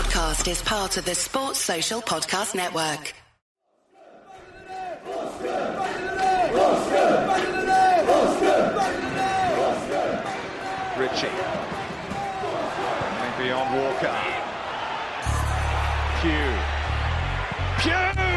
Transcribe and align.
podcast 0.00 0.50
is 0.50 0.62
part 0.62 0.96
of 0.96 1.04
the 1.04 1.14
Sports 1.14 1.58
Social 1.58 2.00
Podcast 2.00 2.54
Network. 2.54 3.12
Ritchie. 10.96 11.28
On 13.52 13.76
Walker. 13.76 14.16
Pugh. 16.22 16.58
Pugh! 17.82 18.29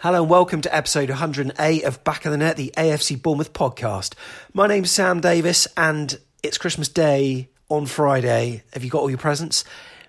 Hello 0.00 0.22
and 0.22 0.30
welcome 0.30 0.60
to 0.60 0.72
episode 0.72 1.08
108 1.08 1.82
of 1.82 2.04
Back 2.04 2.24
of 2.24 2.30
the 2.30 2.38
Net, 2.38 2.56
the 2.56 2.72
AFC 2.76 3.20
Bournemouth 3.20 3.52
podcast. 3.52 4.14
My 4.54 4.68
name's 4.68 4.92
Sam 4.92 5.20
Davis 5.20 5.66
and 5.76 6.16
it's 6.40 6.56
Christmas 6.56 6.86
Day 6.86 7.48
on 7.68 7.84
Friday. 7.84 8.62
Have 8.74 8.84
you 8.84 8.90
got 8.90 9.00
all 9.00 9.10
your 9.10 9.18
presents? 9.18 9.64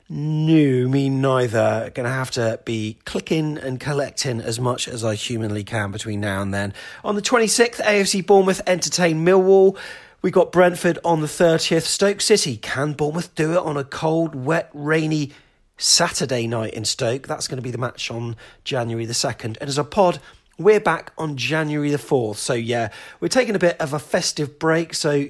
No, 0.07 0.87
me 0.87 1.09
neither. 1.09 1.91
Gonna 1.95 2.09
have 2.09 2.29
to 2.31 2.59
be 2.65 2.99
clicking 3.05 3.57
and 3.57 3.79
collecting 3.79 4.41
as 4.41 4.59
much 4.59 4.87
as 4.87 5.03
I 5.03 5.15
humanly 5.15 5.63
can 5.63 5.89
between 5.89 6.21
now 6.21 6.43
and 6.43 6.53
then. 6.53 6.75
On 7.03 7.15
the 7.15 7.21
26th, 7.23 7.77
AFC 7.77 8.23
Bournemouth 8.23 8.61
entertain 8.67 9.25
Millwall. 9.25 9.75
We 10.21 10.29
got 10.29 10.51
Brentford 10.51 10.99
on 11.03 11.21
the 11.21 11.27
30th. 11.27 11.85
Stoke 11.85 12.21
City. 12.21 12.57
Can 12.57 12.93
Bournemouth 12.93 13.33
do 13.33 13.53
it 13.53 13.57
on 13.57 13.75
a 13.75 13.83
cold, 13.83 14.35
wet, 14.35 14.69
rainy 14.71 15.31
Saturday 15.79 16.45
night 16.45 16.73
in 16.75 16.85
Stoke. 16.85 17.27
That's 17.27 17.47
going 17.47 17.57
to 17.57 17.63
be 17.63 17.71
the 17.71 17.79
match 17.79 18.11
on 18.11 18.35
January 18.63 19.05
the 19.05 19.13
2nd. 19.13 19.57
And 19.59 19.63
as 19.63 19.79
a 19.79 19.83
pod, 19.83 20.19
we're 20.59 20.79
back 20.79 21.11
on 21.17 21.37
January 21.37 21.89
the 21.89 21.97
4th. 21.97 22.35
So, 22.35 22.53
yeah, 22.53 22.89
we're 23.19 23.29
taking 23.29 23.55
a 23.55 23.59
bit 23.59 23.79
of 23.79 23.93
a 23.93 23.99
festive 23.99 24.59
break. 24.59 24.93
So, 24.93 25.29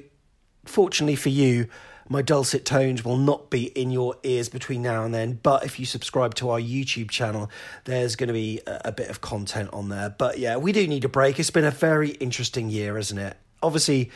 fortunately 0.64 1.16
for 1.16 1.30
you, 1.30 1.68
my 2.08 2.22
dulcet 2.22 2.64
tones 2.64 3.04
will 3.04 3.16
not 3.16 3.50
be 3.50 3.66
in 3.66 3.92
your 3.92 4.16
ears 4.24 4.48
between 4.48 4.82
now 4.82 5.04
and 5.04 5.14
then. 5.14 5.38
But 5.40 5.64
if 5.64 5.78
you 5.78 5.86
subscribe 5.86 6.34
to 6.34 6.50
our 6.50 6.60
YouTube 6.60 7.08
channel, 7.08 7.48
there's 7.84 8.16
going 8.16 8.26
to 8.26 8.34
be 8.34 8.60
a, 8.66 8.90
bit 8.90 9.08
of 9.08 9.20
content 9.20 9.70
on 9.72 9.90
there. 9.90 10.10
But 10.10 10.40
yeah, 10.40 10.56
we 10.56 10.72
do 10.72 10.88
need 10.88 11.04
a 11.04 11.08
break. 11.08 11.38
It's 11.38 11.50
been 11.50 11.64
a 11.64 11.70
very 11.70 12.10
interesting 12.10 12.68
year, 12.68 12.98
isn't 12.98 13.16
it? 13.16 13.36
Obviously, 13.62 14.10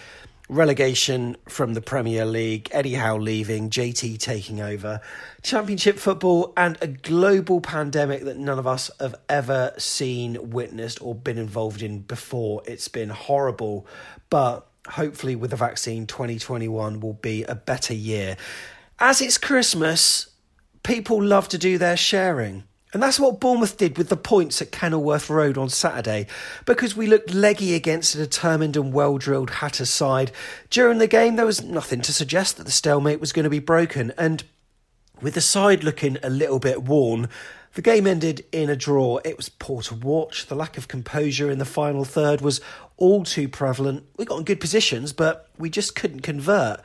relegation 0.48 1.36
from 1.48 1.74
the 1.74 1.80
Premier 1.80 2.26
League, 2.26 2.68
Eddie 2.72 2.94
Howe 2.94 3.16
leaving, 3.16 3.70
JT 3.70 4.18
taking 4.18 4.60
over, 4.60 5.00
Championship 5.42 5.98
football, 5.98 6.52
and 6.56 6.76
a 6.80 6.86
global 6.86 7.60
pandemic 7.60 8.24
that 8.24 8.36
none 8.36 8.58
of 8.58 8.66
us 8.66 8.90
have 9.00 9.14
ever 9.28 9.72
seen, 9.78 10.50
witnessed, 10.50 11.00
or 11.02 11.14
been 11.14 11.38
involved 11.38 11.82
in 11.82 12.00
before. 12.00 12.62
It's 12.66 12.88
been 12.88 13.10
horrible, 13.10 13.86
but 14.30 14.66
hopefully, 14.88 15.34
with 15.34 15.50
the 15.50 15.56
vaccine, 15.56 16.06
2021 16.06 17.00
will 17.00 17.14
be 17.14 17.44
a 17.44 17.54
better 17.54 17.94
year. 17.94 18.36
As 18.98 19.20
it's 19.20 19.38
Christmas, 19.38 20.28
people 20.82 21.22
love 21.22 21.48
to 21.48 21.58
do 21.58 21.78
their 21.78 21.96
sharing. 21.96 22.64
And 22.94 23.02
that's 23.02 23.18
what 23.18 23.40
Bournemouth 23.40 23.76
did 23.76 23.98
with 23.98 24.08
the 24.08 24.16
points 24.16 24.62
at 24.62 24.70
Kenilworth 24.70 25.28
Road 25.28 25.58
on 25.58 25.68
Saturday, 25.68 26.28
because 26.64 26.96
we 26.96 27.08
looked 27.08 27.34
leggy 27.34 27.74
against 27.74 28.14
a 28.14 28.18
determined 28.18 28.76
and 28.76 28.92
well 28.92 29.18
drilled 29.18 29.50
Hatters 29.50 29.90
side. 29.90 30.30
During 30.70 30.98
the 30.98 31.08
game, 31.08 31.34
there 31.34 31.44
was 31.44 31.62
nothing 31.62 32.00
to 32.02 32.12
suggest 32.12 32.56
that 32.56 32.64
the 32.64 32.70
stalemate 32.70 33.18
was 33.18 33.32
going 33.32 33.44
to 33.44 33.50
be 33.50 33.58
broken, 33.58 34.12
and 34.16 34.44
with 35.20 35.34
the 35.34 35.40
side 35.40 35.82
looking 35.82 36.18
a 36.22 36.30
little 36.30 36.60
bit 36.60 36.84
worn, 36.84 37.28
the 37.74 37.82
game 37.82 38.06
ended 38.06 38.46
in 38.52 38.70
a 38.70 38.76
draw. 38.76 39.18
It 39.24 39.36
was 39.36 39.48
poor 39.48 39.82
to 39.82 39.96
watch. 39.96 40.46
The 40.46 40.54
lack 40.54 40.78
of 40.78 40.86
composure 40.86 41.50
in 41.50 41.58
the 41.58 41.64
final 41.64 42.04
third 42.04 42.40
was 42.40 42.60
all 42.96 43.24
too 43.24 43.48
prevalent. 43.48 44.04
We 44.16 44.24
got 44.24 44.38
in 44.38 44.44
good 44.44 44.60
positions, 44.60 45.12
but 45.12 45.48
we 45.58 45.68
just 45.68 45.96
couldn't 45.96 46.20
convert. 46.20 46.80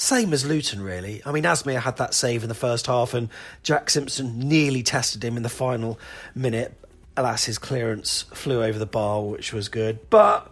Same 0.00 0.32
as 0.32 0.46
Luton, 0.46 0.80
really. 0.80 1.20
I 1.26 1.30
mean, 1.30 1.44
Asmir 1.44 1.78
had 1.78 1.98
that 1.98 2.14
save 2.14 2.42
in 2.42 2.48
the 2.48 2.54
first 2.54 2.86
half, 2.86 3.12
and 3.12 3.28
Jack 3.62 3.90
Simpson 3.90 4.38
nearly 4.48 4.82
tested 4.82 5.22
him 5.22 5.36
in 5.36 5.42
the 5.42 5.50
final 5.50 6.00
minute. 6.34 6.72
Alas, 7.18 7.44
his 7.44 7.58
clearance 7.58 8.22
flew 8.32 8.62
over 8.62 8.78
the 8.78 8.86
bar, 8.86 9.22
which 9.22 9.52
was 9.52 9.68
good. 9.68 9.98
But 10.08 10.50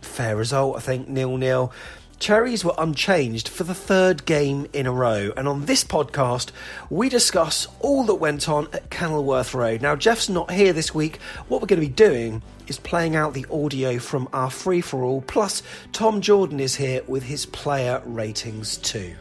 fair 0.00 0.34
result, 0.34 0.78
I 0.78 0.80
think, 0.80 1.06
nil 1.06 1.36
nil. 1.36 1.72
Cherries 2.18 2.64
were 2.64 2.74
unchanged 2.76 3.46
for 3.46 3.62
the 3.62 3.72
third 3.72 4.24
game 4.24 4.66
in 4.72 4.88
a 4.88 4.92
row, 4.92 5.32
and 5.36 5.46
on 5.46 5.66
this 5.66 5.84
podcast, 5.84 6.50
we 6.90 7.08
discuss 7.08 7.68
all 7.78 8.02
that 8.06 8.16
went 8.16 8.48
on 8.48 8.66
at 8.72 8.90
Kenilworth 8.90 9.54
Road. 9.54 9.80
Now, 9.80 9.94
Jeff's 9.94 10.28
not 10.28 10.50
here 10.50 10.72
this 10.72 10.92
week. 10.92 11.20
What 11.46 11.60
we're 11.60 11.68
going 11.68 11.80
to 11.80 11.86
be 11.86 11.92
doing 11.92 12.42
is 12.66 12.78
playing 12.78 13.16
out 13.16 13.34
the 13.34 13.46
audio 13.50 13.98
from 13.98 14.28
our 14.32 14.50
free 14.50 14.80
for 14.80 15.02
all, 15.02 15.22
plus, 15.22 15.62
Tom 15.92 16.20
Jordan 16.20 16.60
is 16.60 16.76
here 16.76 17.02
with 17.06 17.22
his 17.22 17.46
player 17.46 18.02
ratings 18.04 18.76
too. 18.76 19.14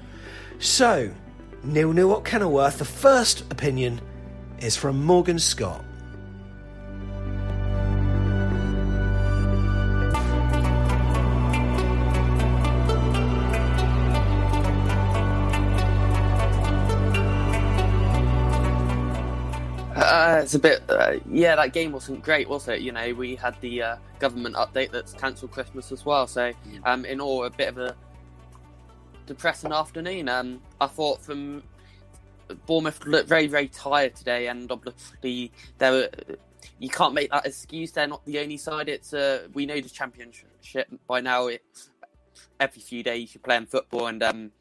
So, 0.60 1.12
nil 1.64 1.94
nil 1.94 2.18
at 2.18 2.26
Kenilworth. 2.26 2.78
The 2.78 2.86
first 2.86 3.42
opinion 3.52 4.02
is 4.60 4.76
from 4.76 5.04
Morgan 5.04 5.40
Scott. 5.40 5.84
It's 20.42 20.56
a 20.56 20.60
bit, 20.60 20.82
uh, 20.90 21.14
yeah. 21.30 21.56
That 21.56 21.74
game 21.74 21.92
wasn't 21.92 22.24
great, 22.24 22.48
was 22.50 22.68
it? 22.68 22.82
You 22.82 22.92
know, 22.92 23.14
we 23.14 23.36
had 23.36 23.60
the 23.62 23.82
uh, 23.82 23.96
government 24.20 24.56
update 24.56 24.92
that's 24.92 25.14
cancelled 25.14 25.52
Christmas 25.52 25.92
as 25.92 26.06
well. 26.06 26.28
So, 26.28 26.54
um, 26.86 27.06
in 27.06 27.20
all, 27.22 27.46
a 27.46 27.50
bit 27.50 27.70
of 27.70 27.78
a 27.78 27.96
depressing 29.26 29.72
afternoon. 29.72 30.28
Um, 30.30 30.62
I 30.80 30.88
thought 30.88 31.22
from 31.22 31.64
Bournemouth 32.66 33.06
looked 33.06 33.30
very, 33.30 33.48
very 33.48 33.68
tired 33.70 34.16
today, 34.16 34.48
and 34.48 34.72
obviously 34.72 35.52
there 35.78 35.92
were. 35.92 36.10
You 36.78 36.90
can't 36.90 37.14
make 37.14 37.32
that 37.32 37.46
excuse. 37.46 37.92
They're 37.92 38.08
not 38.08 38.24
the 38.26 38.40
only 38.40 38.58
side. 38.58 38.88
It's 38.90 39.14
uh, 39.14 39.48
we 39.54 39.66
know 39.66 39.80
the 39.80 39.90
championship 39.90 40.46
by 41.08 41.22
now. 41.22 41.48
It's 41.48 41.90
every 42.60 42.82
few 42.82 43.04
days 43.04 43.34
you're 43.34 43.42
playing 43.42 43.66
football, 43.66 44.08
and 44.08 44.22
um, 44.22 44.52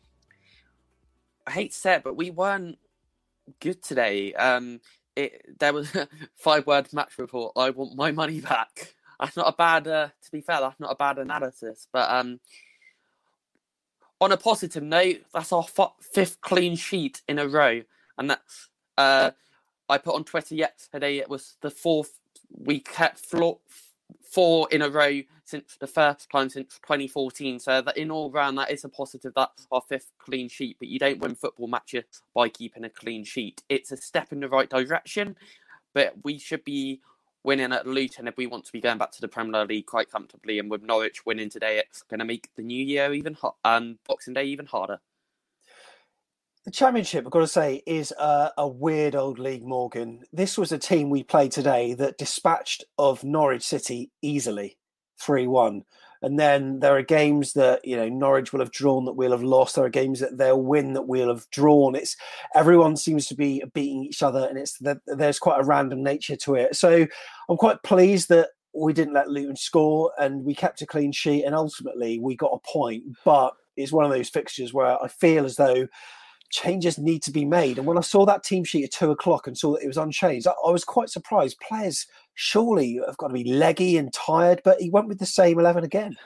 I 1.47 1.51
hate 1.51 1.73
to 1.73 1.77
say 1.77 1.95
it, 1.97 2.03
but 2.03 2.17
we 2.17 2.31
weren't 2.31 2.79
good 3.61 3.83
today. 3.83 4.33
Um, 4.35 4.81
it 5.25 5.59
there 5.59 5.73
was 5.73 5.95
a 5.95 6.09
five 6.37 6.67
word 6.67 6.93
match 6.93 7.19
report. 7.19 7.53
I 7.57 7.71
want 7.71 7.97
my 7.97 8.13
money 8.13 8.41
back. 8.41 8.95
That's 9.19 9.37
not 9.37 9.49
a 9.49 9.57
bad. 9.57 9.87
Uh, 9.87 10.09
to 10.09 10.31
be 10.31 10.41
fair, 10.41 10.61
that's 10.61 10.81
not 10.81 10.93
a 10.93 10.97
bad 10.97 11.19
analysis. 11.19 11.87
But 11.93 12.11
um, 12.11 12.41
on 14.21 14.33
a 14.33 14.37
positive 14.37 14.83
note, 14.83 15.19
that's 15.33 15.53
our 15.53 15.67
fifth 16.01 16.41
clean 16.41 16.77
sheet 16.77 17.23
in 17.29 17.39
a 17.39 17.49
row, 17.49 17.83
and 18.19 18.31
that's 18.31 18.69
uh, 18.99 19.31
I 19.89 19.99
put 19.99 20.15
on 20.15 20.25
Twitter 20.25 20.55
yesterday. 20.55 21.19
It 21.19 21.29
was 21.29 21.57
the 21.61 21.71
fourth 21.71 22.19
we 22.51 22.81
kept 22.81 23.19
four 24.23 24.69
in 24.71 24.83
a 24.83 24.89
row 24.89 25.21
since 25.45 25.77
the 25.81 25.87
first 25.87 26.31
time 26.31 26.49
since 26.49 26.79
2014. 26.83 27.59
So 27.59 27.83
that 27.83 27.97
in 27.97 28.11
all 28.11 28.31
round, 28.31 28.59
that 28.59 28.71
is 28.71 28.85
a 28.85 28.89
positive. 28.89 29.33
That's 29.35 29.67
our 29.73 29.83
fifth 29.89 30.13
clean 30.19 30.49
sheet. 30.49 30.77
But 30.79 30.89
you 30.89 30.99
don't 30.99 31.21
win 31.21 31.35
football 31.35 31.69
matches 31.69 32.05
by 32.35 32.49
keeping 32.49 32.85
a 32.85 32.91
clean 32.91 33.25
sheet. 33.25 33.63
It's 33.69 33.93
a 33.93 33.97
step 33.97 34.33
in 34.33 34.41
the 34.41 34.49
right 34.49 34.69
direction, 34.69 35.37
but 35.95 36.15
we 36.25 36.39
should 36.39 36.65
be 36.65 37.01
winning 37.43 37.73
at 37.73 37.87
Luton 37.87 38.29
if 38.29 38.37
we 38.37 38.47
want 38.47 38.65
to 38.67 38.73
be 38.73 38.81
going 38.81 38.99
back 38.99 39.13
to 39.13 39.21
the 39.21 39.29
Premier 39.29 39.65
League 39.65 39.87
quite 39.87 40.11
comfortably. 40.11 40.59
And 40.59 40.71
with 40.71 40.83
Norwich 40.83 41.25
winning 41.25 41.49
today, 41.49 41.79
it's 41.79 42.03
going 42.03 42.19
to 42.19 42.25
make 42.25 42.49
the 42.57 42.63
new 42.63 42.85
year 42.85 43.13
even 43.13 43.35
hot 43.35 43.57
and 43.65 43.93
um, 43.93 43.99
Boxing 44.07 44.35
Day 44.35 44.45
even 44.45 44.67
harder. 44.67 44.99
The 46.67 46.71
Championship, 46.71 47.25
I've 47.25 47.33
got 47.33 47.41
to 47.41 47.47
say, 47.47 47.83
is 47.87 48.13
a, 48.19 48.53
a, 48.59 48.69
weird 48.69 49.17
old 49.17 49.39
league, 49.39 49.65
Morgan. 49.65 50.25
This 50.31 50.59
was 50.59 50.73
a 50.73 50.79
team 50.79 51.09
we 51.09 51.23
played 51.23 51.53
today 51.53 51.95
that 51.95 52.19
dispatched 52.19 52.85
of 52.99 53.25
Norwich 53.25 53.63
City 53.63 54.11
easily, 54.21 54.77
3 55.23 55.47
1. 55.47 55.85
And 56.21 56.39
then 56.39 56.81
there 56.81 56.95
are 56.95 57.03
games 57.03 57.55
that, 57.55 57.83
you 57.83 57.97
know, 57.97 58.11
Norwich 58.11 58.53
will 58.53 58.61
have 58.61 58.73
drawn 58.73 59.07
that 59.07 59.15
we'll 59.15 59.31
have 59.31 59.43
lost. 59.43 59.75
There 59.75 59.87
are 59.87 59.91
games 59.91 60.21
that 60.21 60.37
they'll 60.37 60.61
win 60.61 60.93
that 60.93 61.09
we'll 61.09 61.29
have 61.31 61.49
drawn. 61.51 61.95
It's 61.95 62.15
everyone 62.55 62.99
seems 62.99 63.27
to 63.29 63.35
be 63.35 63.65
beating 63.73 64.05
each 64.05 64.23
other 64.23 64.47
and 64.47 64.59
it's 64.59 64.79
there's 65.07 65.39
quite 65.39 65.63
a 65.63 65.65
random 65.65 66.03
nature 66.03 66.37
to 66.37 66.57
it. 66.57 66.77
So 66.77 67.07
I'm 67.49 67.57
quite 67.57 67.83
pleased 67.83 68.29
that 68.29 68.51
we 68.75 68.93
didn't 68.93 69.15
let 69.15 69.31
Luton 69.31 69.57
score 69.57 70.13
and 70.19 70.45
we 70.45 70.55
kept 70.55 70.83
a 70.83 70.87
clean 70.87 71.13
sheet 71.13 71.45
and 71.45 71.55
ultimately 71.55 72.19
we 72.19 72.37
got 72.37 72.53
a 72.53 72.69
point. 72.71 73.05
But 73.25 73.55
it's 73.79 73.93
one 73.93 74.05
of 74.05 74.11
those 74.11 74.29
fixtures 74.29 74.75
where 74.75 75.03
I 75.03 75.09
feel 75.09 75.47
as 75.47 75.57
though 75.57 75.89
changes 76.51 76.99
need 76.99 77.23
to 77.23 77.31
be 77.31 77.45
made. 77.45 77.79
And 77.79 77.87
when 77.87 77.99
I 77.99 78.03
saw 78.03 78.27
that 78.27 78.45
team 78.45 78.65
sheet 78.65 78.85
at 78.85 78.91
two 78.91 79.11
o'clock 79.11 79.47
and 79.47 79.57
saw 79.57 79.73
that 79.73 79.83
it 79.83 79.87
was 79.87 79.97
unchanged, 79.97 80.47
I, 80.47 80.53
I 80.67 80.71
was 80.71 80.85
quite 80.85 81.09
surprised. 81.09 81.61
Players 81.61 82.07
surely 82.35 83.01
have 83.07 83.17
got 83.17 83.29
to 83.29 83.35
be 83.35 83.45
leggy 83.45 83.97
and 83.97 84.13
tired, 84.13 84.61
but 84.65 84.81
he 84.81 84.91
went 84.91 85.09
with 85.09 85.19
the 85.19 85.27
same 85.27 85.59
eleven 85.59 85.85
again. 85.85 86.17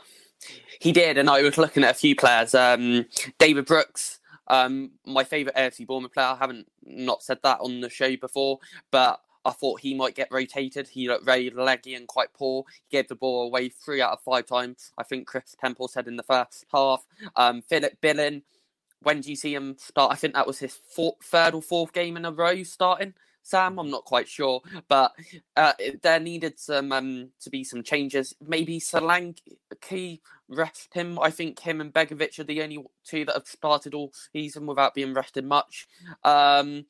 He 0.81 0.93
did, 0.93 1.17
and 1.17 1.31
I 1.31 1.43
was 1.43 1.59
looking 1.59 1.85
at 1.85 1.93
a 1.93 1.99
few 1.99 2.17
players. 2.17 2.55
Um, 2.55 3.07
David 3.39 3.67
Brooks, 3.67 4.21
um, 4.49 4.91
my 5.07 5.25
favourite 5.25 5.57
AFC 5.57 5.87
Bournemouth 5.87 6.13
player. 6.13 6.27
I 6.27 6.37
haven't 6.37 6.67
not 6.85 7.23
said 7.23 7.39
that 7.43 7.61
on 7.61 7.81
the 7.81 7.89
show 7.89 8.17
before, 8.17 8.59
but 8.91 9.21
I 9.45 9.51
thought 9.51 9.81
he 9.81 9.95
might 9.95 10.15
get 10.15 10.29
rotated. 10.31 10.89
He 10.89 11.09
looked 11.09 11.25
very 11.25 11.51
leggy 11.51 11.95
and 11.95 12.09
quite 12.09 12.33
poor. 12.33 12.65
He 12.89 12.97
gave 12.97 13.09
the 13.09 13.15
ball 13.15 13.47
away 13.47 13.69
three 13.69 14.01
out 14.01 14.13
of 14.13 14.21
five 14.21 14.47
times. 14.47 14.93
I 14.97 15.03
think 15.03 15.27
Chris 15.27 15.55
Temple 15.61 15.89
said 15.89 16.09
in 16.09 16.17
the 16.17 16.23
first 16.23 16.65
half. 16.73 17.05
Um, 17.37 17.63
Philip 17.63 18.01
Billing, 18.01 18.43
when 19.05 19.21
do 19.21 19.31
you 19.31 19.37
see 19.37 19.55
him 19.55 19.77
start? 19.79 20.13
I 20.13 20.17
think 20.17 20.35
that 20.35 20.47
was 20.47 20.59
his 20.59 20.75
fourth, 20.75 21.17
third 21.23 21.55
or 21.55 21.63
fourth 21.63 21.93
game 21.93 22.17
in 22.17 22.25
a 22.25 22.33
row 22.33 22.63
starting. 22.63 23.15
Sam, 23.43 23.79
I'm 23.79 23.91
not 23.91 24.07
quite 24.07 24.27
sure, 24.27 24.63
but 24.89 25.13
uh, 25.55 25.75
there 26.03 26.19
needed 26.19 26.59
some 26.59 26.91
um, 26.93 27.29
to 27.43 27.51
be 27.51 27.63
some 27.63 27.83
changes. 27.83 28.35
Maybe 28.41 28.81
Solanke 28.81 30.21
rest 30.49 30.95
him. 30.95 31.19
I 31.21 31.31
think 31.31 31.61
him 31.61 31.83
and 31.83 31.93
Begovic 31.93 32.39
are 32.39 32.45
the 32.45 32.63
only 32.63 32.85
two 33.05 33.27
that 33.27 33.35
have 33.35 33.47
started 33.47 33.93
all 33.93 34.13
season 34.33 34.65
without 34.65 34.95
being 34.95 35.13
rested 35.13 35.45
much. 35.45 35.87
Um, 36.25 36.87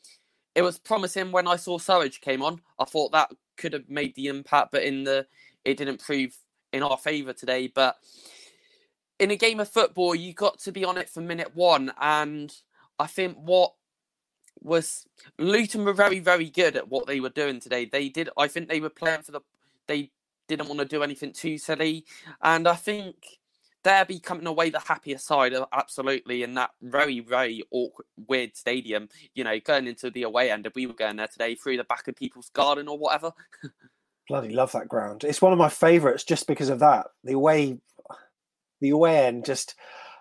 it 0.54 0.62
was 0.62 0.78
promising 0.78 1.32
when 1.32 1.48
I 1.48 1.56
saw 1.56 1.76
Surridge 1.78 2.20
came 2.20 2.40
on. 2.40 2.60
I 2.78 2.84
thought 2.84 3.10
that 3.12 3.32
could 3.56 3.72
have 3.72 3.88
made 3.88 4.14
the 4.14 4.28
impact, 4.28 4.70
but 4.70 4.84
in 4.84 5.02
the 5.02 5.26
it 5.64 5.76
didn't 5.76 6.04
prove 6.04 6.36
in 6.72 6.84
our 6.84 6.98
favour 6.98 7.32
today. 7.32 7.66
But 7.66 7.96
in 9.24 9.30
a 9.30 9.36
game 9.36 9.58
of 9.58 9.68
football, 9.70 10.14
you 10.14 10.34
got 10.34 10.58
to 10.60 10.70
be 10.70 10.84
on 10.84 10.98
it 10.98 11.08
from 11.08 11.26
minute 11.26 11.52
one, 11.54 11.92
and 11.98 12.54
I 12.98 13.06
think 13.06 13.38
what 13.38 13.72
was 14.60 15.06
Luton 15.38 15.84
were 15.84 15.94
very 15.94 16.20
very 16.20 16.50
good 16.50 16.76
at 16.76 16.88
what 16.88 17.06
they 17.06 17.20
were 17.20 17.30
doing 17.30 17.58
today. 17.58 17.86
They 17.86 18.10
did. 18.10 18.28
I 18.36 18.48
think 18.48 18.68
they 18.68 18.80
were 18.80 18.90
playing 18.90 19.22
for 19.22 19.32
the. 19.32 19.40
They 19.86 20.10
didn't 20.46 20.68
want 20.68 20.80
to 20.80 20.84
do 20.84 21.02
anything 21.02 21.32
too 21.32 21.56
silly, 21.56 22.04
and 22.42 22.68
I 22.68 22.74
think 22.74 23.16
they're 23.82 24.04
becoming 24.04 24.46
away 24.46 24.68
the 24.68 24.80
happier 24.80 25.16
side, 25.16 25.54
uh, 25.54 25.64
absolutely, 25.72 26.42
in 26.42 26.52
that 26.54 26.72
very, 26.82 27.20
very 27.20 27.62
awkward, 27.70 28.06
weird 28.28 28.54
stadium. 28.56 29.08
You 29.34 29.44
know, 29.44 29.58
going 29.58 29.86
into 29.86 30.10
the 30.10 30.24
away 30.24 30.50
end, 30.50 30.66
if 30.66 30.74
we 30.74 30.86
were 30.86 30.92
going 30.92 31.16
there 31.16 31.28
today 31.28 31.54
through 31.54 31.78
the 31.78 31.84
back 31.84 32.08
of 32.08 32.14
people's 32.14 32.50
garden 32.50 32.88
or 32.88 32.98
whatever. 32.98 33.32
Bloody 34.28 34.54
love 34.54 34.72
that 34.72 34.88
ground. 34.88 35.24
It's 35.24 35.40
one 35.40 35.52
of 35.52 35.58
my 35.58 35.70
favourites 35.70 36.24
just 36.24 36.46
because 36.46 36.68
of 36.68 36.78
that. 36.80 37.06
The 37.24 37.32
away, 37.32 37.78
the 38.84 38.90
away 38.90 39.26
end, 39.26 39.44
just 39.44 39.74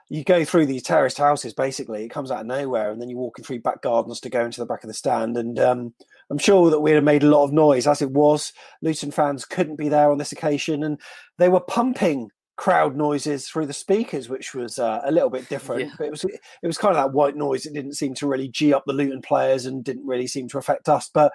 you 0.09 0.23
go 0.23 0.45
through 0.45 0.65
these 0.65 0.83
terraced 0.83 1.17
houses. 1.17 1.53
Basically, 1.53 2.03
it 2.03 2.09
comes 2.09 2.31
out 2.31 2.41
of 2.41 2.47
nowhere, 2.47 2.91
and 2.91 3.01
then 3.01 3.09
you're 3.09 3.19
walking 3.19 3.43
through 3.43 3.59
back 3.59 3.81
gardens 3.81 4.19
to 4.21 4.29
go 4.29 4.45
into 4.45 4.59
the 4.59 4.65
back 4.65 4.83
of 4.83 4.87
the 4.87 4.93
stand. 4.93 5.37
And 5.37 5.59
um, 5.59 5.93
I'm 6.29 6.37
sure 6.37 6.69
that 6.69 6.81
we'd 6.81 6.93
have 6.93 7.03
made 7.03 7.23
a 7.23 7.29
lot 7.29 7.43
of 7.43 7.53
noise 7.53 7.87
as 7.87 8.01
it 8.01 8.11
was. 8.11 8.53
Luton 8.81 9.11
fans 9.11 9.45
couldn't 9.45 9.77
be 9.77 9.89
there 9.89 10.11
on 10.11 10.17
this 10.17 10.31
occasion, 10.31 10.83
and 10.83 10.99
they 11.37 11.49
were 11.49 11.61
pumping 11.61 12.29
crowd 12.55 12.95
noises 12.95 13.47
through 13.47 13.65
the 13.65 13.73
speakers, 13.73 14.29
which 14.29 14.53
was 14.53 14.77
uh, 14.77 15.01
a 15.03 15.11
little 15.11 15.29
bit 15.29 15.49
different. 15.49 15.81
Yeah. 15.81 15.95
But 15.97 16.07
it 16.07 16.11
was 16.11 16.23
it 16.23 16.67
was 16.67 16.77
kind 16.77 16.95
of 16.95 17.03
that 17.03 17.15
white 17.15 17.35
noise. 17.35 17.65
It 17.65 17.73
didn't 17.73 17.93
seem 17.95 18.13
to 18.15 18.27
really 18.27 18.49
g 18.49 18.73
up 18.73 18.83
the 18.85 18.93
Luton 18.93 19.21
players 19.21 19.65
and 19.65 19.83
didn't 19.83 20.05
really 20.05 20.27
seem 20.27 20.47
to 20.49 20.57
affect 20.57 20.89
us. 20.89 21.09
But 21.13 21.31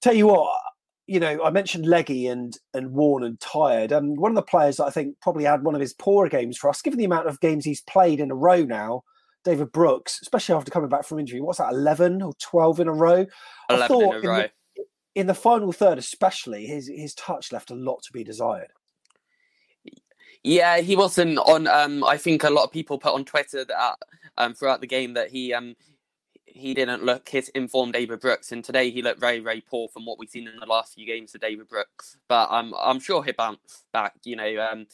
tell 0.00 0.14
you 0.14 0.28
what, 0.28 0.50
you 1.06 1.20
know, 1.20 1.42
I 1.42 1.50
mentioned 1.50 1.86
Leggy 1.86 2.26
and 2.26 2.56
and 2.74 2.92
worn 2.92 3.22
and 3.22 3.38
tired. 3.40 3.92
Um, 3.92 4.14
one 4.14 4.32
of 4.32 4.36
the 4.36 4.42
players 4.42 4.76
that 4.76 4.86
I 4.86 4.90
think 4.90 5.20
probably 5.20 5.44
had 5.44 5.62
one 5.62 5.74
of 5.74 5.80
his 5.80 5.94
poorer 5.94 6.28
games 6.28 6.58
for 6.58 6.68
us, 6.68 6.82
given 6.82 6.98
the 6.98 7.04
amount 7.04 7.28
of 7.28 7.40
games 7.40 7.64
he's 7.64 7.82
played 7.82 8.20
in 8.20 8.30
a 8.30 8.34
row 8.34 8.62
now. 8.64 9.02
David 9.44 9.70
Brooks, 9.70 10.18
especially 10.22 10.56
after 10.56 10.72
coming 10.72 10.88
back 10.88 11.04
from 11.04 11.20
injury, 11.20 11.40
what's 11.40 11.58
that, 11.58 11.72
eleven 11.72 12.20
or 12.20 12.32
twelve 12.40 12.80
in 12.80 12.88
a 12.88 12.92
row? 12.92 13.26
Eleven 13.70 14.02
in 14.02 14.14
a 14.14 14.20
row. 14.20 14.36
In 14.40 14.50
the, 14.76 14.84
in 15.14 15.26
the 15.28 15.34
final 15.34 15.70
third, 15.70 15.98
especially, 15.98 16.66
his 16.66 16.88
his 16.88 17.14
touch 17.14 17.52
left 17.52 17.70
a 17.70 17.76
lot 17.76 18.02
to 18.02 18.12
be 18.12 18.24
desired. 18.24 18.72
Yeah, 20.42 20.80
he 20.80 20.96
wasn't 20.96 21.38
on. 21.38 21.68
Um, 21.68 22.02
I 22.02 22.16
think 22.16 22.42
a 22.42 22.50
lot 22.50 22.64
of 22.64 22.72
people 22.72 22.98
put 22.98 23.14
on 23.14 23.24
Twitter 23.24 23.64
that 23.64 23.96
um, 24.36 24.54
throughout 24.54 24.80
the 24.80 24.86
game 24.86 25.14
that 25.14 25.30
he 25.30 25.54
um, 25.54 25.76
he 26.56 26.74
didn't 26.74 27.04
look 27.04 27.28
his 27.28 27.48
informed 27.50 27.92
David 27.92 28.20
Brooks, 28.20 28.52
and 28.52 28.64
today 28.64 28.90
he 28.90 29.02
looked 29.02 29.20
very 29.20 29.40
very 29.40 29.60
poor 29.60 29.88
from 29.88 30.04
what 30.04 30.18
we've 30.18 30.30
seen 30.30 30.48
in 30.48 30.58
the 30.58 30.66
last 30.66 30.94
few 30.94 31.06
games 31.06 31.34
of 31.34 31.40
David 31.40 31.68
Brooks. 31.68 32.16
But 32.28 32.50
um, 32.50 32.74
I'm 32.80 33.00
sure 33.00 33.22
he'll 33.22 33.34
bounce 33.36 33.84
back. 33.92 34.14
You 34.24 34.36
know, 34.36 34.68
um, 34.70 34.86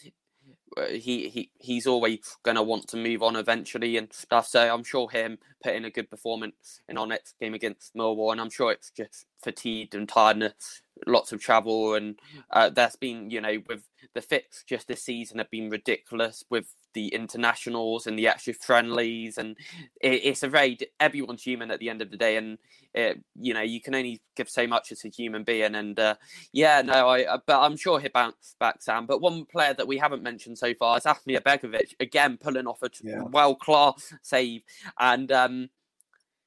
he 0.91 1.29
he 1.29 1.51
he's 1.59 1.87
always 1.87 2.37
going 2.43 2.57
to 2.57 2.63
want 2.63 2.89
to 2.89 2.97
move 2.97 3.23
on 3.23 3.37
eventually 3.37 3.97
and 3.97 4.13
stuff. 4.13 4.47
So 4.47 4.73
I'm 4.73 4.85
sure 4.85 5.09
him 5.11 5.39
putting 5.63 5.85
a 5.85 5.91
good 5.91 6.11
performance 6.11 6.81
in 6.89 6.99
our 6.99 7.07
next 7.07 7.39
game 7.41 7.55
against 7.55 7.95
Millwall, 7.95 8.33
and 8.33 8.41
I'm 8.41 8.51
sure 8.51 8.73
it's 8.73 8.91
just 8.91 9.27
fatigue 9.43 9.95
and 9.95 10.09
tiredness, 10.09 10.83
lots 11.07 11.33
of 11.33 11.41
travel, 11.41 11.95
and 11.95 12.19
uh, 12.51 12.71
there's 12.71 12.97
been 12.97 13.31
you 13.31 13.41
know 13.41 13.59
with 13.69 13.83
the 14.15 14.21
fix 14.21 14.65
just 14.65 14.89
this 14.89 15.03
season 15.03 15.39
have 15.39 15.51
been 15.51 15.71
ridiculous 15.71 16.45
with 16.51 16.75
the 16.95 17.09
internationals 17.09 18.07
and 18.07 18.19
the 18.19 18.29
extra 18.29 18.53
friendlies, 18.53 19.39
and 19.39 19.57
it, 20.01 20.21
it's 20.25 20.43
a 20.43 20.49
very 20.49 20.79
everyone's 21.01 21.43
human 21.43 21.71
at 21.71 21.81
the 21.81 21.89
end 21.89 22.03
of 22.03 22.11
the 22.11 22.17
day, 22.17 22.37
and 22.37 22.59
it, 22.95 23.23
you 23.35 23.55
know 23.55 23.63
you 23.63 23.81
can 23.81 23.95
only 23.95 24.21
give 24.37 24.49
so 24.49 24.67
much 24.67 24.93
as 24.93 25.05
a 25.05 25.09
human 25.09 25.45
being, 25.45 25.75
and 25.75 25.99
uh, 25.99 26.15
yeah, 26.53 26.83
no, 26.83 27.09
I 27.09 27.25
uh, 27.25 27.39
but 27.47 27.61
I'm 27.61 27.77
sure 27.77 28.01
he'll 28.01 28.11
bounce 28.13 28.55
back, 28.59 28.83
Sam. 28.83 29.07
But 29.07 29.21
one 29.21 29.45
player 29.45 29.75
that 29.75 29.89
we 29.89 29.99
haven't 29.99 30.23
mentioned 30.23 30.59
so 30.59 30.75
far 30.75 30.99
is 30.99 31.05
Asmir 31.05 31.41
Begovic 31.41 31.95
again 32.01 32.39
pulling 32.41 32.67
off 32.67 32.83
a 32.83 32.91
yeah. 33.03 33.23
well 33.23 33.55
class 33.55 34.13
save, 34.23 34.63
and 34.99 35.31
um, 35.33 35.71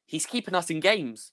he's 0.06 0.26
keeping 0.26 0.56
us 0.56 0.70
in 0.70 0.80
games. 0.80 1.32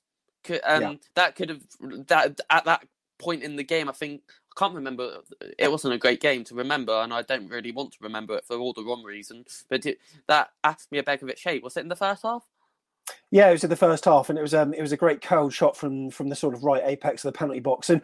Um, 0.64 0.82
yeah. 0.82 0.94
That 1.14 1.36
could 1.36 1.50
have 1.50 1.62
that 2.08 2.40
at 2.50 2.64
that 2.64 2.86
point 3.18 3.42
in 3.42 3.56
the 3.56 3.64
game. 3.64 3.88
I 3.88 3.92
think 3.92 4.22
I 4.28 4.58
can't 4.58 4.74
remember. 4.74 5.18
It 5.58 5.70
wasn't 5.70 5.94
a 5.94 5.98
great 5.98 6.20
game 6.20 6.44
to 6.44 6.54
remember, 6.54 6.92
and 6.92 7.12
I 7.12 7.22
don't 7.22 7.48
really 7.48 7.72
want 7.72 7.92
to 7.92 7.98
remember 8.00 8.36
it 8.36 8.44
for 8.44 8.56
all 8.56 8.72
the 8.72 8.84
wrong 8.84 9.02
reasons. 9.02 9.64
But 9.68 9.86
it, 9.86 9.98
that 10.28 10.50
Asmir 10.64 11.04
Begovic 11.04 11.38
shape 11.38 11.62
was 11.62 11.76
it 11.76 11.80
in 11.80 11.88
the 11.88 11.96
first 11.96 12.22
half? 12.22 12.44
Yeah, 13.30 13.48
it 13.48 13.52
was 13.52 13.64
in 13.64 13.70
the 13.70 13.76
first 13.76 14.04
half, 14.04 14.28
and 14.28 14.38
it 14.38 14.42
was 14.42 14.54
um, 14.54 14.74
it 14.74 14.82
was 14.82 14.92
a 14.92 14.96
great 14.96 15.22
curled 15.22 15.54
shot 15.54 15.76
from 15.76 16.10
from 16.10 16.28
the 16.28 16.36
sort 16.36 16.54
of 16.54 16.64
right 16.64 16.82
apex 16.84 17.24
of 17.24 17.32
the 17.32 17.38
penalty 17.38 17.60
box, 17.60 17.88
and 17.88 18.02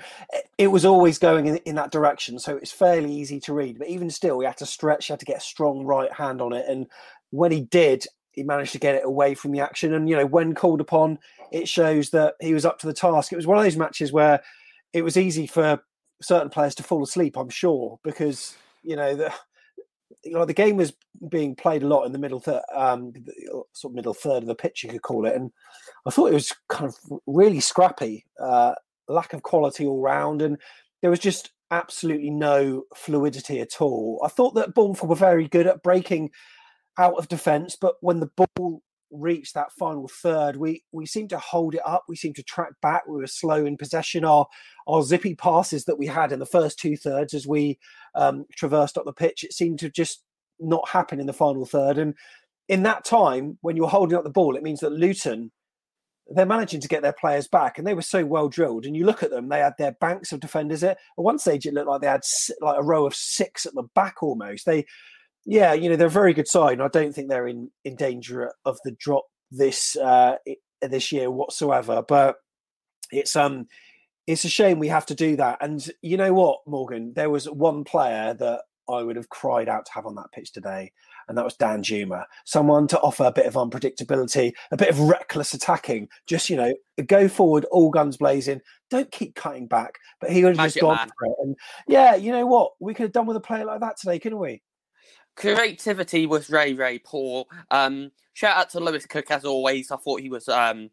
it 0.56 0.68
was 0.68 0.84
always 0.84 1.18
going 1.18 1.46
in, 1.46 1.56
in 1.58 1.74
that 1.74 1.92
direction, 1.92 2.38
so 2.38 2.56
it's 2.56 2.72
fairly 2.72 3.12
easy 3.12 3.38
to 3.40 3.52
read. 3.52 3.78
But 3.78 3.88
even 3.88 4.10
still, 4.10 4.40
he 4.40 4.46
had 4.46 4.56
to 4.58 4.66
stretch, 4.66 5.06
he 5.06 5.12
had 5.12 5.20
to 5.20 5.26
get 5.26 5.38
a 5.38 5.40
strong 5.40 5.84
right 5.84 6.12
hand 6.12 6.40
on 6.40 6.52
it, 6.54 6.64
and 6.66 6.86
when 7.30 7.52
he 7.52 7.60
did, 7.60 8.06
he 8.32 8.42
managed 8.42 8.72
to 8.72 8.78
get 8.78 8.94
it 8.94 9.04
away 9.04 9.34
from 9.34 9.52
the 9.52 9.60
action. 9.60 9.92
And 9.92 10.08
you 10.08 10.16
know, 10.16 10.26
when 10.26 10.54
called 10.54 10.80
upon, 10.80 11.18
it 11.52 11.68
shows 11.68 12.10
that 12.10 12.34
he 12.40 12.54
was 12.54 12.64
up 12.64 12.78
to 12.78 12.86
the 12.86 12.94
task. 12.94 13.32
It 13.32 13.36
was 13.36 13.46
one 13.46 13.58
of 13.58 13.64
those 13.64 13.76
matches 13.76 14.12
where 14.12 14.40
it 14.92 15.02
was 15.02 15.16
easy 15.16 15.46
for 15.46 15.82
certain 16.22 16.50
players 16.50 16.74
to 16.76 16.82
fall 16.82 17.02
asleep. 17.02 17.36
I'm 17.36 17.50
sure 17.50 17.98
because 18.02 18.56
you 18.82 18.96
know 18.96 19.14
the 19.14 19.32
you 20.24 20.32
know 20.32 20.44
the 20.44 20.54
game 20.54 20.76
was 20.76 20.92
being 21.28 21.54
played 21.54 21.82
a 21.82 21.86
lot 21.88 22.04
in 22.04 22.12
the 22.12 22.18
middle 22.18 22.40
third, 22.40 22.62
um, 22.74 23.12
sort 23.72 23.92
of 23.92 23.94
middle 23.94 24.14
third 24.14 24.42
of 24.42 24.46
the 24.46 24.54
pitch, 24.54 24.82
you 24.82 24.90
could 24.90 25.02
call 25.02 25.26
it, 25.26 25.34
and 25.34 25.50
I 26.06 26.10
thought 26.10 26.30
it 26.30 26.34
was 26.34 26.54
kind 26.68 26.86
of 26.86 26.96
really 27.26 27.60
scrappy, 27.60 28.26
uh, 28.40 28.74
lack 29.08 29.32
of 29.32 29.42
quality 29.42 29.86
all 29.86 30.00
round, 30.00 30.42
and 30.42 30.58
there 31.02 31.10
was 31.10 31.20
just 31.20 31.50
absolutely 31.70 32.30
no 32.30 32.84
fluidity 32.94 33.60
at 33.60 33.80
all. 33.80 34.20
I 34.24 34.28
thought 34.28 34.54
that 34.54 34.74
Bournemouth 34.74 35.02
were 35.02 35.14
very 35.14 35.48
good 35.48 35.66
at 35.66 35.82
breaking 35.82 36.30
out 36.98 37.14
of 37.14 37.28
defence, 37.28 37.76
but 37.80 37.96
when 38.00 38.20
the 38.20 38.30
ball 38.56 38.82
reached 39.10 39.54
that 39.54 39.72
final 39.72 40.08
third, 40.08 40.56
we 40.56 40.84
we 40.92 41.06
seemed 41.06 41.30
to 41.30 41.38
hold 41.38 41.74
it 41.74 41.82
up. 41.84 42.04
We 42.08 42.16
seemed 42.16 42.36
to 42.36 42.42
track 42.42 42.72
back. 42.82 43.06
We 43.06 43.18
were 43.18 43.26
slow 43.26 43.64
in 43.64 43.76
possession. 43.76 44.24
Our 44.24 44.46
our 44.86 45.02
zippy 45.02 45.34
passes 45.34 45.84
that 45.84 45.98
we 45.98 46.06
had 46.06 46.32
in 46.32 46.38
the 46.38 46.46
first 46.46 46.78
two 46.78 46.96
thirds 46.96 47.34
as 47.34 47.46
we 47.46 47.78
um, 48.14 48.46
traversed 48.56 48.98
up 48.98 49.04
the 49.04 49.12
pitch, 49.12 49.44
it 49.44 49.52
seemed 49.52 49.78
to 49.80 49.90
just 49.90 50.24
not 50.60 50.88
happen 50.88 51.20
in 51.20 51.26
the 51.26 51.32
final 51.32 51.64
third. 51.66 51.98
And 51.98 52.14
in 52.68 52.82
that 52.82 53.04
time, 53.04 53.58
when 53.60 53.76
you're 53.76 53.88
holding 53.88 54.16
up 54.16 54.24
the 54.24 54.30
ball, 54.30 54.56
it 54.56 54.62
means 54.62 54.80
that 54.80 54.92
Luton 54.92 55.50
they're 56.30 56.46
managing 56.46 56.80
to 56.80 56.88
get 56.88 57.02
their 57.02 57.12
players 57.12 57.48
back, 57.48 57.78
and 57.78 57.86
they 57.86 57.94
were 57.94 58.02
so 58.02 58.24
well 58.24 58.48
drilled. 58.48 58.84
And 58.84 58.96
you 58.96 59.06
look 59.06 59.22
at 59.22 59.30
them; 59.30 59.48
they 59.48 59.60
had 59.60 59.74
their 59.78 59.92
banks 59.92 60.32
of 60.32 60.40
defenders. 60.40 60.82
At 60.82 60.98
one 61.16 61.38
stage, 61.38 61.66
it 61.66 61.74
looked 61.74 61.88
like 61.88 62.00
they 62.02 62.06
had 62.06 62.22
like 62.60 62.78
a 62.78 62.84
row 62.84 63.06
of 63.06 63.14
six 63.14 63.64
at 63.64 63.74
the 63.74 63.84
back 63.94 64.22
almost. 64.22 64.66
They 64.66 64.84
yeah, 65.50 65.72
you 65.72 65.88
know 65.88 65.96
they're 65.96 66.08
a 66.08 66.10
very 66.10 66.34
good 66.34 66.46
side, 66.46 66.74
and 66.74 66.82
I 66.82 66.88
don't 66.88 67.14
think 67.14 67.30
they're 67.30 67.48
in 67.48 67.70
in 67.82 67.96
danger 67.96 68.52
of 68.66 68.78
the 68.84 68.92
drop 68.92 69.24
this 69.50 69.96
uh, 69.96 70.36
this 70.82 71.10
year 71.10 71.30
whatsoever. 71.30 72.04
But 72.06 72.36
it's 73.10 73.34
um 73.34 73.66
it's 74.26 74.44
a 74.44 74.50
shame 74.50 74.78
we 74.78 74.88
have 74.88 75.06
to 75.06 75.14
do 75.14 75.36
that. 75.36 75.56
And 75.62 75.88
you 76.02 76.18
know 76.18 76.34
what, 76.34 76.58
Morgan, 76.66 77.14
there 77.16 77.30
was 77.30 77.46
one 77.46 77.82
player 77.82 78.34
that 78.34 78.60
I 78.90 79.02
would 79.02 79.16
have 79.16 79.30
cried 79.30 79.70
out 79.70 79.86
to 79.86 79.92
have 79.92 80.04
on 80.04 80.16
that 80.16 80.30
pitch 80.32 80.52
today, 80.52 80.92
and 81.28 81.38
that 81.38 81.46
was 81.46 81.56
Danjuma. 81.56 82.24
Someone 82.44 82.86
to 82.88 83.00
offer 83.00 83.24
a 83.24 83.32
bit 83.32 83.46
of 83.46 83.54
unpredictability, 83.54 84.52
a 84.70 84.76
bit 84.76 84.90
of 84.90 85.00
reckless 85.00 85.54
attacking. 85.54 86.08
Just 86.26 86.50
you 86.50 86.56
know, 86.56 86.74
go 87.06 87.26
forward, 87.26 87.64
all 87.70 87.88
guns 87.88 88.18
blazing. 88.18 88.60
Don't 88.90 89.10
keep 89.10 89.34
cutting 89.34 89.66
back. 89.66 89.94
But 90.20 90.30
he 90.30 90.44
would 90.44 90.58
have 90.58 90.66
just 90.66 90.78
gone 90.78 90.96
man. 90.96 91.10
for 91.18 91.26
it. 91.26 91.36
And 91.42 91.56
yeah, 91.86 92.16
you 92.16 92.32
know 92.32 92.44
what, 92.44 92.72
we 92.80 92.92
could 92.92 93.04
have 93.04 93.12
done 93.12 93.24
with 93.24 93.38
a 93.38 93.40
player 93.40 93.64
like 93.64 93.80
that 93.80 93.96
today, 93.98 94.18
couldn't 94.18 94.38
we? 94.38 94.60
Creativity 95.38 96.26
was 96.26 96.46
very, 96.46 96.72
very 96.72 96.98
poor. 96.98 97.46
Um, 97.70 98.10
shout 98.34 98.56
out 98.56 98.70
to 98.70 98.80
Lewis 98.80 99.06
Cook 99.06 99.30
as 99.30 99.44
always. 99.44 99.90
I 99.90 99.96
thought 99.96 100.20
he 100.20 100.28
was. 100.28 100.48
Um, 100.48 100.90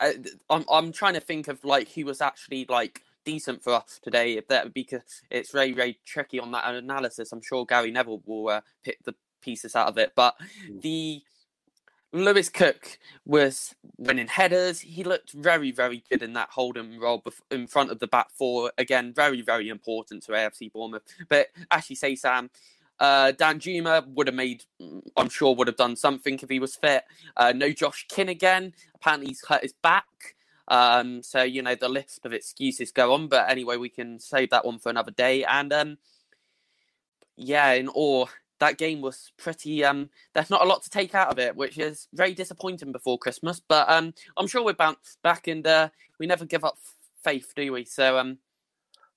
I, 0.00 0.14
I'm 0.48 0.64
I'm 0.70 0.92
trying 0.92 1.14
to 1.14 1.20
think 1.20 1.48
of 1.48 1.64
like 1.64 1.88
he 1.88 2.04
was 2.04 2.20
actually 2.20 2.66
like 2.68 3.02
decent 3.24 3.62
for 3.62 3.74
us 3.74 4.00
today. 4.02 4.34
If 4.34 4.48
that 4.48 4.64
would 4.64 4.74
be 4.74 4.82
because 4.82 5.22
it's 5.30 5.52
very 5.52 5.72
very 5.72 5.98
tricky 6.04 6.40
on 6.40 6.50
that 6.52 6.72
analysis. 6.74 7.32
I'm 7.32 7.42
sure 7.42 7.66
Gary 7.66 7.90
Neville 7.90 8.22
will 8.26 8.48
uh, 8.48 8.60
pick 8.82 9.02
the 9.04 9.14
pieces 9.42 9.76
out 9.76 9.88
of 9.88 9.98
it, 9.98 10.12
but 10.16 10.34
mm. 10.68 10.80
the 10.80 11.22
Lewis 12.12 12.48
Cook 12.48 12.98
was 13.24 13.74
winning 13.96 14.28
headers. 14.28 14.80
He 14.80 15.02
looked 15.02 15.32
very, 15.32 15.72
very 15.72 16.04
good 16.10 16.22
in 16.22 16.34
that 16.34 16.50
holding 16.50 17.00
role 17.00 17.24
in 17.50 17.66
front 17.66 17.90
of 17.90 18.00
the 18.00 18.06
back 18.06 18.30
four. 18.30 18.70
Again, 18.76 19.14
very, 19.14 19.40
very 19.40 19.70
important 19.70 20.22
to 20.24 20.32
AFC 20.32 20.70
Bournemouth. 20.70 21.02
But 21.30 21.48
as 21.56 21.66
actually, 21.70 21.96
say 21.96 22.14
Sam, 22.16 22.50
uh, 23.02 23.32
Danjuma 23.32 24.06
would 24.14 24.28
have 24.28 24.36
made, 24.36 24.62
I'm 25.16 25.28
sure, 25.28 25.56
would 25.56 25.66
have 25.66 25.76
done 25.76 25.96
something 25.96 26.38
if 26.40 26.48
he 26.48 26.60
was 26.60 26.76
fit. 26.76 27.02
Uh, 27.36 27.52
no 27.52 27.72
Josh 27.72 28.06
King 28.08 28.28
again. 28.28 28.74
Apparently, 28.94 29.26
he's 29.26 29.44
hurt 29.44 29.62
his 29.62 29.72
back. 29.72 30.36
Um, 30.68 31.20
so 31.24 31.42
you 31.42 31.62
know 31.62 31.74
the 31.74 31.88
list 31.88 32.24
of 32.24 32.32
excuses 32.32 32.92
go 32.92 33.12
on, 33.12 33.26
but 33.26 33.50
anyway, 33.50 33.76
we 33.76 33.88
can 33.88 34.20
save 34.20 34.50
that 34.50 34.64
one 34.64 34.78
for 34.78 34.88
another 34.88 35.10
day. 35.10 35.42
And 35.42 35.72
um, 35.72 35.98
yeah, 37.36 37.72
in 37.72 37.88
all, 37.88 38.28
that 38.60 38.78
game 38.78 39.00
was 39.00 39.32
pretty. 39.36 39.84
Um, 39.84 40.08
there's 40.32 40.50
not 40.50 40.62
a 40.62 40.68
lot 40.68 40.84
to 40.84 40.90
take 40.90 41.12
out 41.12 41.32
of 41.32 41.40
it, 41.40 41.56
which 41.56 41.78
is 41.78 42.06
very 42.14 42.34
disappointing 42.34 42.92
before 42.92 43.18
Christmas. 43.18 43.60
But 43.60 43.90
um, 43.90 44.14
I'm 44.36 44.46
sure 44.46 44.64
we're 44.64 44.74
bounced 44.74 45.20
back, 45.24 45.48
and 45.48 45.66
uh, 45.66 45.88
we 46.20 46.26
never 46.28 46.44
give 46.44 46.64
up 46.64 46.78
faith, 47.24 47.52
do 47.56 47.72
we? 47.72 47.84
So 47.84 48.16
um, 48.16 48.38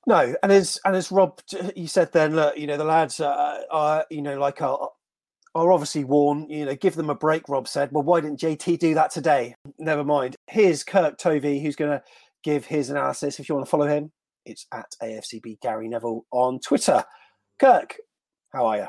no, 0.06 0.36
and 0.44 0.52
as 0.52 0.80
and 0.86 0.96
as 0.96 1.12
Rob 1.12 1.40
you 1.76 1.88
said, 1.88 2.12
then 2.12 2.36
look, 2.36 2.58
you 2.58 2.68
know 2.68 2.78
the 2.78 2.84
lads 2.84 3.20
are, 3.20 3.60
are 3.72 4.06
you 4.10 4.22
know 4.22 4.38
like 4.38 4.62
are, 4.62 4.90
are 5.56 5.72
obviously 5.72 6.04
worn. 6.04 6.50
You 6.50 6.66
know, 6.66 6.76
give 6.76 6.96
them 6.96 7.10
a 7.10 7.16
break. 7.16 7.50
Rob 7.50 7.68
said, 7.68 7.92
well, 7.92 8.04
why 8.04 8.22
didn't 8.22 8.40
JT 8.40 8.80
do 8.80 8.94
that 8.94 9.12
today? 9.12 9.56
Never 9.80 10.04
mind. 10.04 10.36
Here's 10.48 10.84
Kirk 10.84 11.18
Tovey, 11.18 11.62
who's 11.62 11.76
going 11.76 11.92
to 11.92 12.04
give 12.44 12.66
his 12.66 12.90
analysis. 12.90 13.40
If 13.40 13.50
you 13.50 13.56
want 13.56 13.66
to 13.66 13.70
follow 13.70 13.88
him, 13.88 14.12
it's 14.46 14.68
at 14.72 14.94
AFCB 15.02 15.60
Gary 15.62 15.88
Neville 15.88 16.26
on 16.32 16.60
Twitter. 16.60 17.04
Kirk, 17.60 17.96
how 18.54 18.66
are 18.68 18.78
you? 18.78 18.88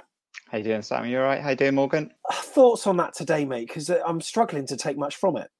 How 0.50 0.58
you 0.58 0.64
doing, 0.64 0.82
Sam? 0.82 1.06
You 1.06 1.18
all 1.18 1.24
right? 1.24 1.40
How 1.40 1.50
you 1.50 1.56
doing, 1.56 1.74
Morgan? 1.74 2.12
Thoughts 2.32 2.86
on 2.86 2.96
that 2.98 3.14
today, 3.14 3.44
mate? 3.44 3.68
Because 3.68 3.88
uh, 3.88 4.00
I'm 4.06 4.20
struggling 4.20 4.66
to 4.66 4.76
take 4.76 4.98
much 4.98 5.16
from 5.16 5.36
it. 5.36 5.50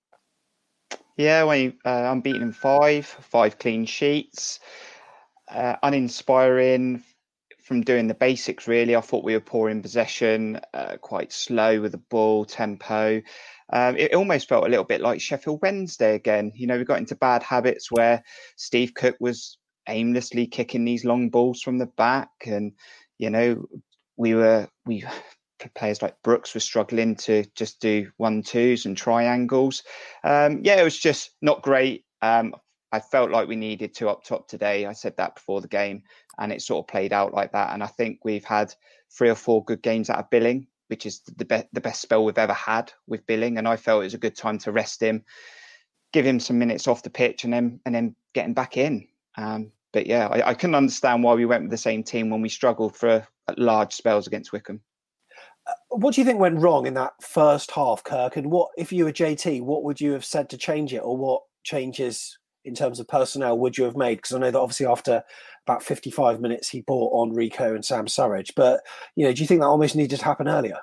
Yeah, 1.17 1.45
when 1.45 1.79
uh, 1.85 1.89
I'm 1.89 2.21
beating 2.21 2.43
in 2.43 2.53
five, 2.53 3.07
five 3.07 3.59
clean 3.59 3.87
sheets, 3.87 4.61
uh, 5.49 5.77
uninspiring 5.83 7.03
from 7.63 7.81
doing 7.83 8.07
the 8.07 8.15
basics. 8.15 8.69
Really, 8.69 8.95
I 8.95 9.01
thought 9.01 9.25
we 9.25 9.35
were 9.35 9.41
poor 9.41 9.69
in 9.69 9.83
possession, 9.83 10.61
uh, 10.73 10.97
quite 11.01 11.33
slow 11.33 11.81
with 11.81 11.93
the 11.93 12.03
ball 12.11 12.45
tempo. 12.45 13.21
Um, 13.73 13.97
it 13.97 14.15
almost 14.15 14.49
felt 14.49 14.67
a 14.67 14.69
little 14.69 14.85
bit 14.85 15.01
like 15.01 15.21
Sheffield 15.21 15.61
Wednesday 15.63 16.15
again. 16.15 16.53
You 16.55 16.69
know, 16.69 16.79
we 16.79 16.85
got 16.85 16.99
into 16.99 17.17
bad 17.17 17.43
habits 17.43 17.91
where 17.91 18.23
Steve 18.57 18.95
Cook 18.95 19.17
was 19.19 19.59
aimlessly 19.89 20.47
kicking 20.47 20.85
these 20.85 21.05
long 21.05 21.29
balls 21.29 21.61
from 21.63 21.79
the 21.79 21.87
back, 21.87 22.31
and 22.47 22.73
you 23.19 23.31
know, 23.31 23.67
we 24.17 24.35
were 24.35 24.69
we 24.87 25.05
players 25.75 26.03
like 26.03 26.15
Brooks 26.23 26.55
were 26.55 26.61
struggling 26.61 27.17
to 27.17 27.45
just 27.57 27.81
do 27.81 28.11
one 28.19 28.43
twos 28.43 28.87
and 28.87 28.97
triangles. 28.97 29.83
Um, 30.23 30.61
yeah, 30.63 30.81
it 30.81 30.85
was 30.85 30.99
just 30.99 31.31
not 31.43 31.63
great. 31.63 32.05
Um, 32.23 32.55
I 32.93 33.01
felt 33.01 33.31
like 33.31 33.49
we 33.49 33.57
needed 33.57 33.95
to 33.95 34.09
up 34.09 34.25
top 34.25 34.49
today. 34.49 34.87
I 34.87 34.93
said 34.93 35.17
that 35.17 35.35
before 35.35 35.61
the 35.61 35.69
game, 35.69 36.03
and 36.39 36.53
it 36.53 36.63
sort 36.63 36.85
of 36.85 36.89
played 36.89 37.13
out 37.13 37.35
like 37.35 37.53
that. 37.53 37.73
And 37.73 37.83
I 37.83 37.87
think 37.87 38.21
we've 38.25 38.45
had 38.45 38.75
three 39.11 39.29
or 39.29 39.35
four 39.35 39.65
good 39.65 39.83
games 39.83 40.09
out 40.09 40.19
of 40.19 40.31
Billing, 40.31 40.67
which 40.89 41.07
is 41.07 41.21
the 41.37 41.45
best 41.45 41.67
the 41.73 41.81
best 41.81 42.01
spell 42.01 42.25
we've 42.25 42.39
ever 42.39 42.53
had 42.53 42.93
with 43.07 43.27
Billing. 43.27 43.59
And 43.59 43.67
I 43.67 43.77
felt 43.77 44.03
it 44.03 44.07
was 44.07 44.15
a 44.15 44.19
good 44.19 44.37
time 44.37 44.59
to 44.61 44.73
rest 44.73 45.03
him, 45.03 45.25
give 46.13 46.25
him 46.25 46.39
some 46.39 46.59
minutes 46.59 46.87
off 46.87 47.03
the 47.03 47.11
pitch, 47.11 47.45
and 47.45 47.53
then 47.53 47.81
and 47.85 47.95
then 47.95 48.15
get 48.35 48.47
him 48.47 48.55
back 48.55 48.77
in. 48.77 49.07
Um, 49.37 49.73
but 49.93 50.07
yeah, 50.07 50.29
I, 50.29 50.51
I 50.51 50.55
couldn't 50.55 50.75
understand 50.75 51.23
why 51.23 51.35
we 51.35 51.47
went 51.47 51.65
with 51.65 51.71
the 51.71 51.77
same 51.77 52.03
team 52.03 52.31
when 52.31 52.43
we 52.43 52.49
struggled 52.49 52.97
for 52.97 53.27
large 53.57 53.95
spells 53.95 54.27
against 54.27 54.53
Wycombe. 54.53 54.81
Uh, 55.67 55.73
what 55.89 56.15
do 56.15 56.21
you 56.21 56.25
think 56.25 56.39
went 56.39 56.61
wrong 56.61 56.87
in 56.87 56.95
that 56.95 57.15
first 57.21 57.71
half, 57.73 58.05
Kirk? 58.05 58.37
And 58.37 58.51
what, 58.51 58.71
if 58.77 58.93
you 58.93 59.05
were 59.05 59.13
JT, 59.13 59.63
what 59.63 59.83
would 59.83 60.01
you 60.01 60.13
have 60.13 60.25
said 60.25 60.49
to 60.51 60.59
change 60.59 60.93
it, 60.93 60.99
or 60.99 61.17
what 61.17 61.43
changes 61.65 62.39
in 62.67 62.75
terms 62.75 63.01
of 63.01 63.09
personnel 63.09 63.59
would 63.59 63.79
you 63.79 63.85
have 63.85 63.97
made? 63.97 64.17
Because 64.17 64.35
I 64.35 64.39
know 64.39 64.51
that 64.51 64.59
obviously 64.59 64.87
after 64.87 65.23
about 65.67 65.83
55 65.83 66.41
minutes, 66.41 66.69
he 66.69 66.81
brought 66.83 67.13
on 67.13 67.35
Rico 67.35 67.75
and 67.75 67.85
Sam 67.85 68.07
Surridge. 68.07 68.53
But 68.55 68.81
you 69.15 69.25
know, 69.25 69.33
do 69.33 69.41
you 69.41 69.47
think 69.47 69.61
that 69.61 69.67
almost 69.67 69.97
needed 69.97 70.19
to 70.19 70.25
happen 70.25 70.49
earlier? 70.49 70.79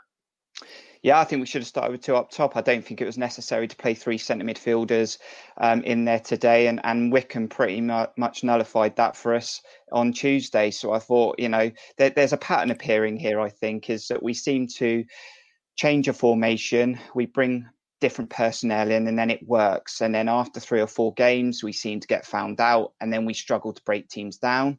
Yeah, 1.03 1.19
I 1.19 1.25
think 1.25 1.41
we 1.41 1.47
should 1.47 1.61
have 1.61 1.67
started 1.67 1.91
with 1.91 2.01
two 2.01 2.15
up 2.15 2.31
top. 2.31 2.55
I 2.55 2.61
don't 2.61 2.83
think 2.83 3.01
it 3.01 3.05
was 3.05 3.17
necessary 3.17 3.67
to 3.67 3.75
play 3.75 3.93
three 3.93 4.17
centre 4.17 4.45
midfielders 4.45 5.17
um, 5.57 5.83
in 5.83 6.05
there 6.05 6.21
today, 6.21 6.67
and 6.67 6.79
and 6.85 7.11
Wycombe 7.11 7.49
pretty 7.49 7.81
much 7.81 8.43
nullified 8.43 8.95
that 8.95 9.17
for 9.17 9.35
us 9.35 9.61
on 9.91 10.13
Tuesday. 10.13 10.71
So 10.71 10.93
I 10.93 10.99
thought, 10.99 11.39
you 11.39 11.49
know, 11.49 11.69
there, 11.97 12.09
there's 12.09 12.31
a 12.31 12.37
pattern 12.37 12.71
appearing 12.71 13.17
here. 13.17 13.41
I 13.41 13.49
think 13.49 13.89
is 13.89 14.07
that 14.07 14.23
we 14.23 14.33
seem 14.33 14.67
to 14.77 15.03
change 15.75 16.07
a 16.07 16.13
formation, 16.13 16.99
we 17.15 17.25
bring 17.25 17.67
different 18.03 18.29
personnel 18.29 18.91
in, 18.91 19.07
and 19.07 19.17
then 19.17 19.29
it 19.29 19.47
works. 19.47 20.01
And 20.01 20.13
then 20.13 20.27
after 20.27 20.59
three 20.59 20.81
or 20.81 20.87
four 20.87 21.13
games, 21.13 21.63
we 21.63 21.71
seem 21.71 22.01
to 22.01 22.07
get 22.07 22.25
found 22.25 22.59
out, 22.59 22.91
and 22.99 23.13
then 23.13 23.23
we 23.23 23.33
struggle 23.33 23.71
to 23.71 23.81
break 23.85 24.09
teams 24.09 24.37
down. 24.37 24.77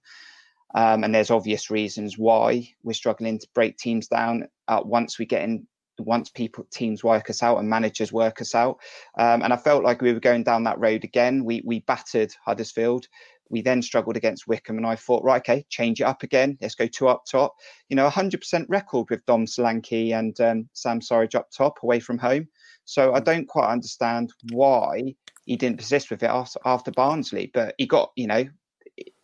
Um, 0.75 1.05
and 1.05 1.15
there's 1.15 1.31
obvious 1.31 1.71
reasons 1.71 2.19
why 2.19 2.69
we're 2.83 2.93
struggling 2.93 3.39
to 3.39 3.49
break 3.55 3.79
teams 3.79 4.09
down 4.09 4.47
uh, 4.69 4.83
once 4.85 5.19
we 5.19 5.25
get 5.25 5.43
in 5.43 5.67
once 5.99 6.29
people 6.29 6.67
teams 6.73 7.05
work 7.05 7.31
us 7.31 7.41
out 7.43 7.59
and 7.59 7.71
managers 7.71 8.13
work 8.13 8.43
us 8.43 8.55
out. 8.55 8.79
Um, 9.17 9.43
and 9.43 9.53
I 9.53 9.57
felt 9.57 9.85
like 9.85 10.03
we 10.03 10.13
were 10.13 10.21
going 10.21 10.43
down 10.43 10.65
that 10.65 10.79
road 10.79 11.05
again. 11.05 11.45
We 11.45 11.63
we 11.65 11.81
battered 11.81 12.35
Huddersfield. 12.45 13.07
We 13.49 13.63
then 13.63 13.81
struggled 13.81 14.19
against 14.19 14.49
Wycombe, 14.49 14.79
and 14.79 14.87
I 14.87 14.97
thought, 14.97 15.25
right, 15.25 15.41
okay, 15.41 15.65
change 15.71 16.01
it 16.01 16.05
up 16.05 16.25
again. 16.25 16.59
Let's 16.61 16.75
go 16.75 16.87
two 16.87 17.09
up 17.09 17.25
top. 17.31 17.55
You 17.89 17.97
know, 17.97 18.09
100% 18.09 18.67
record 18.69 19.09
with 19.09 19.25
Dom 19.27 19.47
Solanke 19.47 20.19
and 20.19 20.39
um, 20.41 20.69
Sam 20.75 21.01
Surridge 21.01 21.37
up 21.37 21.49
top, 21.57 21.79
away 21.83 22.01
from 22.01 22.19
home. 22.19 22.49
So 22.85 23.15
I 23.15 23.21
don't 23.21 23.49
quite 23.49 23.71
understand 23.71 24.33
why 24.53 25.15
he 25.47 25.57
didn't 25.57 25.79
persist 25.79 26.11
with 26.11 26.23
it 26.23 26.31
after, 26.31 26.61
after 26.65 26.91
Barnsley, 26.91 27.51
but 27.53 27.75
he 27.79 27.87
got, 27.87 28.13
you 28.17 28.27
know, 28.27 28.45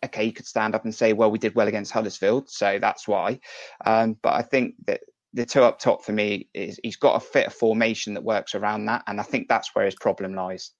okay, 0.03 0.25
he 0.25 0.31
could 0.31 0.45
stand 0.45 0.75
up 0.75 0.83
and 0.83 0.93
say, 0.93 1.13
well, 1.13 1.31
we 1.31 1.39
did 1.39 1.55
well 1.55 1.67
against 1.67 1.91
Huddersfield, 1.91 2.49
so 2.49 2.79
that's 2.79 3.07
why. 3.07 3.39
Um, 3.85 4.17
but 4.21 4.33
I 4.33 4.41
think 4.41 4.75
that 4.87 5.01
the 5.33 5.45
two 5.45 5.63
up 5.63 5.79
top 5.79 6.03
for 6.03 6.11
me 6.11 6.49
is 6.53 6.79
he's 6.83 6.97
got 6.97 7.15
a 7.15 7.19
fit 7.19 7.47
of 7.47 7.53
formation 7.53 8.15
that 8.15 8.23
works 8.23 8.55
around 8.55 8.85
that, 8.85 9.03
and 9.07 9.19
I 9.19 9.23
think 9.23 9.47
that's 9.47 9.73
where 9.73 9.85
his 9.85 9.95
problem 9.95 10.33
lies. 10.33 10.71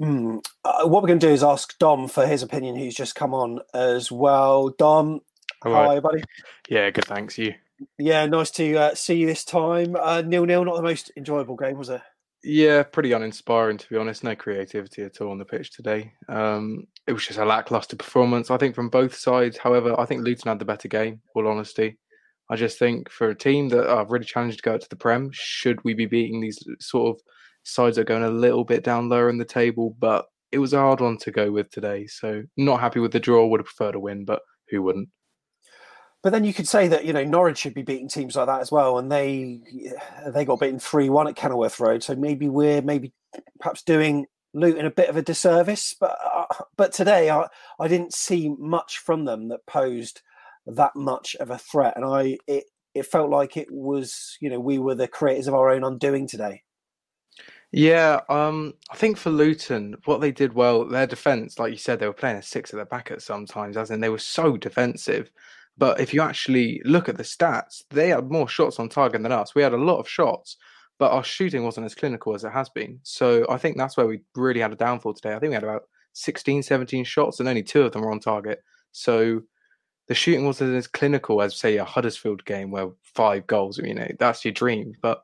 Mm. 0.00 0.44
Uh, 0.64 0.86
what 0.86 1.02
we're 1.02 1.08
going 1.08 1.18
to 1.18 1.26
do 1.26 1.32
is 1.32 1.42
ask 1.42 1.78
Dom 1.78 2.08
for 2.08 2.26
his 2.26 2.42
opinion, 2.42 2.76
who's 2.76 2.94
just 2.94 3.14
come 3.14 3.34
on 3.34 3.60
as 3.74 4.12
well. 4.12 4.70
Dom, 4.78 5.20
All 5.64 5.72
hi, 5.72 5.86
right. 5.86 6.02
buddy. 6.02 6.22
Yeah, 6.68 6.90
good. 6.90 7.06
Thanks. 7.06 7.38
You. 7.38 7.54
Yeah, 7.98 8.26
nice 8.26 8.50
to 8.52 8.76
uh, 8.76 8.94
see 8.94 9.16
you 9.16 9.26
this 9.26 9.44
time. 9.44 9.96
Uh, 9.96 10.22
nil 10.22 10.44
nil, 10.44 10.64
not 10.64 10.76
the 10.76 10.82
most 10.82 11.10
enjoyable 11.16 11.56
game, 11.56 11.78
was 11.78 11.88
it? 11.88 12.00
Yeah, 12.44 12.82
pretty 12.82 13.12
uninspiring 13.12 13.78
to 13.78 13.88
be 13.88 13.96
honest. 13.96 14.24
No 14.24 14.34
creativity 14.34 15.02
at 15.02 15.20
all 15.20 15.30
on 15.30 15.38
the 15.38 15.44
pitch 15.44 15.70
today. 15.70 16.12
Um, 16.28 16.86
it 17.06 17.12
was 17.12 17.26
just 17.26 17.38
a 17.38 17.44
lackluster 17.44 17.96
performance, 17.96 18.50
I 18.50 18.56
think, 18.56 18.74
from 18.74 18.88
both 18.88 19.14
sides. 19.14 19.56
However, 19.56 19.98
I 19.98 20.06
think 20.06 20.24
Luton 20.24 20.48
had 20.48 20.58
the 20.58 20.64
better 20.64 20.88
game. 20.88 21.20
All 21.34 21.46
honesty, 21.46 21.98
I 22.50 22.56
just 22.56 22.78
think 22.78 23.10
for 23.10 23.30
a 23.30 23.34
team 23.34 23.68
that 23.70 23.88
are 23.88 24.06
really 24.06 24.24
challenged 24.24 24.58
to 24.58 24.62
go 24.62 24.74
out 24.74 24.80
to 24.82 24.88
the 24.88 24.96
Prem, 24.96 25.30
should 25.32 25.82
we 25.84 25.94
be 25.94 26.06
beating 26.06 26.40
these 26.40 26.58
sort 26.80 27.16
of 27.16 27.22
sides 27.62 27.96
that 27.96 28.02
are 28.02 28.04
going 28.04 28.24
a 28.24 28.30
little 28.30 28.64
bit 28.64 28.82
down 28.82 29.08
lower 29.08 29.28
in 29.28 29.38
the 29.38 29.44
table? 29.44 29.96
But 29.98 30.26
it 30.50 30.58
was 30.58 30.72
a 30.72 30.78
hard 30.78 31.00
one 31.00 31.16
to 31.18 31.30
go 31.30 31.50
with 31.50 31.70
today. 31.70 32.06
So 32.06 32.42
not 32.56 32.80
happy 32.80 33.00
with 33.00 33.12
the 33.12 33.20
draw. 33.20 33.46
Would 33.46 33.60
have 33.60 33.66
preferred 33.66 33.94
a 33.94 34.00
win, 34.00 34.24
but 34.24 34.42
who 34.68 34.82
wouldn't? 34.82 35.08
But 36.22 36.30
then 36.30 36.44
you 36.44 36.54
could 36.54 36.68
say 36.68 36.88
that 36.88 37.04
you 37.04 37.12
know 37.12 37.24
Norwich 37.24 37.58
should 37.58 37.74
be 37.74 37.82
beating 37.82 38.08
teams 38.08 38.36
like 38.36 38.46
that 38.46 38.60
as 38.60 38.70
well, 38.70 38.98
and 38.98 39.10
they 39.10 39.60
they 40.28 40.44
got 40.44 40.60
beaten 40.60 40.78
three 40.78 41.08
one 41.08 41.26
at 41.26 41.36
Kenilworth 41.36 41.80
Road. 41.80 42.02
So 42.02 42.14
maybe 42.14 42.48
we're 42.48 42.82
maybe 42.82 43.12
perhaps 43.58 43.82
doing 43.82 44.26
Luton 44.54 44.86
a 44.86 44.90
bit 44.90 45.08
of 45.08 45.16
a 45.16 45.22
disservice. 45.22 45.94
But 45.98 46.16
uh, 46.22 46.46
but 46.76 46.92
today 46.92 47.30
I 47.30 47.48
I 47.80 47.88
didn't 47.88 48.14
see 48.14 48.54
much 48.58 48.98
from 48.98 49.24
them 49.24 49.48
that 49.48 49.66
posed 49.66 50.22
that 50.66 50.94
much 50.94 51.34
of 51.36 51.50
a 51.50 51.58
threat. 51.58 51.94
And 51.96 52.04
I 52.04 52.38
it 52.46 52.64
it 52.94 53.06
felt 53.06 53.30
like 53.30 53.56
it 53.56 53.68
was 53.70 54.36
you 54.40 54.48
know 54.50 54.60
we 54.60 54.78
were 54.78 54.94
the 54.94 55.08
creators 55.08 55.48
of 55.48 55.54
our 55.54 55.70
own 55.70 55.84
undoing 55.84 56.28
today. 56.28 56.62
Yeah, 57.74 58.20
um, 58.28 58.74
I 58.90 58.96
think 58.96 59.16
for 59.16 59.30
Luton, 59.30 59.96
what 60.04 60.20
they 60.20 60.30
did 60.30 60.52
well, 60.52 60.84
their 60.84 61.06
defence, 61.06 61.58
like 61.58 61.72
you 61.72 61.78
said, 61.78 61.98
they 61.98 62.06
were 62.06 62.12
playing 62.12 62.36
a 62.36 62.42
six 62.42 62.72
at 62.72 62.78
the 62.78 62.84
back 62.84 63.10
at 63.10 63.22
sometimes, 63.22 63.78
as 63.78 63.90
in 63.90 64.00
they 64.00 64.10
were 64.10 64.18
so 64.18 64.58
defensive. 64.58 65.30
But 65.82 65.98
if 65.98 66.14
you 66.14 66.22
actually 66.22 66.80
look 66.84 67.08
at 67.08 67.16
the 67.16 67.24
stats, 67.24 67.82
they 67.90 68.10
had 68.10 68.30
more 68.30 68.46
shots 68.46 68.78
on 68.78 68.88
target 68.88 69.20
than 69.20 69.32
us. 69.32 69.56
We 69.56 69.62
had 69.62 69.72
a 69.72 69.76
lot 69.76 69.98
of 69.98 70.08
shots, 70.08 70.56
but 70.96 71.10
our 71.10 71.24
shooting 71.24 71.64
wasn't 71.64 71.86
as 71.86 71.94
clinical 71.96 72.36
as 72.36 72.44
it 72.44 72.52
has 72.52 72.68
been. 72.68 73.00
So 73.02 73.44
I 73.50 73.58
think 73.58 73.76
that's 73.76 73.96
where 73.96 74.06
we 74.06 74.20
really 74.36 74.60
had 74.60 74.72
a 74.72 74.76
downfall 74.76 75.14
today. 75.14 75.34
I 75.34 75.40
think 75.40 75.50
we 75.50 75.54
had 75.54 75.64
about 75.64 75.88
16, 76.12 76.62
17 76.62 77.02
shots, 77.02 77.40
and 77.40 77.48
only 77.48 77.64
two 77.64 77.82
of 77.82 77.90
them 77.90 78.02
were 78.02 78.12
on 78.12 78.20
target. 78.20 78.62
So 78.92 79.42
the 80.06 80.14
shooting 80.14 80.46
wasn't 80.46 80.76
as 80.76 80.86
clinical 80.86 81.42
as 81.42 81.58
say 81.58 81.78
a 81.78 81.84
Huddersfield 81.84 82.44
game 82.44 82.70
where 82.70 82.90
five 83.02 83.48
goals, 83.48 83.78
you 83.78 83.92
know, 83.92 84.06
that's 84.20 84.44
your 84.44 84.52
dream. 84.52 84.92
But 85.02 85.20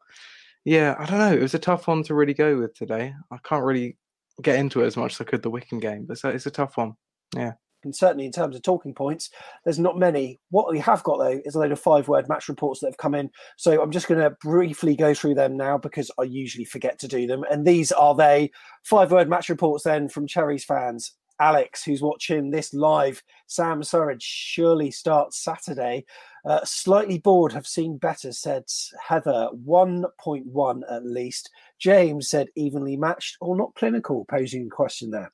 yeah, 0.65 0.97
I 0.99 1.07
don't 1.07 1.21
know. 1.21 1.35
It 1.35 1.43
was 1.43 1.55
a 1.55 1.61
tough 1.61 1.87
one 1.87 2.03
to 2.03 2.17
really 2.17 2.35
go 2.35 2.59
with 2.59 2.75
today. 2.75 3.15
I 3.31 3.37
can't 3.45 3.65
really 3.65 3.97
get 4.43 4.59
into 4.59 4.83
it 4.83 4.87
as 4.87 4.97
much 4.97 5.15
as 5.15 5.21
I 5.21 5.31
could 5.31 5.43
the 5.43 5.51
Wycombe 5.51 5.79
game, 5.79 6.07
but 6.09 6.19
it's 6.25 6.47
a 6.47 6.51
tough 6.51 6.77
one. 6.77 6.95
Yeah. 7.37 7.53
And 7.89 7.97
certainly 7.97 8.27
in 8.27 8.33
terms 8.33 8.55
of 8.55 8.61
talking 8.61 8.93
points, 8.93 9.31
there's 9.65 9.79
not 9.79 9.99
many. 9.99 10.39
What 10.51 10.71
we 10.71 10.79
have 10.81 11.03
got 11.05 11.17
though 11.17 11.41
is 11.47 11.55
a 11.55 11.59
load 11.59 11.73
of 11.73 11.81
five 11.81 12.07
word 12.07 12.29
match 12.29 12.47
reports 12.47 12.81
that 12.81 12.89
have 12.89 12.99
come 12.99 13.15
in. 13.15 13.31
So 13.57 13.81
I'm 13.81 13.91
just 13.91 14.09
going 14.09 14.21
to 14.21 14.37
briefly 14.43 14.95
go 14.95 15.15
through 15.15 15.37
them 15.37 15.57
now 15.57 15.79
because 15.79 16.11
I 16.21 16.25
usually 16.25 16.67
forget 16.67 16.99
to 16.99 17.09
do 17.09 17.27
them. 17.27 17.45
And 17.51 17.67
these 17.67 17.91
are 17.91 18.15
they 18.15 18.51
five 18.85 19.11
word 19.11 19.31
match 19.31 19.49
reports 19.49 19.85
then 19.85 20.11
from 20.11 20.27
Cherries 20.27 20.67
fans. 20.67 21.15
Alex, 21.41 21.83
who's 21.83 22.03
watching 22.03 22.51
this 22.51 22.75
live, 22.75 23.23
Sam 23.47 23.81
Surridge 23.81 24.21
surely 24.21 24.91
starts 24.91 25.43
Saturday. 25.43 26.05
Uh, 26.45 26.61
slightly 26.65 27.19
bored, 27.19 27.53
have 27.53 27.67
seen 27.67 27.97
better, 27.97 28.33
said 28.33 28.65
Heather. 29.01 29.49
1.1 29.67 30.83
at 30.91 31.07
least. 31.07 31.51
James 31.79 32.29
said 32.29 32.49
evenly 32.55 32.99
matched 32.99 33.39
or 33.41 33.57
not 33.57 33.75
clinical, 33.77 34.27
posing 34.27 34.67
a 34.67 34.69
question 34.69 35.11
there. 35.11 35.33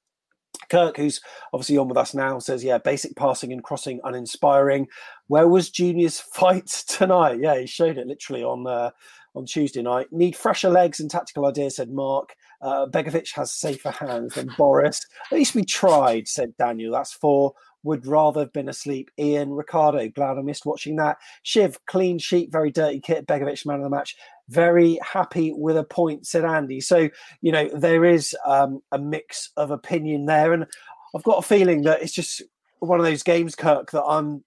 Kirk, 0.68 0.96
who's 0.96 1.20
obviously 1.52 1.78
on 1.78 1.88
with 1.88 1.98
us 1.98 2.14
now, 2.14 2.38
says, 2.38 2.64
yeah, 2.64 2.78
basic 2.78 3.16
passing 3.16 3.52
and 3.52 3.62
crossing 3.62 4.00
uninspiring. 4.04 4.88
Where 5.28 5.48
was 5.48 5.70
Junior's 5.70 6.20
fight 6.34 6.66
tonight? 6.66 7.40
Yeah, 7.40 7.58
he 7.58 7.66
showed 7.66 7.98
it 7.98 8.06
literally 8.06 8.42
on 8.44 8.66
uh, 8.66 8.90
on 9.34 9.46
Tuesday 9.46 9.82
night. 9.82 10.12
Need 10.12 10.36
fresher 10.36 10.70
legs 10.70 11.00
and 11.00 11.10
tactical 11.10 11.46
ideas, 11.46 11.76
said 11.76 11.90
Mark. 11.90 12.34
Uh, 12.60 12.86
Begovic 12.86 13.34
has 13.34 13.52
safer 13.52 13.90
hands 13.90 14.34
than 14.34 14.50
Boris. 14.56 15.04
At 15.30 15.36
least 15.36 15.54
we 15.54 15.64
tried, 15.64 16.28
said 16.28 16.56
Daniel. 16.56 16.92
That's 16.92 17.12
four. 17.12 17.52
Would 17.84 18.06
rather 18.06 18.40
have 18.40 18.52
been 18.52 18.68
asleep. 18.68 19.10
Ian, 19.18 19.52
Ricardo, 19.52 20.08
glad 20.08 20.38
I 20.38 20.42
missed 20.42 20.66
watching 20.66 20.96
that. 20.96 21.18
Shiv, 21.42 21.78
clean 21.86 22.18
sheet, 22.18 22.50
very 22.50 22.70
dirty 22.72 22.98
kit. 22.98 23.26
Begovic, 23.26 23.64
man 23.64 23.76
of 23.76 23.82
the 23.84 23.90
match. 23.90 24.16
Very 24.48 24.98
happy 25.02 25.52
with 25.52 25.76
a 25.76 25.84
point, 25.84 26.26
said 26.26 26.44
Andy. 26.44 26.80
So, 26.80 27.08
you 27.42 27.52
know, 27.52 27.68
there 27.72 28.04
is 28.04 28.34
um, 28.46 28.80
a 28.90 28.98
mix 28.98 29.50
of 29.56 29.70
opinion 29.70 30.26
there. 30.26 30.52
And 30.52 30.66
I've 31.14 31.22
got 31.22 31.38
a 31.38 31.42
feeling 31.46 31.82
that 31.82 32.02
it's 32.02 32.12
just 32.12 32.42
one 32.80 32.98
of 32.98 33.06
those 33.06 33.22
games, 33.22 33.54
Kirk, 33.54 33.90
that 33.92 34.02
I'm, 34.02 34.44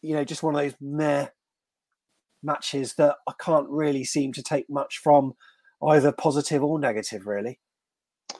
you 0.00 0.14
know, 0.14 0.24
just 0.24 0.42
one 0.42 0.54
of 0.54 0.60
those 0.60 0.74
meh 0.80 1.26
matches 2.42 2.94
that 2.94 3.16
I 3.26 3.32
can't 3.40 3.68
really 3.68 4.04
seem 4.04 4.32
to 4.32 4.42
take 4.42 4.70
much 4.70 4.98
from 4.98 5.34
either 5.82 6.12
positive 6.12 6.62
or 6.62 6.78
negative, 6.78 7.26
really. 7.26 7.58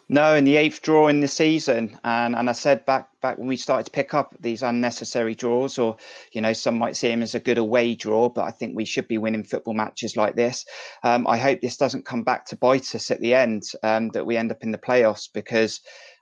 No, 0.09 0.35
in 0.35 0.45
the 0.45 0.57
eighth 0.57 0.83
draw 0.83 1.09
in 1.09 1.21
the 1.21 1.29
season, 1.29 1.99
and 2.05 2.37
and 2.37 2.51
I 2.51 2.53
said 2.53 2.85
back 2.85 3.09
back 3.23 3.39
when 3.39 3.47
we 3.47 3.57
started 3.57 3.85
to 3.85 3.91
pick 3.91 4.13
up 4.13 4.35
these 4.39 4.63
unnecessary 4.63 5.35
draws, 5.35 5.79
or 5.79 5.97
you 6.33 6.43
know, 6.43 6.53
some 6.53 6.77
might 6.79 6.97
see 6.97 7.11
him 7.11 7.23
as 7.23 7.35
a 7.35 7.41
good 7.41 7.57
away 7.57 7.95
draw, 7.95 8.29
but 8.29 8.45
I 8.45 8.51
think 8.51 8.77
we 8.77 8.85
should 8.85 9.09
be 9.09 9.17
winning 9.19 9.45
football 9.45 9.75
matches 9.75 10.17
like 10.17 10.37
this. 10.37 10.67
Um, 11.03 11.27
I 11.27 11.39
hope 11.39 11.61
this 11.61 11.79
doesn't 11.79 12.05
come 12.05 12.23
back 12.23 12.45
to 12.47 12.57
bite 12.57 12.95
us 12.95 13.11
at 13.11 13.21
the 13.21 13.35
end, 13.35 13.63
um, 13.83 14.11
that 14.11 14.27
we 14.27 14.37
end 14.37 14.51
up 14.51 14.63
in 14.63 14.73
the 14.73 14.79
playoffs, 14.79 15.29
because 15.33 15.81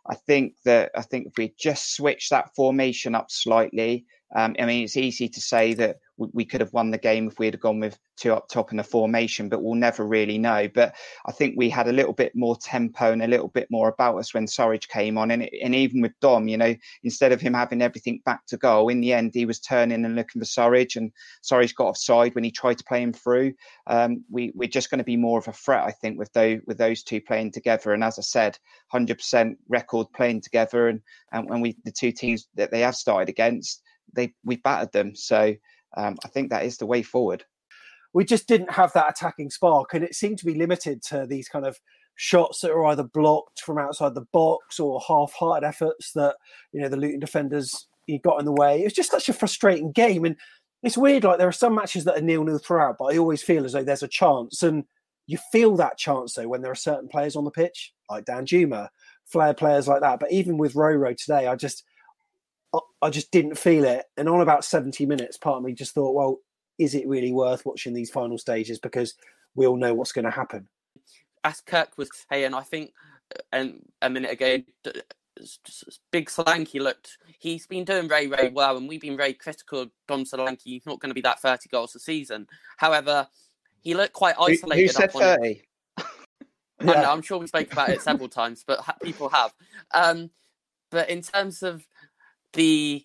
I 0.09 0.15
think 0.15 0.55
that 0.65 0.93
I 0.95 1.03
think 1.03 1.27
if 1.27 1.33
we 1.37 1.53
just 1.59 1.97
switch 1.97 2.29
that 2.29 2.55
formation 2.55 3.17
up 3.17 3.31
slightly, 3.31 4.07
um, 4.35 4.55
I 4.59 4.67
mean, 4.67 4.85
it's 4.85 4.97
easy 4.97 5.29
to 5.29 5.41
say 5.41 5.75
that 5.75 5.97
we 6.33 6.45
could 6.45 6.61
have 6.61 6.73
won 6.73 6.91
the 6.91 6.99
game 6.99 7.29
if 7.29 7.39
we 7.39 7.47
had 7.47 7.61
gone 7.61 7.81
with 7.81 7.99
two 8.17 8.33
up 8.33 8.49
top 8.49 8.73
in 8.73 8.79
a 8.79 8.85
formation, 8.85 9.49
but 9.49 9.63
we'll 9.63 9.75
never 9.75 10.07
really 10.07 10.39
know. 10.39 10.69
But 10.73 10.95
I 11.27 11.33
think 11.33 11.55
we 11.57 11.69
had 11.69 11.89
a 11.89 11.93
little 11.93 12.13
bit 12.13 12.33
more 12.35 12.57
tempo 12.57 13.13
and 13.13 13.23
a 13.23 13.27
little 13.27 13.49
bit 13.49 13.69
more 13.71 13.89
about 13.89 14.19
us 14.19 14.35
when 14.35 14.47
Surridge 14.47 14.89
came 14.89 15.19
on. 15.19 15.31
And, 15.31 15.49
and 15.63 15.75
even 15.75 16.01
with 16.01 16.13
Dom, 16.21 16.49
you 16.49 16.57
know, 16.57 16.75
instead 17.03 17.33
of 17.33 17.41
him 17.41 17.55
having 17.55 17.83
everything 17.83 18.21
back 18.25 18.47
to 18.47 18.57
goal, 18.57 18.89
in 18.89 19.01
the 19.01 19.13
end, 19.13 19.33
he 19.35 19.47
was 19.47 19.61
turning 19.61 20.05
and 20.05 20.17
looking 20.17 20.41
for 20.41 20.47
Surridge, 20.47 20.97
and 20.97 21.13
Surridge 21.43 21.75
got 21.75 21.89
offside 21.89 22.35
when 22.35 22.45
he 22.45 22.51
tried 22.51 22.79
to 22.79 22.85
play 22.85 23.03
him 23.03 23.13
through. 23.13 23.55
Um, 23.87 24.25
we, 24.31 24.53
we're 24.55 24.69
just 24.69 24.91
going 24.91 24.99
to 24.99 25.05
be 25.05 25.17
more 25.17 25.39
of 25.39 25.49
a 25.49 25.53
threat, 25.53 25.85
I 25.85 25.91
think, 25.91 26.19
with 26.19 26.33
those, 26.33 26.61
with 26.67 26.79
those 26.79 27.03
two 27.03 27.21
playing 27.21 27.53
together. 27.53 27.93
And 27.93 28.05
as 28.05 28.19
I 28.19 28.23
said, 28.23 28.59
100% 28.93 29.57
record 29.69 30.07
playing 30.15 30.43
together. 30.43 30.89
And, 30.89 31.01
and 31.33 31.49
when 31.49 31.61
we, 31.61 31.77
the 31.85 31.93
two 31.93 32.13
teams 32.13 32.49
that 32.55 32.71
they 32.71 32.81
have 32.81 32.95
started 32.95 33.29
against, 33.29 33.83
they 34.13 34.35
we 34.45 34.57
battered 34.57 34.93
them. 34.93 35.15
So 35.15 35.55
um, 35.97 36.17
I 36.25 36.29
think 36.29 36.51
that 36.51 36.65
is 36.65 36.79
the 36.79 36.87
way 36.87 37.03
forward. 37.03 37.45
We 38.15 38.25
just 38.25 38.47
didn't 38.47 38.73
have 38.73 38.93
that 38.93 39.11
attacking 39.11 39.51
spark, 39.51 39.95
and 39.95 40.05
it 40.05 40.15
seemed 40.15 40.39
to 40.39 40.45
be 40.45 40.55
limited 40.55 41.03
to 41.05 41.27
these 41.27 41.49
kind 41.49 41.65
of 41.65 41.81
shots 42.15 42.61
that 42.61 42.71
are 42.71 42.85
either 42.87 43.03
blocked 43.03 43.61
from 43.61 43.79
outside 43.79 44.15
the 44.15 44.27
box 44.33 44.79
or 44.79 45.01
half-hearted 45.07 45.67
efforts 45.67 46.13
that 46.13 46.37
you 46.73 46.81
know 46.81 46.89
the 46.89 46.97
Luton 46.97 47.21
defenders 47.21 47.87
got 48.23 48.39
in 48.39 48.45
the 48.45 48.53
way. 48.53 48.81
It 48.81 48.85
was 48.85 48.93
just 48.93 49.11
such 49.11 49.29
a 49.29 49.33
frustrating 49.33 49.93
game, 49.93 50.25
and 50.25 50.37
it's 50.83 50.99
weird. 50.99 51.25
Like 51.25 51.39
there 51.39 51.49
are 51.49 51.53
some 51.53 51.75
matches 51.75 52.05
that 52.05 52.19
are 52.19 52.23
nil-nil 52.23 52.59
throughout, 52.59 52.97
but 52.99 53.15
I 53.15 53.19
always 53.19 53.43
feel 53.43 53.65
as 53.65 53.73
though 53.73 53.85
there's 53.85 54.03
a 54.03 54.09
chance, 54.09 54.63
and 54.63 54.85
you 55.27 55.39
feel 55.51 55.77
that 55.77 55.97
chance 55.97 56.35
though 56.35 56.49
when 56.49 56.61
there 56.63 56.73
are 56.73 56.77
certain 56.77 57.09
players 57.09 57.37
on 57.37 57.45
the 57.45 57.51
pitch, 57.51 57.95
like 58.11 58.25
Danjuma, 58.25 58.89
flair 59.25 59.55
players 59.55 59.89
like 59.89 60.03
that. 60.03 60.21
But 60.21 60.33
even 60.33 60.59
with 60.59 60.75
Roro 60.75 61.17
today, 61.17 61.47
I 61.47 61.57
just 61.57 61.85
I 63.03 63.11
just 63.11 63.31
didn't 63.31 63.59
feel 63.59 63.85
it. 63.85 64.07
And 64.17 64.29
on 64.29 64.41
about 64.41 64.65
70 64.65 65.07
minutes, 65.07 65.37
part 65.37 65.59
of 65.59 65.65
me 65.65 65.73
just 65.73 65.95
thought, 65.95 66.15
well, 66.15 66.39
is 66.79 66.95
it 66.95 67.07
really 67.07 67.33
worth 67.33 67.67
watching 67.67 67.93
these 67.93 68.11
final 68.11 68.39
stages? 68.39 68.79
Because 68.79 69.15
we 69.55 69.67
all 69.67 69.77
know 69.77 69.93
what's 69.93 70.13
going 70.13 70.25
to 70.25 70.31
happen. 70.31 70.69
As 71.45 71.61
Kirk 71.61 71.91
was 71.97 72.09
saying, 72.31 72.55
I 72.55 72.63
think, 72.63 72.93
uh, 73.35 73.41
and 73.53 73.83
a 74.01 74.09
minute 74.09 74.31
ago, 74.31 74.59
Big 76.11 76.29
Solanke 76.31 76.81
looked, 76.81 77.19
he's 77.39 77.67
been 77.67 77.85
doing 77.85 78.09
very, 78.09 78.27
very 78.27 78.49
well, 78.49 78.77
and 78.77 78.89
we've 78.89 79.01
been 79.01 79.17
very 79.17 79.35
critical 79.35 79.81
of 79.81 79.91
Dom 80.07 80.25
Solanke. 80.25 80.63
He's 80.65 80.87
not 80.87 81.01
going 81.01 81.11
to 81.11 81.15
be 81.15 81.21
that 81.23 81.41
30 81.41 81.69
goals 81.69 81.95
a 81.97 81.99
season. 81.99 82.47
However, 82.77 83.27
he 83.81 83.95
looked 83.95 84.13
quite 84.13 84.37
isolated. 84.39 84.77
Who, 84.77 84.83
who 84.83 84.89
said 84.89 85.13
30? 85.13 85.63
yeah. 86.85 87.11
I'm 87.13 87.23
sure 87.23 87.39
we 87.39 87.49
spoke 87.49 87.73
about 87.73 87.91
it 87.91 88.01
several 88.01 88.29
times, 88.29 88.65
but 88.67 88.81
people 89.03 89.29
have. 89.29 89.53
Um, 89.93 90.31
but 90.91 91.11
in 91.11 91.23
terms 91.23 91.63
of 91.63 91.85
the 92.53 93.05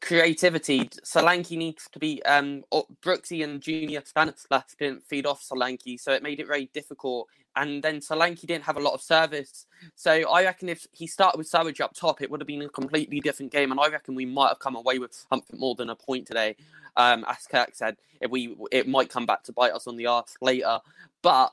creativity, 0.00 0.88
Solanke 1.04 1.56
needs 1.56 1.88
to 1.92 1.98
be 1.98 2.22
um 2.24 2.64
Brooksy 3.04 3.44
and 3.44 3.60
Junior 3.60 4.02
Stanislas 4.04 4.74
didn't 4.78 5.04
feed 5.04 5.26
off 5.26 5.42
Solanke, 5.46 6.00
so 6.00 6.12
it 6.12 6.22
made 6.22 6.40
it 6.40 6.46
very 6.46 6.70
difficult. 6.72 7.28
And 7.56 7.82
then 7.82 7.98
Solanke 8.00 8.46
didn't 8.46 8.64
have 8.64 8.76
a 8.76 8.80
lot 8.80 8.94
of 8.94 9.02
service. 9.02 9.66
So 9.96 10.12
I 10.30 10.44
reckon 10.44 10.68
if 10.68 10.86
he 10.92 11.06
started 11.06 11.36
with 11.36 11.48
Savage 11.48 11.80
up 11.80 11.94
top, 11.94 12.22
it 12.22 12.30
would 12.30 12.40
have 12.40 12.46
been 12.46 12.62
a 12.62 12.68
completely 12.68 13.20
different 13.20 13.50
game. 13.50 13.72
And 13.72 13.80
I 13.80 13.88
reckon 13.88 14.14
we 14.14 14.24
might 14.24 14.48
have 14.48 14.60
come 14.60 14.76
away 14.76 15.00
with 15.00 15.12
something 15.28 15.58
more 15.58 15.74
than 15.74 15.90
a 15.90 15.96
point 15.96 16.28
today. 16.28 16.54
Um, 16.96 17.24
as 17.28 17.46
Kirk 17.50 17.70
said, 17.72 17.96
if 18.20 18.30
we 18.30 18.56
it 18.70 18.86
might 18.86 19.10
come 19.10 19.26
back 19.26 19.42
to 19.44 19.52
bite 19.52 19.72
us 19.72 19.86
on 19.86 19.96
the 19.96 20.06
arse 20.06 20.36
later. 20.40 20.78
But 21.22 21.52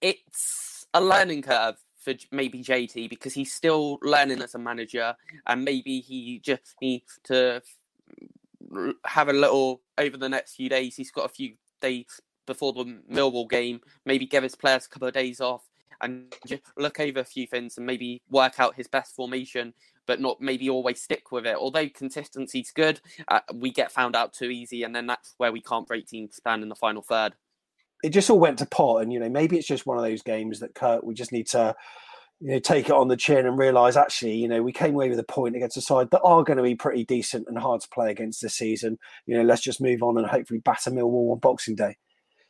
it's 0.00 0.86
a 0.94 1.00
learning 1.00 1.42
curve 1.42 1.76
for 2.02 2.14
maybe 2.30 2.62
JT 2.62 3.08
because 3.08 3.34
he's 3.34 3.52
still 3.52 3.98
learning 4.02 4.42
as 4.42 4.54
a 4.54 4.58
manager, 4.58 5.14
and 5.46 5.64
maybe 5.64 6.00
he 6.00 6.40
just 6.42 6.74
needs 6.80 7.18
to 7.24 7.62
have 9.04 9.28
a 9.28 9.32
little 9.32 9.82
over 9.98 10.16
the 10.16 10.28
next 10.28 10.54
few 10.54 10.68
days. 10.68 10.96
He's 10.96 11.10
got 11.10 11.26
a 11.26 11.32
few 11.32 11.54
days 11.80 12.20
before 12.46 12.72
the 12.72 13.00
Millwall 13.10 13.48
game. 13.48 13.80
Maybe 14.04 14.26
give 14.26 14.42
his 14.42 14.56
players 14.56 14.86
a 14.86 14.88
couple 14.88 15.08
of 15.08 15.14
days 15.14 15.40
off 15.40 15.62
and 16.00 16.34
just 16.46 16.62
look 16.76 16.98
over 16.98 17.20
a 17.20 17.24
few 17.24 17.46
things 17.46 17.76
and 17.76 17.86
maybe 17.86 18.22
work 18.28 18.58
out 18.58 18.74
his 18.74 18.88
best 18.88 19.14
formation, 19.14 19.72
but 20.06 20.20
not 20.20 20.40
maybe 20.40 20.68
always 20.68 21.00
stick 21.00 21.30
with 21.30 21.46
it. 21.46 21.56
Although 21.56 21.88
consistency's 21.88 22.72
good, 22.72 23.00
uh, 23.28 23.40
we 23.54 23.70
get 23.70 23.92
found 23.92 24.16
out 24.16 24.32
too 24.32 24.50
easy, 24.50 24.82
and 24.82 24.94
then 24.94 25.06
that's 25.06 25.34
where 25.36 25.52
we 25.52 25.60
can't 25.60 25.86
break 25.86 26.08
teams 26.08 26.36
stand 26.36 26.62
in 26.62 26.68
the 26.68 26.74
final 26.74 27.02
third 27.02 27.34
it 28.02 28.10
just 28.10 28.30
all 28.30 28.38
went 28.38 28.58
to 28.58 28.66
pot. 28.66 29.02
And 29.02 29.12
you 29.12 29.20
know, 29.20 29.28
maybe 29.28 29.56
it's 29.56 29.66
just 29.66 29.86
one 29.86 29.98
of 29.98 30.04
those 30.04 30.22
games 30.22 30.60
that 30.60 30.74
Kurt 30.74 31.04
we 31.04 31.14
just 31.14 31.32
need 31.32 31.48
to 31.48 31.74
you 32.40 32.50
know 32.52 32.58
take 32.58 32.86
it 32.86 32.92
on 32.92 33.08
the 33.08 33.16
chin 33.16 33.46
and 33.46 33.56
realize 33.56 33.96
actually 33.96 34.34
you 34.34 34.48
know 34.48 34.62
we 34.62 34.72
came 34.72 34.94
away 34.94 35.08
with 35.08 35.18
a 35.18 35.24
point 35.24 35.54
against 35.54 35.76
a 35.76 35.80
side 35.80 36.10
that 36.10 36.22
are 36.22 36.42
going 36.42 36.56
to 36.56 36.62
be 36.62 36.74
pretty 36.74 37.04
decent 37.04 37.46
and 37.46 37.56
hard 37.56 37.80
to 37.80 37.88
play 37.88 38.10
against 38.10 38.42
this 38.42 38.54
season. 38.54 38.98
You 39.26 39.36
know, 39.36 39.44
let's 39.44 39.62
just 39.62 39.80
move 39.80 40.02
on 40.02 40.18
and 40.18 40.26
hopefully 40.26 40.60
batter 40.60 40.90
Millwall 40.90 41.32
on 41.32 41.38
Boxing 41.38 41.76
Day. 41.76 41.96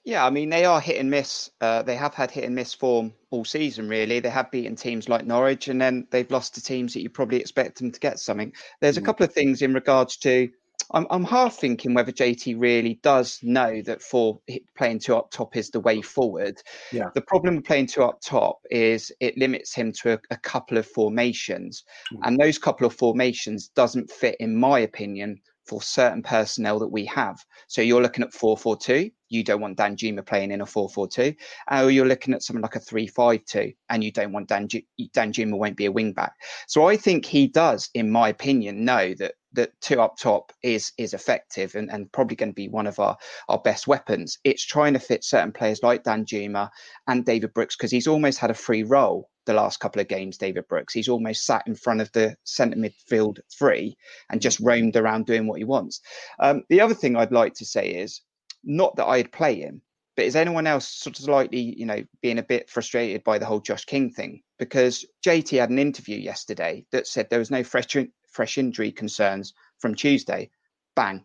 Yeah, 0.04 0.26
I 0.26 0.30
mean 0.30 0.48
they 0.48 0.64
are 0.64 0.80
hit 0.80 0.98
and 0.98 1.10
miss. 1.10 1.50
Uh, 1.60 1.82
they 1.82 1.94
have 1.94 2.14
had 2.14 2.30
hit 2.30 2.44
and 2.44 2.54
miss 2.56 2.74
form 2.74 3.12
all 3.30 3.44
season. 3.44 3.88
Really, 3.88 4.18
they 4.18 4.30
have 4.30 4.50
beaten 4.50 4.74
teams 4.74 5.08
like 5.08 5.26
Norwich, 5.26 5.68
and 5.68 5.80
then 5.80 6.08
they've 6.10 6.30
lost 6.30 6.54
to 6.54 6.62
teams 6.62 6.94
that 6.94 7.02
you 7.02 7.10
probably 7.10 7.38
expect 7.38 7.78
them 7.78 7.92
to 7.92 8.00
get 8.00 8.18
something. 8.18 8.52
There's 8.80 8.96
a 8.96 9.00
mm. 9.00 9.04
couple 9.04 9.24
of 9.24 9.32
things 9.32 9.62
in 9.62 9.74
regards 9.74 10.16
to 10.18 10.48
I'm, 10.92 11.06
I'm 11.10 11.24
half 11.24 11.56
thinking 11.56 11.94
whether 11.94 12.12
JT 12.12 12.56
really 12.58 13.00
does 13.02 13.38
know 13.42 13.82
that 13.82 14.02
for 14.02 14.40
playing 14.76 15.00
two 15.00 15.16
up 15.16 15.30
top 15.30 15.56
is 15.56 15.70
the 15.70 15.80
way 15.80 16.02
forward. 16.02 16.60
Yeah. 16.92 17.10
The 17.14 17.22
problem 17.22 17.56
with 17.56 17.64
playing 17.64 17.86
two 17.86 18.02
up 18.02 18.20
top 18.20 18.58
is 18.70 19.12
it 19.20 19.36
limits 19.38 19.74
him 19.74 19.92
to 20.02 20.14
a, 20.14 20.18
a 20.30 20.36
couple 20.36 20.78
of 20.78 20.86
formations, 20.86 21.84
mm. 22.12 22.18
and 22.22 22.38
those 22.38 22.58
couple 22.58 22.86
of 22.86 22.94
formations 22.94 23.68
doesn't 23.68 24.10
fit, 24.10 24.36
in 24.40 24.56
my 24.56 24.80
opinion, 24.80 25.40
for 25.66 25.80
certain 25.80 26.22
personnel 26.22 26.78
that 26.78 26.88
we 26.88 27.04
have. 27.06 27.38
So 27.68 27.82
you're 27.82 28.02
looking 28.02 28.24
at 28.24 28.32
4-4-2. 28.32 29.12
You 29.28 29.44
don't 29.44 29.60
want 29.60 29.78
Danjuma 29.78 30.26
playing 30.26 30.50
in 30.50 30.60
a 30.60 30.66
4-4-2. 30.66 31.36
Or 31.70 31.90
you're 31.90 32.06
looking 32.06 32.34
at 32.34 32.42
something 32.42 32.62
like 32.62 32.76
a 32.76 32.80
3-5-2 32.80 33.74
and 33.88 34.02
you 34.02 34.12
don't 34.12 34.32
want 34.32 34.48
Dan 34.48 34.68
Danjuma 34.68 35.56
won't 35.56 35.76
be 35.76 35.86
a 35.86 35.92
wing 35.92 36.12
back. 36.12 36.32
So 36.66 36.88
I 36.88 36.96
think 36.96 37.24
he 37.24 37.46
does, 37.46 37.88
in 37.94 38.10
my 38.10 38.28
opinion, 38.28 38.84
know 38.84 39.14
that 39.14 39.34
that 39.54 39.72
two 39.80 40.00
up 40.00 40.16
top 40.16 40.52
is 40.62 40.92
is 40.98 41.14
effective 41.14 41.74
and, 41.74 41.90
and 41.90 42.10
probably 42.12 42.36
going 42.36 42.50
to 42.50 42.54
be 42.54 42.68
one 42.68 42.86
of 42.86 42.98
our, 42.98 43.16
our 43.48 43.58
best 43.58 43.86
weapons. 43.86 44.38
It's 44.44 44.64
trying 44.64 44.94
to 44.94 44.98
fit 44.98 45.24
certain 45.24 45.52
players 45.52 45.82
like 45.82 46.04
Danjuma 46.04 46.70
and 47.06 47.24
David 47.24 47.54
Brooks 47.54 47.76
because 47.76 47.90
he's 47.90 48.06
almost 48.06 48.38
had 48.38 48.50
a 48.50 48.54
free 48.54 48.82
role 48.82 49.28
the 49.44 49.54
last 49.54 49.80
couple 49.80 50.00
of 50.00 50.08
games, 50.08 50.38
David 50.38 50.68
Brooks. 50.68 50.94
He's 50.94 51.08
almost 51.08 51.44
sat 51.44 51.64
in 51.66 51.74
front 51.74 52.00
of 52.00 52.12
the 52.12 52.36
centre 52.44 52.76
midfield 52.76 53.40
three 53.56 53.96
and 54.30 54.40
just 54.40 54.60
roamed 54.60 54.96
around 54.96 55.26
doing 55.26 55.46
what 55.46 55.58
he 55.58 55.64
wants. 55.64 56.00
Um, 56.38 56.62
the 56.68 56.80
other 56.80 56.94
thing 56.94 57.16
I'd 57.16 57.32
like 57.32 57.54
to 57.54 57.64
say 57.64 57.88
is 57.88 58.20
not 58.62 58.96
that 58.96 59.06
I'd 59.06 59.32
play 59.32 59.56
him, 59.56 59.82
but 60.16 60.26
is 60.26 60.36
anyone 60.36 60.66
else 60.66 60.88
sort 60.88 61.18
of 61.18 61.24
slightly, 61.24 61.74
you 61.76 61.86
know, 61.86 62.04
being 62.20 62.38
a 62.38 62.42
bit 62.42 62.68
frustrated 62.68 63.24
by 63.24 63.38
the 63.38 63.46
whole 63.46 63.60
Josh 63.60 63.84
King 63.84 64.10
thing? 64.10 64.42
Because 64.58 65.06
JT 65.26 65.58
had 65.58 65.70
an 65.70 65.78
interview 65.78 66.18
yesterday 66.18 66.84
that 66.92 67.06
said 67.06 67.28
there 67.28 67.38
was 67.38 67.50
no 67.50 67.64
fresh 67.64 67.86
fresh 68.32 68.58
injury 68.58 68.90
concerns 68.90 69.54
from 69.78 69.94
Tuesday. 69.94 70.50
Bang, 70.96 71.24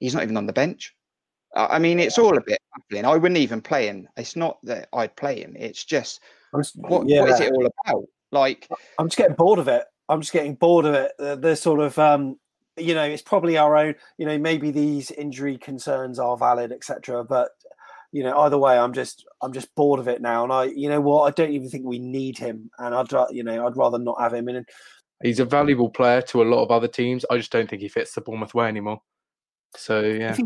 he's 0.00 0.14
not 0.14 0.22
even 0.22 0.36
on 0.36 0.46
the 0.46 0.52
bench. 0.52 0.94
I 1.54 1.78
mean, 1.78 1.98
it's 1.98 2.18
all 2.18 2.36
a 2.36 2.42
bit 2.42 2.60
baffling. 2.76 3.06
I 3.06 3.16
wouldn't 3.16 3.38
even 3.38 3.62
play 3.62 3.86
him. 3.86 4.06
It's 4.16 4.36
not 4.36 4.58
that 4.64 4.88
I'd 4.92 5.16
play 5.16 5.40
him. 5.40 5.56
It's 5.58 5.84
just, 5.84 6.20
what, 6.74 7.08
yeah. 7.08 7.22
what 7.22 7.30
is 7.30 7.40
it 7.40 7.52
all 7.52 7.66
about? 7.66 8.04
Like, 8.30 8.68
I'm 8.98 9.06
just 9.06 9.16
getting 9.16 9.34
bored 9.34 9.58
of 9.58 9.68
it. 9.68 9.84
I'm 10.08 10.20
just 10.20 10.32
getting 10.32 10.54
bored 10.54 10.84
of 10.84 10.94
it. 10.94 11.12
The, 11.18 11.36
the 11.36 11.56
sort 11.56 11.80
of, 11.80 11.98
um, 11.98 12.38
you 12.76 12.94
know, 12.94 13.04
it's 13.04 13.22
probably 13.22 13.56
our 13.56 13.76
own. 13.76 13.94
You 14.18 14.26
know, 14.26 14.38
maybe 14.38 14.70
these 14.70 15.10
injury 15.10 15.56
concerns 15.56 16.18
are 16.18 16.36
valid, 16.36 16.70
etc. 16.70 17.24
But 17.24 17.50
you 18.12 18.22
know, 18.22 18.38
either 18.40 18.58
way, 18.58 18.78
I'm 18.78 18.92
just 18.92 19.26
I'm 19.42 19.52
just 19.52 19.74
bored 19.74 20.00
of 20.00 20.08
it 20.08 20.22
now, 20.22 20.44
and 20.44 20.52
I, 20.52 20.64
you 20.64 20.88
know 20.88 21.00
what, 21.00 21.24
I 21.24 21.30
don't 21.30 21.52
even 21.52 21.68
think 21.68 21.84
we 21.84 21.98
need 21.98 22.38
him, 22.38 22.70
and 22.78 22.94
I'd 22.94 23.12
you 23.30 23.42
know 23.42 23.66
I'd 23.66 23.76
rather 23.76 23.98
not 23.98 24.20
have 24.20 24.32
him. 24.32 24.48
In 24.48 24.56
and 24.56 24.66
he's 25.22 25.40
a 25.40 25.44
valuable 25.44 25.90
player 25.90 26.22
to 26.22 26.42
a 26.42 26.44
lot 26.44 26.62
of 26.62 26.70
other 26.70 26.88
teams. 26.88 27.24
I 27.30 27.36
just 27.36 27.52
don't 27.52 27.68
think 27.68 27.82
he 27.82 27.88
fits 27.88 28.14
the 28.14 28.20
Bournemouth 28.20 28.54
way 28.54 28.68
anymore. 28.68 29.02
So 29.76 30.00
yeah, 30.00 30.30
if 30.30 30.36
he, 30.36 30.44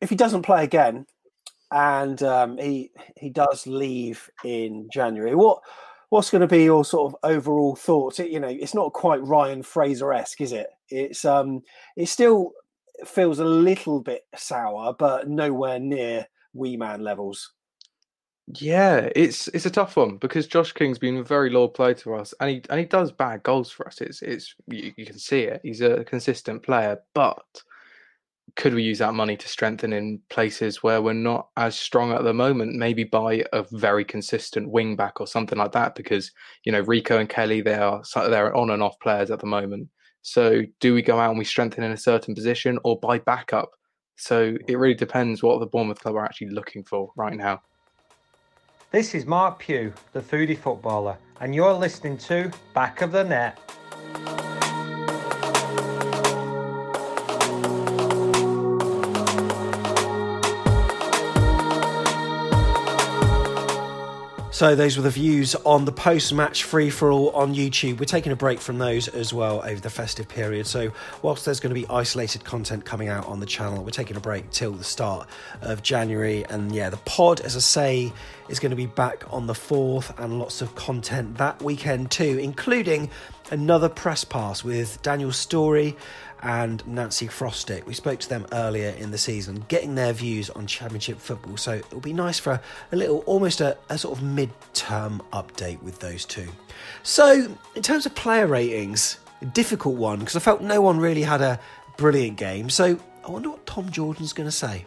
if 0.00 0.10
he 0.10 0.16
doesn't 0.16 0.42
play 0.42 0.64
again, 0.64 1.06
and 1.70 2.22
um, 2.22 2.58
he 2.58 2.90
he 3.16 3.30
does 3.30 3.66
leave 3.66 4.28
in 4.44 4.88
January, 4.92 5.34
what 5.34 5.60
what's 6.10 6.30
going 6.30 6.40
to 6.40 6.46
be 6.46 6.64
your 6.64 6.84
sort 6.84 7.12
of 7.12 7.18
overall 7.22 7.76
thoughts? 7.76 8.18
It, 8.18 8.30
you 8.30 8.40
know, 8.40 8.48
it's 8.48 8.74
not 8.74 8.92
quite 8.92 9.22
Ryan 9.22 9.62
Fraser 9.62 10.12
esque, 10.12 10.40
is 10.40 10.52
it? 10.52 10.68
It's 10.88 11.24
um, 11.24 11.62
it 11.96 12.06
still 12.06 12.52
feels 13.06 13.38
a 13.38 13.44
little 13.44 14.00
bit 14.00 14.22
sour, 14.34 14.94
but 14.98 15.28
nowhere 15.28 15.78
near 15.78 16.26
wee 16.54 16.76
man 16.76 17.02
levels. 17.02 17.52
Yeah, 18.54 19.10
it's 19.14 19.48
it's 19.48 19.66
a 19.66 19.70
tough 19.70 19.96
one 19.96 20.16
because 20.16 20.46
Josh 20.46 20.72
King's 20.72 20.98
been 20.98 21.18
a 21.18 21.22
very 21.22 21.50
loyal 21.50 21.68
player 21.68 21.94
to 21.94 22.14
us, 22.14 22.32
and 22.40 22.50
he 22.50 22.62
and 22.70 22.80
he 22.80 22.86
does 22.86 23.12
bad 23.12 23.42
goals 23.42 23.70
for 23.70 23.86
us. 23.86 24.00
It's 24.00 24.22
it's 24.22 24.54
you, 24.68 24.92
you 24.96 25.04
can 25.04 25.18
see 25.18 25.40
it. 25.42 25.60
He's 25.62 25.82
a 25.82 26.02
consistent 26.04 26.62
player, 26.62 26.98
but 27.14 27.44
could 28.56 28.74
we 28.74 28.82
use 28.82 28.98
that 28.98 29.14
money 29.14 29.36
to 29.36 29.48
strengthen 29.48 29.92
in 29.92 30.20
places 30.30 30.82
where 30.82 31.02
we're 31.02 31.12
not 31.12 31.48
as 31.56 31.76
strong 31.76 32.12
at 32.12 32.24
the 32.24 32.32
moment? 32.34 32.74
Maybe 32.74 33.04
buy 33.04 33.44
a 33.52 33.64
very 33.72 34.04
consistent 34.04 34.70
wing 34.70 34.96
back 34.96 35.20
or 35.20 35.26
something 35.26 35.58
like 35.58 35.72
that. 35.72 35.94
Because 35.94 36.32
you 36.64 36.72
know 36.72 36.80
Rico 36.80 37.18
and 37.18 37.28
Kelly, 37.28 37.60
they 37.60 37.74
are 37.74 38.02
they're 38.14 38.54
on 38.56 38.70
and 38.70 38.82
off 38.82 38.98
players 39.00 39.30
at 39.30 39.40
the 39.40 39.46
moment. 39.46 39.88
So 40.22 40.62
do 40.80 40.94
we 40.94 41.02
go 41.02 41.20
out 41.20 41.30
and 41.30 41.38
we 41.38 41.44
strengthen 41.44 41.84
in 41.84 41.92
a 41.92 41.96
certain 41.96 42.34
position 42.34 42.78
or 42.84 42.98
buy 42.98 43.18
backup? 43.18 43.70
So 44.16 44.56
it 44.66 44.76
really 44.78 44.94
depends 44.94 45.42
what 45.42 45.60
the 45.60 45.66
Bournemouth 45.66 46.00
club 46.00 46.16
are 46.16 46.24
actually 46.24 46.50
looking 46.50 46.82
for 46.84 47.12
right 47.16 47.34
now. 47.34 47.60
This 48.90 49.14
is 49.14 49.26
Mark 49.26 49.58
Pugh, 49.58 49.92
the 50.14 50.20
foodie 50.20 50.56
footballer, 50.56 51.18
and 51.40 51.54
you're 51.54 51.74
listening 51.74 52.16
to 52.18 52.50
Back 52.72 53.02
of 53.02 53.12
the 53.12 53.22
Net. 53.22 53.58
So 64.58 64.74
those 64.74 64.96
were 64.96 65.04
the 65.04 65.10
views 65.10 65.54
on 65.54 65.84
the 65.84 65.92
post-match 65.92 66.64
free-for-all 66.64 67.30
on 67.30 67.54
YouTube. 67.54 68.00
We're 68.00 68.06
taking 68.06 68.32
a 68.32 68.36
break 68.36 68.58
from 68.58 68.78
those 68.78 69.06
as 69.06 69.32
well 69.32 69.62
over 69.64 69.80
the 69.80 69.88
festive 69.88 70.26
period. 70.26 70.66
So 70.66 70.90
whilst 71.22 71.44
there's 71.44 71.60
going 71.60 71.72
to 71.72 71.80
be 71.80 71.86
isolated 71.88 72.42
content 72.42 72.84
coming 72.84 73.08
out 73.08 73.24
on 73.28 73.38
the 73.38 73.46
channel, 73.46 73.84
we're 73.84 73.90
taking 73.90 74.16
a 74.16 74.20
break 74.20 74.50
till 74.50 74.72
the 74.72 74.82
start 74.82 75.28
of 75.62 75.84
January. 75.84 76.44
And 76.50 76.74
yeah, 76.74 76.90
the 76.90 76.96
pod, 76.96 77.40
as 77.42 77.54
I 77.54 77.60
say, 77.60 78.12
is 78.48 78.58
going 78.58 78.70
to 78.70 78.76
be 78.76 78.86
back 78.86 79.22
on 79.32 79.46
the 79.46 79.52
4th 79.52 80.18
and 80.18 80.40
lots 80.40 80.60
of 80.60 80.74
content 80.74 81.38
that 81.38 81.62
weekend 81.62 82.10
too, 82.10 82.40
including 82.42 83.10
another 83.52 83.88
press 83.88 84.24
pass 84.24 84.64
with 84.64 85.00
Daniel 85.02 85.30
Storey 85.30 85.96
and 86.42 86.86
Nancy 86.86 87.26
Frostick. 87.26 87.86
We 87.86 87.94
spoke 87.94 88.20
to 88.20 88.28
them 88.28 88.46
earlier 88.52 88.90
in 88.90 89.10
the 89.10 89.18
season, 89.18 89.64
getting 89.68 89.94
their 89.94 90.12
views 90.12 90.50
on 90.50 90.66
Championship 90.66 91.18
football. 91.18 91.56
So 91.56 91.74
it'll 91.74 92.00
be 92.00 92.12
nice 92.12 92.38
for 92.38 92.52
a, 92.52 92.60
a 92.92 92.96
little, 92.96 93.18
almost 93.20 93.60
a, 93.60 93.76
a 93.88 93.98
sort 93.98 94.18
of 94.18 94.24
mid-term 94.24 95.22
update 95.32 95.82
with 95.82 95.98
those 96.00 96.24
two. 96.24 96.48
So 97.02 97.48
in 97.74 97.82
terms 97.82 98.06
of 98.06 98.14
player 98.14 98.46
ratings, 98.46 99.18
difficult 99.52 99.96
one 99.96 100.20
because 100.20 100.36
I 100.36 100.40
felt 100.40 100.60
no 100.62 100.80
one 100.80 100.98
really 100.98 101.22
had 101.22 101.40
a 101.40 101.60
brilliant 101.96 102.36
game. 102.36 102.70
So 102.70 102.98
I 103.26 103.30
wonder 103.30 103.50
what 103.50 103.66
Tom 103.66 103.90
Jordan's 103.90 104.32
going 104.32 104.48
to 104.48 104.52
say. 104.52 104.84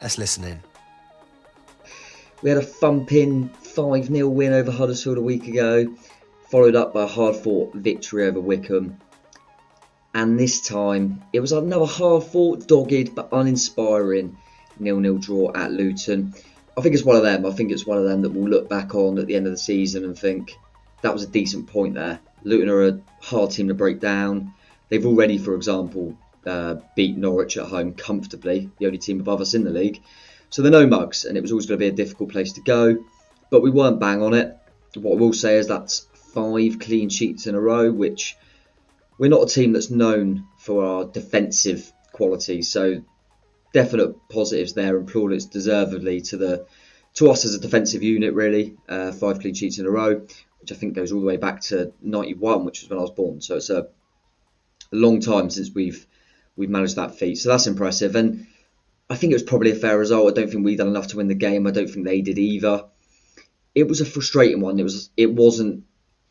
Let's 0.00 0.18
listen 0.18 0.44
in. 0.44 0.60
We 2.42 2.50
had 2.50 2.58
a 2.58 2.62
thumping 2.62 3.48
5 3.48 4.06
0 4.06 4.28
win 4.28 4.52
over 4.52 4.72
Huddersfield 4.72 5.16
a 5.16 5.22
week 5.22 5.46
ago, 5.46 5.94
followed 6.50 6.74
up 6.74 6.92
by 6.92 7.04
a 7.04 7.06
hard 7.06 7.36
fought 7.36 7.72
victory 7.74 8.26
over 8.26 8.40
Wycombe 8.40 8.98
and 10.14 10.38
this 10.38 10.60
time 10.60 11.22
it 11.32 11.40
was 11.40 11.52
another 11.52 11.86
hard 11.86 12.24
fought, 12.24 12.66
dogged 12.66 13.14
but 13.14 13.28
uninspiring 13.32 14.36
nil-nil 14.78 15.18
draw 15.18 15.52
at 15.54 15.72
Luton. 15.72 16.34
I 16.76 16.80
think 16.80 16.94
it's 16.94 17.04
one 17.04 17.16
of 17.16 17.22
them. 17.22 17.44
I 17.44 17.50
think 17.50 17.70
it's 17.70 17.86
one 17.86 17.98
of 17.98 18.04
them 18.04 18.22
that 18.22 18.30
we'll 18.30 18.48
look 18.48 18.68
back 18.68 18.94
on 18.94 19.18
at 19.18 19.26
the 19.26 19.36
end 19.36 19.46
of 19.46 19.52
the 19.52 19.58
season 19.58 20.04
and 20.04 20.18
think 20.18 20.56
that 21.02 21.12
was 21.12 21.22
a 21.22 21.28
decent 21.28 21.66
point 21.66 21.94
there. 21.94 22.20
Luton 22.44 22.68
are 22.68 22.88
a 22.88 23.00
hard 23.20 23.50
team 23.50 23.68
to 23.68 23.74
break 23.74 24.00
down. 24.00 24.54
They've 24.88 25.04
already, 25.04 25.38
for 25.38 25.54
example, 25.54 26.16
uh, 26.46 26.76
beat 26.96 27.16
Norwich 27.16 27.56
at 27.56 27.66
home 27.66 27.94
comfortably, 27.94 28.70
the 28.78 28.86
only 28.86 28.98
team 28.98 29.20
above 29.20 29.40
us 29.40 29.54
in 29.54 29.64
the 29.64 29.70
league. 29.70 30.02
So 30.50 30.62
they're 30.62 30.72
no 30.72 30.86
mugs, 30.86 31.24
and 31.24 31.36
it 31.36 31.40
was 31.40 31.52
always 31.52 31.66
going 31.66 31.78
to 31.78 31.84
be 31.84 31.88
a 31.88 31.92
difficult 31.92 32.30
place 32.30 32.52
to 32.54 32.60
go. 32.60 33.04
But 33.50 33.62
we 33.62 33.70
weren't 33.70 34.00
bang 34.00 34.22
on 34.22 34.34
it. 34.34 34.56
What 34.94 35.12
I 35.12 35.20
will 35.20 35.32
say 35.32 35.56
is 35.56 35.68
that's 35.68 36.06
five 36.34 36.78
clean 36.78 37.08
sheets 37.08 37.46
in 37.46 37.54
a 37.54 37.60
row, 37.60 37.90
which 37.90 38.36
we're 39.18 39.30
not 39.30 39.42
a 39.42 39.54
team 39.54 39.72
that's 39.72 39.90
known 39.90 40.46
for 40.58 40.84
our 40.84 41.04
defensive 41.04 41.92
qualities. 42.12 42.68
So 42.68 43.02
definite 43.72 44.16
positives 44.28 44.74
there 44.74 44.96
and 44.96 45.08
plaudits 45.08 45.46
deservedly 45.46 46.20
to 46.22 46.36
the 46.36 46.66
to 47.14 47.30
us 47.30 47.44
as 47.44 47.54
a 47.54 47.60
defensive 47.60 48.02
unit. 48.02 48.34
Really, 48.34 48.76
uh, 48.88 49.12
five 49.12 49.40
clean 49.40 49.54
sheets 49.54 49.78
in 49.78 49.86
a 49.86 49.90
row, 49.90 50.26
which 50.60 50.72
I 50.72 50.74
think 50.74 50.94
goes 50.94 51.12
all 51.12 51.20
the 51.20 51.26
way 51.26 51.36
back 51.36 51.60
to 51.62 51.92
'91, 52.02 52.64
which 52.64 52.82
was 52.82 52.90
when 52.90 52.98
I 52.98 53.02
was 53.02 53.10
born. 53.10 53.40
So 53.40 53.56
it's 53.56 53.70
a, 53.70 53.80
a 53.82 53.86
long 54.92 55.20
time 55.20 55.50
since 55.50 55.70
we've 55.74 56.06
we've 56.56 56.70
managed 56.70 56.96
that 56.96 57.16
feat. 57.16 57.36
So 57.36 57.48
that's 57.48 57.66
impressive, 57.66 58.14
and 58.16 58.46
I 59.10 59.16
think 59.16 59.32
it 59.32 59.36
was 59.36 59.42
probably 59.42 59.72
a 59.72 59.76
fair 59.76 59.98
result. 59.98 60.30
I 60.30 60.40
don't 60.40 60.50
think 60.50 60.64
we 60.64 60.76
done 60.76 60.88
enough 60.88 61.08
to 61.08 61.18
win 61.18 61.28
the 61.28 61.34
game. 61.34 61.66
I 61.66 61.70
don't 61.70 61.88
think 61.88 62.06
they 62.06 62.22
did 62.22 62.38
either. 62.38 62.84
It 63.74 63.88
was 63.88 64.00
a 64.00 64.06
frustrating 64.06 64.60
one. 64.60 64.78
It 64.78 64.84
was 64.84 65.10
it 65.16 65.32
wasn't 65.32 65.84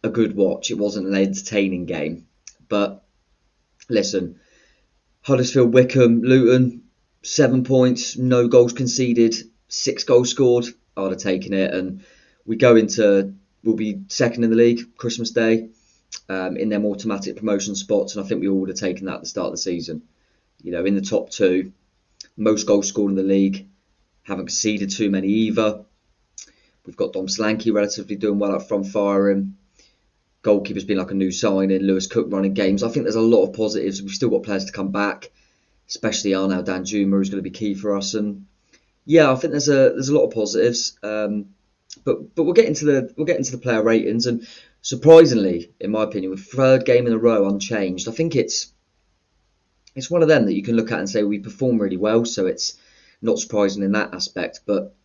a 0.04 0.10
good 0.10 0.36
watch. 0.36 0.72
It 0.72 0.78
wasn't 0.78 1.08
an 1.08 1.15
entertaining 1.15 1.86
game. 1.86 2.28
But 2.71 3.03
listen, 3.89 4.39
Huddersfield, 5.23 5.73
Wycombe, 5.73 6.21
Luton, 6.21 6.84
seven 7.21 7.65
points, 7.65 8.17
no 8.17 8.47
goals 8.47 8.71
conceded, 8.71 9.36
six 9.67 10.05
goals 10.05 10.29
scored. 10.29 10.67
I'd 10.95 11.12
have 11.12 11.17
taken 11.17 11.51
it, 11.51 11.73
and 11.73 12.05
we 12.45 12.55
go 12.55 12.77
into 12.77 13.34
we'll 13.65 13.75
be 13.75 14.03
second 14.07 14.45
in 14.45 14.51
the 14.51 14.55
league 14.55 14.95
Christmas 14.95 15.31
Day 15.31 15.67
um, 16.29 16.55
in 16.55 16.69
them 16.69 16.86
automatic 16.86 17.36
promotion 17.36 17.75
spots, 17.75 18.15
and 18.15 18.23
I 18.23 18.27
think 18.27 18.39
we 18.39 18.47
all 18.47 18.62
would 18.62 18.69
have 18.69 18.77
taken 18.77 19.05
that 19.07 19.15
at 19.15 19.21
the 19.21 19.27
start 19.27 19.47
of 19.47 19.53
the 19.53 19.57
season. 19.57 20.03
You 20.63 20.71
know, 20.71 20.86
in 20.86 20.95
the 20.95 21.01
top 21.01 21.29
two, 21.29 21.73
most 22.38 22.65
goals 22.67 22.88
scored 22.88 23.12
in 23.12 23.17
the 23.17 23.23
league, 23.23 23.67
haven't 24.23 24.45
conceded 24.45 24.91
too 24.91 25.10
many 25.10 25.27
either. 25.27 25.84
We've 26.86 26.95
got 26.95 27.12
Dom 27.12 27.27
Solanke 27.27 27.73
relatively 27.73 28.15
doing 28.15 28.39
well 28.39 28.55
up 28.55 28.69
front 28.69 28.88
firing 28.88 29.57
goalkeeper's 30.43 30.84
been 30.84 30.97
like 30.97 31.12
a 31.12 31.15
new 31.15 31.32
signing, 31.32 31.71
in 31.71 31.86
Lewis 31.86 32.08
Cook 32.08 32.27
running 32.30 32.54
games. 32.54 32.84
I 32.84 32.89
think 32.89 33.04
there's 33.04 33.15
a 33.15 33.21
lot 33.21 33.45
of 33.45 33.54
positives. 33.54 34.01
We've 34.01 34.12
still 34.12 34.30
got 34.30 34.43
players 34.43 34.65
to 34.65 34.71
come 34.71 34.91
back, 34.91 35.32
especially 35.88 36.34
Arnaud 36.34 36.63
Danjuma, 36.63 37.12
who's 37.12 37.30
going 37.30 37.43
to 37.43 37.49
be 37.49 37.56
key 37.56 37.75
for 37.75 37.95
us. 37.95 38.13
And 38.13 38.45
yeah, 39.06 39.32
I 39.32 39.36
think 39.36 39.51
there's 39.51 39.69
a 39.69 39.91
there's 39.93 40.10
a 40.10 40.15
lot 40.15 40.25
of 40.25 40.34
positives. 40.34 40.97
Um, 41.04 41.47
but 42.04 42.36
but 42.36 42.43
we'll 42.43 42.54
get 42.54 42.67
into 42.67 42.86
the 42.86 43.13
we'll 43.15 43.27
get 43.27 43.38
into 43.38 43.51
the 43.51 43.58
player 43.58 43.84
ratings. 43.84 44.25
And 44.25 44.47
surprisingly, 44.82 45.71
in 45.80 45.91
my 45.91 46.04
opinion, 46.04 46.32
with 46.32 46.45
third 46.45 46.86
game 46.86 47.08
in 47.08 47.13
a 47.13 47.17
row 47.17 47.47
unchanged, 47.47 48.08
I 48.08 48.12
think 48.12 48.36
it's 48.36 48.73
it's 49.95 50.10
one 50.10 50.21
of 50.21 50.27
them 50.27 50.45
that 50.45 50.54
you 50.54 50.63
can 50.63 50.75
look 50.75 50.91
at 50.91 50.99
and 50.99 51.10
say 51.10 51.23
we 51.23 51.39
perform 51.39 51.80
really 51.80 51.97
well. 51.97 52.25
So 52.25 52.47
it's 52.47 52.77
not 53.21 53.39
surprising 53.39 53.84
in 53.84 53.91
that 53.91 54.13
aspect. 54.13 54.62
But 54.65 54.95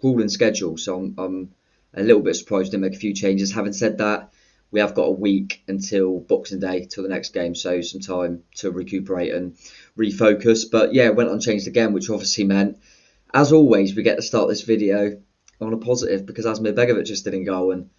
grueling 0.00 0.28
schedule, 0.28 0.78
so 0.78 0.96
I'm, 0.96 1.14
I'm 1.18 1.54
a 1.94 2.02
little 2.02 2.22
bit 2.22 2.36
surprised 2.36 2.72
to 2.72 2.78
make 2.78 2.94
a 2.94 2.98
few 2.98 3.12
changes. 3.12 3.52
Having 3.52 3.72
said 3.72 3.98
that 3.98 4.30
we 4.70 4.80
have 4.80 4.94
got 4.94 5.04
a 5.04 5.12
week 5.12 5.62
until 5.68 6.20
Boxing 6.20 6.60
Day, 6.60 6.86
till 6.86 7.02
the 7.02 7.08
next 7.08 7.30
game, 7.30 7.54
so 7.54 7.80
some 7.80 8.00
time 8.00 8.42
to 8.56 8.70
recuperate 8.70 9.32
and 9.32 9.56
refocus. 9.96 10.64
But 10.70 10.92
yeah, 10.94 11.10
went 11.10 11.30
unchanged 11.30 11.68
again, 11.68 11.92
which 11.92 12.10
obviously 12.10 12.44
meant, 12.44 12.78
as 13.32 13.52
always, 13.52 13.94
we 13.94 14.02
get 14.02 14.16
to 14.16 14.22
start 14.22 14.48
this 14.48 14.62
video 14.62 15.20
on 15.60 15.72
a 15.72 15.78
positive 15.78 16.26
because 16.26 16.46
Asmir 16.46 16.74
Begovic 16.74 17.06
just 17.06 17.24
didn't 17.24 17.44
go, 17.44 17.70
and 17.70 17.90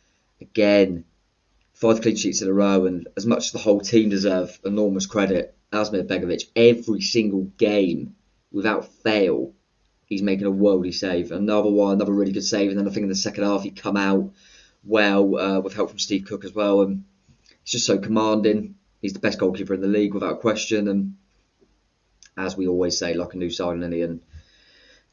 again, 0.41 1.05
five 1.73 2.01
clean 2.01 2.15
sheets 2.15 2.41
in 2.41 2.47
a 2.47 2.53
row, 2.53 2.85
and 2.85 3.07
as 3.17 3.25
much 3.25 3.47
as 3.47 3.51
the 3.51 3.59
whole 3.59 3.81
team 3.81 4.09
deserve 4.09 4.59
enormous 4.65 5.05
credit, 5.05 5.55
Asmir 5.71 6.07
Begovic 6.07 6.43
every 6.55 7.01
single 7.01 7.43
game 7.57 8.15
without 8.51 8.87
fail 9.03 9.53
he's 10.07 10.23
making 10.23 10.47
a 10.47 10.51
worldy 10.51 10.93
save. 10.93 11.31
Another 11.31 11.69
one, 11.69 11.95
another 11.95 12.13
really 12.13 12.31
good 12.31 12.43
save, 12.43 12.69
and 12.69 12.79
then 12.79 12.87
I 12.87 12.91
think 12.91 13.03
in 13.03 13.09
the 13.09 13.15
second 13.15 13.43
half 13.43 13.63
he 13.63 13.71
come 13.71 13.97
out 13.97 14.31
well 14.87 15.37
uh, 15.37 15.59
with 15.59 15.73
help 15.73 15.89
from 15.89 15.99
Steve 15.99 16.25
Cook 16.25 16.45
as 16.45 16.53
well, 16.53 16.81
and 16.81 17.03
he's 17.63 17.73
just 17.73 17.85
so 17.85 17.97
commanding. 17.97 18.75
He's 19.01 19.13
the 19.13 19.19
best 19.19 19.39
goalkeeper 19.39 19.73
in 19.73 19.81
the 19.81 19.87
league 19.87 20.13
without 20.13 20.41
question, 20.41 20.87
and 20.87 21.17
as 22.37 22.57
we 22.57 22.67
always 22.67 22.97
say, 22.97 23.13
like 23.13 23.33
a 23.33 23.37
new 23.37 23.49
signing, 23.49 24.01
and 24.01 24.21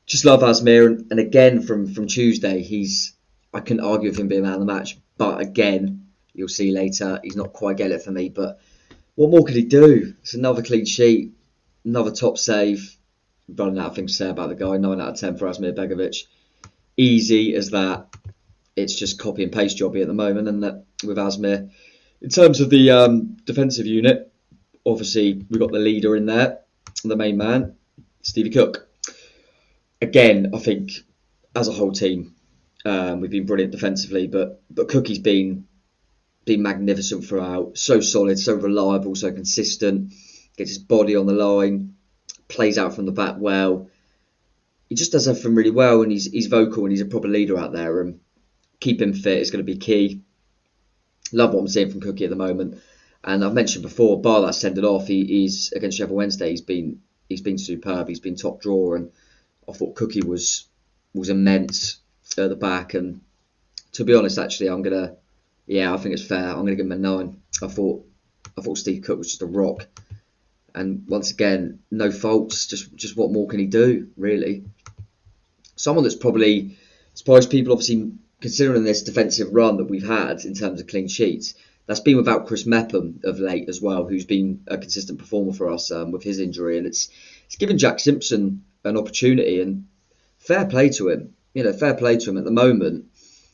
just 0.06 0.24
love 0.24 0.40
Asmir. 0.40 0.86
And, 0.86 1.06
and 1.10 1.20
again, 1.20 1.62
from 1.62 1.92
from 1.92 2.06
Tuesday, 2.06 2.62
he's 2.62 3.14
I 3.52 3.60
couldn't 3.60 3.84
argue 3.84 4.10
with 4.10 4.18
him 4.18 4.28
being 4.28 4.42
man 4.42 4.54
of 4.54 4.60
the 4.60 4.66
match, 4.66 4.98
but 5.18 5.40
again, 5.40 6.06
you'll 6.32 6.48
see 6.48 6.72
later, 6.72 7.20
he's 7.22 7.36
not 7.36 7.52
quite 7.52 7.76
getting 7.76 7.96
it 7.96 8.02
for 8.02 8.10
me. 8.10 8.28
But 8.28 8.60
what 9.14 9.30
more 9.30 9.44
could 9.44 9.56
he 9.56 9.64
do? 9.64 10.14
It's 10.20 10.34
another 10.34 10.62
clean 10.62 10.84
sheet, 10.84 11.32
another 11.84 12.10
top 12.10 12.36
save 12.36 12.96
running 13.48 13.78
out 13.78 13.90
of 13.90 13.94
things 13.94 14.12
to 14.12 14.24
say 14.24 14.30
about 14.30 14.48
the 14.48 14.54
guy. 14.54 14.76
9 14.76 15.00
out 15.00 15.08
of 15.10 15.20
10 15.20 15.36
for 15.36 15.46
Asmir 15.46 15.74
Begovic. 15.74 16.24
Easy 16.96 17.54
as 17.54 17.70
that. 17.70 18.08
It's 18.76 18.94
just 18.94 19.18
copy 19.18 19.42
and 19.42 19.52
paste 19.52 19.78
jobby 19.78 20.02
at 20.02 20.08
the 20.08 20.14
moment, 20.14 20.48
and 20.48 20.62
that 20.62 20.84
with 21.04 21.16
Asmir. 21.16 21.70
In 22.20 22.28
terms 22.30 22.60
of 22.60 22.70
the 22.70 22.90
um, 22.90 23.36
defensive 23.44 23.86
unit, 23.86 24.32
obviously 24.84 25.34
we've 25.34 25.60
got 25.60 25.72
the 25.72 25.78
leader 25.78 26.16
in 26.16 26.26
there, 26.26 26.60
the 27.04 27.16
main 27.16 27.36
man, 27.36 27.76
Stevie 28.22 28.50
Cook. 28.50 28.88
Again, 30.00 30.50
I 30.54 30.58
think 30.58 30.90
as 31.54 31.68
a 31.68 31.72
whole 31.72 31.92
team, 31.92 32.34
um, 32.84 33.20
we've 33.20 33.30
been 33.30 33.46
brilliant 33.46 33.72
defensively, 33.72 34.26
but 34.26 34.62
but 34.70 34.88
Cookie's 34.88 35.18
been 35.18 35.66
been 36.44 36.62
magnificent 36.62 37.24
throughout. 37.24 37.78
So 37.78 38.00
solid, 38.00 38.38
so 38.38 38.54
reliable, 38.54 39.14
so 39.14 39.32
consistent. 39.32 40.12
Gets 40.56 40.70
his 40.70 40.78
body 40.78 41.16
on 41.16 41.26
the 41.26 41.32
line 41.32 41.94
plays 42.48 42.78
out 42.78 42.94
from 42.94 43.06
the 43.06 43.12
back 43.12 43.36
well. 43.38 43.88
He 44.88 44.94
just 44.94 45.12
does 45.12 45.26
everything 45.26 45.54
really 45.54 45.70
well, 45.70 46.02
and 46.02 46.12
he's 46.12 46.26
he's 46.26 46.46
vocal 46.46 46.84
and 46.84 46.92
he's 46.92 47.00
a 47.00 47.06
proper 47.06 47.28
leader 47.28 47.58
out 47.58 47.72
there. 47.72 48.00
And 48.00 48.20
keep 48.80 49.00
him 49.00 49.12
fit 49.12 49.38
is 49.38 49.50
going 49.50 49.64
to 49.64 49.72
be 49.72 49.78
key. 49.78 50.20
Love 51.32 51.54
what 51.54 51.60
I'm 51.60 51.68
seeing 51.68 51.90
from 51.90 52.00
Cookie 52.00 52.24
at 52.24 52.30
the 52.30 52.36
moment. 52.36 52.80
And 53.22 53.44
I've 53.44 53.54
mentioned 53.54 53.82
before, 53.82 54.20
bar 54.20 54.42
that 54.42 54.54
sending 54.54 54.84
off, 54.84 55.06
he, 55.06 55.24
he's 55.24 55.72
against 55.72 55.96
Sheffield 55.96 56.16
Wednesday. 56.16 56.50
He's 56.50 56.60
been 56.60 57.00
he's 57.28 57.40
been 57.40 57.58
superb. 57.58 58.08
He's 58.08 58.20
been 58.20 58.36
top 58.36 58.60
drawer, 58.60 58.96
and 58.96 59.10
I 59.68 59.72
thought 59.72 59.94
Cookie 59.94 60.22
was 60.22 60.66
was 61.14 61.30
immense 61.30 61.98
at 62.36 62.50
the 62.50 62.56
back. 62.56 62.94
And 62.94 63.22
to 63.92 64.04
be 64.04 64.14
honest, 64.14 64.38
actually, 64.38 64.68
I'm 64.68 64.82
gonna 64.82 65.16
yeah, 65.66 65.94
I 65.94 65.96
think 65.96 66.12
it's 66.12 66.26
fair. 66.26 66.50
I'm 66.50 66.56
gonna 66.56 66.74
give 66.74 66.86
him 66.86 66.92
a 66.92 66.96
nine. 66.96 67.40
I 67.62 67.68
thought 67.68 68.04
I 68.58 68.60
thought 68.60 68.78
Steve 68.78 69.02
Cook 69.02 69.18
was 69.18 69.28
just 69.28 69.42
a 69.42 69.46
rock. 69.46 69.86
And 70.74 71.04
once 71.08 71.30
again, 71.30 71.78
no 71.90 72.10
faults. 72.10 72.66
Just 72.66 72.94
just 72.94 73.16
what 73.16 73.32
more 73.32 73.48
can 73.48 73.58
he 73.58 73.66
do, 73.66 74.08
really? 74.18 74.64
Someone 75.76 76.04
that's 76.04 76.14
probably 76.14 76.76
surprised 77.14 77.50
people, 77.50 77.72
obviously 77.72 78.12
considering 78.44 78.84
this 78.84 79.04
defensive 79.04 79.54
run 79.54 79.78
that 79.78 79.86
we've 79.86 80.06
had 80.06 80.44
in 80.44 80.52
terms 80.52 80.78
of 80.78 80.86
clean 80.86 81.08
sheets. 81.08 81.54
That's 81.86 82.00
been 82.00 82.18
without 82.18 82.46
Chris 82.46 82.66
Mepham 82.66 83.20
of 83.24 83.38
late 83.38 83.70
as 83.70 83.80
well, 83.80 84.06
who's 84.06 84.26
been 84.26 84.64
a 84.66 84.76
consistent 84.76 85.18
performer 85.18 85.54
for 85.54 85.70
us 85.70 85.90
um, 85.90 86.12
with 86.12 86.22
his 86.22 86.38
injury, 86.38 86.76
and 86.76 86.86
it's 86.86 87.08
it's 87.46 87.56
given 87.56 87.78
Jack 87.78 88.00
Simpson 88.00 88.64
an 88.84 88.98
opportunity. 88.98 89.62
And 89.62 89.86
fair 90.36 90.66
play 90.66 90.90
to 90.90 91.08
him, 91.08 91.32
you 91.54 91.64
know, 91.64 91.72
fair 91.72 91.94
play 91.94 92.18
to 92.18 92.30
him 92.30 92.36
at 92.36 92.44
the 92.44 92.50
moment. 92.50 93.06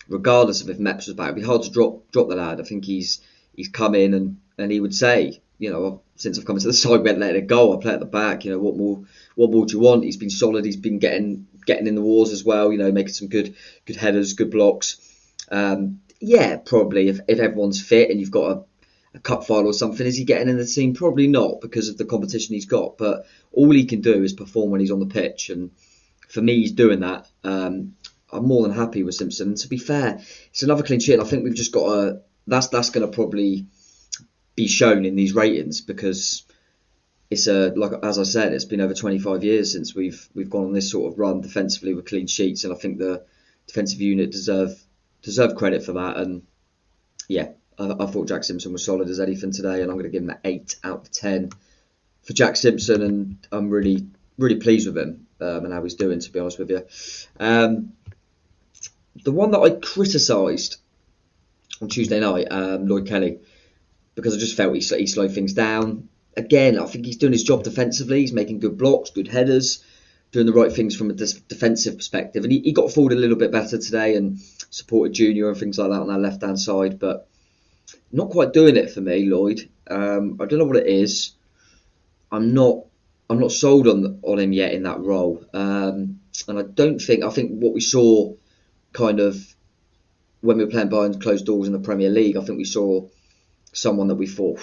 Regardless 0.09 0.61
of 0.61 0.69
if 0.71 0.79
Meps 0.79 1.07
was 1.07 1.15
back, 1.15 1.29
it'd 1.29 1.37
be 1.37 1.43
hard 1.43 1.63
to 1.63 1.71
drop 1.71 2.11
drop 2.11 2.29
the 2.29 2.35
lad. 2.35 2.61
I 2.61 2.65
think 2.65 2.85
he's 2.85 3.21
he's 3.55 3.69
come 3.69 3.95
in 3.95 4.13
and, 4.13 4.39
and 4.59 4.73
he 4.73 4.81
would 4.81 4.95
say, 4.95 5.41
you 5.61 5.71
know, 5.71 6.03
since 6.17 6.37
I've 6.37 6.47
come 6.47 6.57
into 6.57 6.67
the 6.67 6.73
side, 6.73 7.03
we 7.03 7.11
haven't 7.11 7.21
let 7.21 7.37
it 7.37 7.47
go. 7.47 7.77
I 7.77 7.81
play 7.81 7.93
at 7.93 8.01
the 8.01 8.07
back. 8.07 8.45
You 8.45 8.51
know, 8.51 8.59
what 8.59 8.77
more? 8.77 9.05
What 9.37 9.53
more 9.53 9.67
do 9.67 9.75
you 9.75 9.81
want? 9.81 10.03
He's 10.03 10.17
been 10.17 10.31
solid. 10.31 10.65
He's 10.65 10.77
been 10.77 10.99
getting 10.99 11.47
getting 11.71 11.87
in 11.87 11.95
the 11.95 12.03
wars 12.03 12.33
as 12.33 12.45
well. 12.45 12.73
You 12.73 12.79
know, 12.79 12.93
making 12.93 13.15
some 13.15 13.29
good 13.29 13.55
good 13.87 13.97
headers, 13.97 14.33
good 14.33 14.51
blocks. 14.51 14.97
Um, 15.51 16.01
yeah, 16.21 16.57
probably 16.57 17.09
if, 17.09 17.21
if 17.29 17.39
everyone's 17.39 17.83
fit 17.83 18.11
and 18.11 18.21
you've 18.21 18.31
got 18.31 18.51
a, 18.51 18.65
a 19.15 19.21
cup 19.21 19.47
final 19.47 19.71
or 19.71 19.73
something, 19.73 20.07
is 20.07 20.17
he 20.17 20.25
getting 20.25 20.49
in 20.49 20.59
the 20.59 20.67
team? 20.67 20.95
Probably 20.95 21.29
not 21.29 21.61
because 21.61 21.89
of 21.89 21.97
the 21.97 22.05
competition 22.05 22.55
he's 22.55 22.67
got. 22.67 22.99
But 22.99 23.27
all 23.53 23.71
he 23.71 23.87
can 23.87 24.01
do 24.01 24.23
is 24.23 24.33
perform 24.33 24.71
when 24.71 24.81
he's 24.81 24.91
on 24.91 25.01
the 25.01 25.07
pitch, 25.07 25.51
and 25.51 25.71
for 26.29 26.43
me, 26.43 26.61
he's 26.61 26.73
doing 26.73 27.01
that. 27.01 27.29
Um, 27.45 27.95
I'm 28.33 28.47
more 28.47 28.63
than 28.63 28.77
happy 28.77 29.03
with 29.03 29.15
Simpson. 29.15 29.49
And 29.49 29.57
to 29.59 29.69
be 29.69 29.79
fair, 29.79 30.21
it's 30.51 30.63
another 30.63 30.83
clean 30.83 31.01
sheet. 31.01 31.21
I 31.21 31.25
think 31.25 31.45
we've 31.45 31.55
just 31.55 31.73
got 31.73 31.87
a 31.87 32.21
that's 32.47 32.69
that's 32.69 32.91
going 32.91 33.09
to 33.09 33.15
probably 33.15 33.67
be 34.55 34.67
shown 34.67 35.05
in 35.05 35.17
these 35.17 35.35
ratings 35.35 35.81
because 35.81 36.45
it's 37.31 37.47
a 37.47 37.73
like 37.77 37.93
as 38.03 38.19
I 38.19 38.25
said, 38.25 38.53
it's 38.53 38.65
been 38.65 38.81
over 38.81 38.93
25 38.93 39.45
years 39.45 39.73
since 39.73 39.95
we've 39.95 40.29
we've 40.35 40.51
gone 40.51 40.65
on 40.65 40.73
this 40.73 40.91
sort 40.91 41.13
of 41.13 41.19
run 41.19 41.41
defensively 41.41 41.95
with 41.95 42.07
clean 42.07 42.27
sheets, 42.27 42.65
and 42.65 42.73
I 42.73 42.77
think 42.77 42.99
the 42.99 43.25
defensive 43.67 44.01
unit 44.01 44.33
deserve 44.33 44.83
deserve 45.23 45.55
credit 45.55 45.85
for 45.85 45.93
that. 45.93 46.17
And 46.17 46.43
yeah, 47.29 47.51
I, 47.79 47.95
I 48.01 48.07
thought 48.07 48.29
Jack 48.29 48.43
Simpson 48.43 48.73
was 48.73 48.85
solid 48.85 49.09
as 49.09 49.21
anything 49.21 49.53
today, 49.53 49.81
and 49.81 49.91
I'm 49.91 49.97
going 49.97 50.05
to 50.05 50.11
give 50.11 50.23
him 50.25 50.31
an 50.31 50.39
eight 50.45 50.77
out 50.83 51.03
of 51.03 51.11
ten 51.13 51.51
for 52.23 52.33
Jack 52.33 52.57
Simpson, 52.57 53.03
and 53.03 53.47
I'm 53.53 53.71
really 53.71 54.07
really 54.37 54.57
pleased 54.57 54.89
with 54.89 54.99
him 54.99 55.27
um, 55.41 55.65
and 55.65 55.73
how 55.73 55.83
he's 55.85 55.95
doing. 55.95 56.19
To 56.19 56.33
be 56.33 56.41
honest 56.41 56.59
with 56.59 56.71
you, 56.71 56.85
um, 57.39 57.93
the 59.23 59.33
one 59.33 59.53
that 59.53 59.61
I 59.61 59.71
criticised 59.71 60.79
on 61.81 61.89
Tuesday 61.89 62.19
night, 62.19 62.49
um, 62.51 62.87
Lloyd 62.89 63.07
Kelly 63.07 63.39
because 64.15 64.35
I 64.35 64.39
just 64.39 64.57
felt 64.57 64.75
he, 64.75 64.81
he 64.81 65.07
slowed 65.07 65.33
things 65.33 65.53
down. 65.53 66.09
Again, 66.37 66.79
I 66.79 66.87
think 66.87 67.07
he's 67.07 67.17
doing 67.17 67.33
his 67.33 67.43
job 67.43 67.65
defensively. 67.65 68.21
He's 68.21 68.33
making 68.33 68.61
good 68.61 68.79
blocks, 68.79 69.11
good 69.11 69.29
headers, 69.29 69.85
doing 70.33 70.47
the 70.47 70.53
right 70.53 70.73
things 70.73 70.97
from 70.97 71.11
a 71.11 71.15
defensive 71.15 71.97
perspective. 71.97 72.45
And 72.45 72.53
he, 72.53 72.61
he 72.61 72.73
got 72.73 72.93
forward 72.93 73.13
a 73.13 73.17
little 73.17 73.37
bit 73.37 73.51
better 73.51 73.79
today 73.79 74.17
and 74.17 74.39
supported 74.71 75.13
Junior 75.13 75.49
and 75.49 75.59
things 75.59 75.79
like 75.79 75.91
that 75.91 76.01
on 76.01 76.09
that 76.09 76.21
left 76.21 76.43
hand 76.43 76.59
side, 76.59 76.99
but 76.99 77.29
not 78.13 78.31
quite 78.31 78.53
doing 78.53 78.77
it 78.77 78.91
for 78.91 79.01
me, 79.01 79.27
Lloyd. 79.27 79.69
Um, 79.89 80.39
I 80.41 80.47
don't 80.47 80.59
know 80.59 80.65
what 80.65 80.77
it 80.77 80.87
is. 80.87 81.33
I'm 82.31 82.55
not. 82.55 82.85
I'm 83.29 83.39
not 83.39 83.53
sold 83.53 83.87
on 83.87 84.21
on 84.23 84.41
him 84.41 84.53
yet 84.53 84.73
in 84.73 84.83
that 84.85 85.01
role, 85.01 85.45
um, 85.55 86.21
and 86.49 86.59
I 86.59 86.63
don't 86.63 86.99
think. 86.99 87.23
I 87.25 87.31
think 87.31 87.61
what 87.61 87.73
we 87.73 87.81
saw, 87.81 88.35
kind 88.93 89.21
of, 89.21 89.37
when 90.41 90.59
we 90.59 90.65
were 90.65 90.71
playing 90.71 90.89
behind 90.89 91.23
closed 91.23 91.47
doors 91.47 91.69
in 91.69 91.73
the 91.73 91.79
Premier 91.79 92.11
League, 92.11 92.37
I 92.37 92.45
think 92.45 92.59
we 92.59 92.65
saw 92.65 93.07
someone 93.73 94.09
that 94.09 94.17
we 94.17 94.27
thought, 94.27 94.59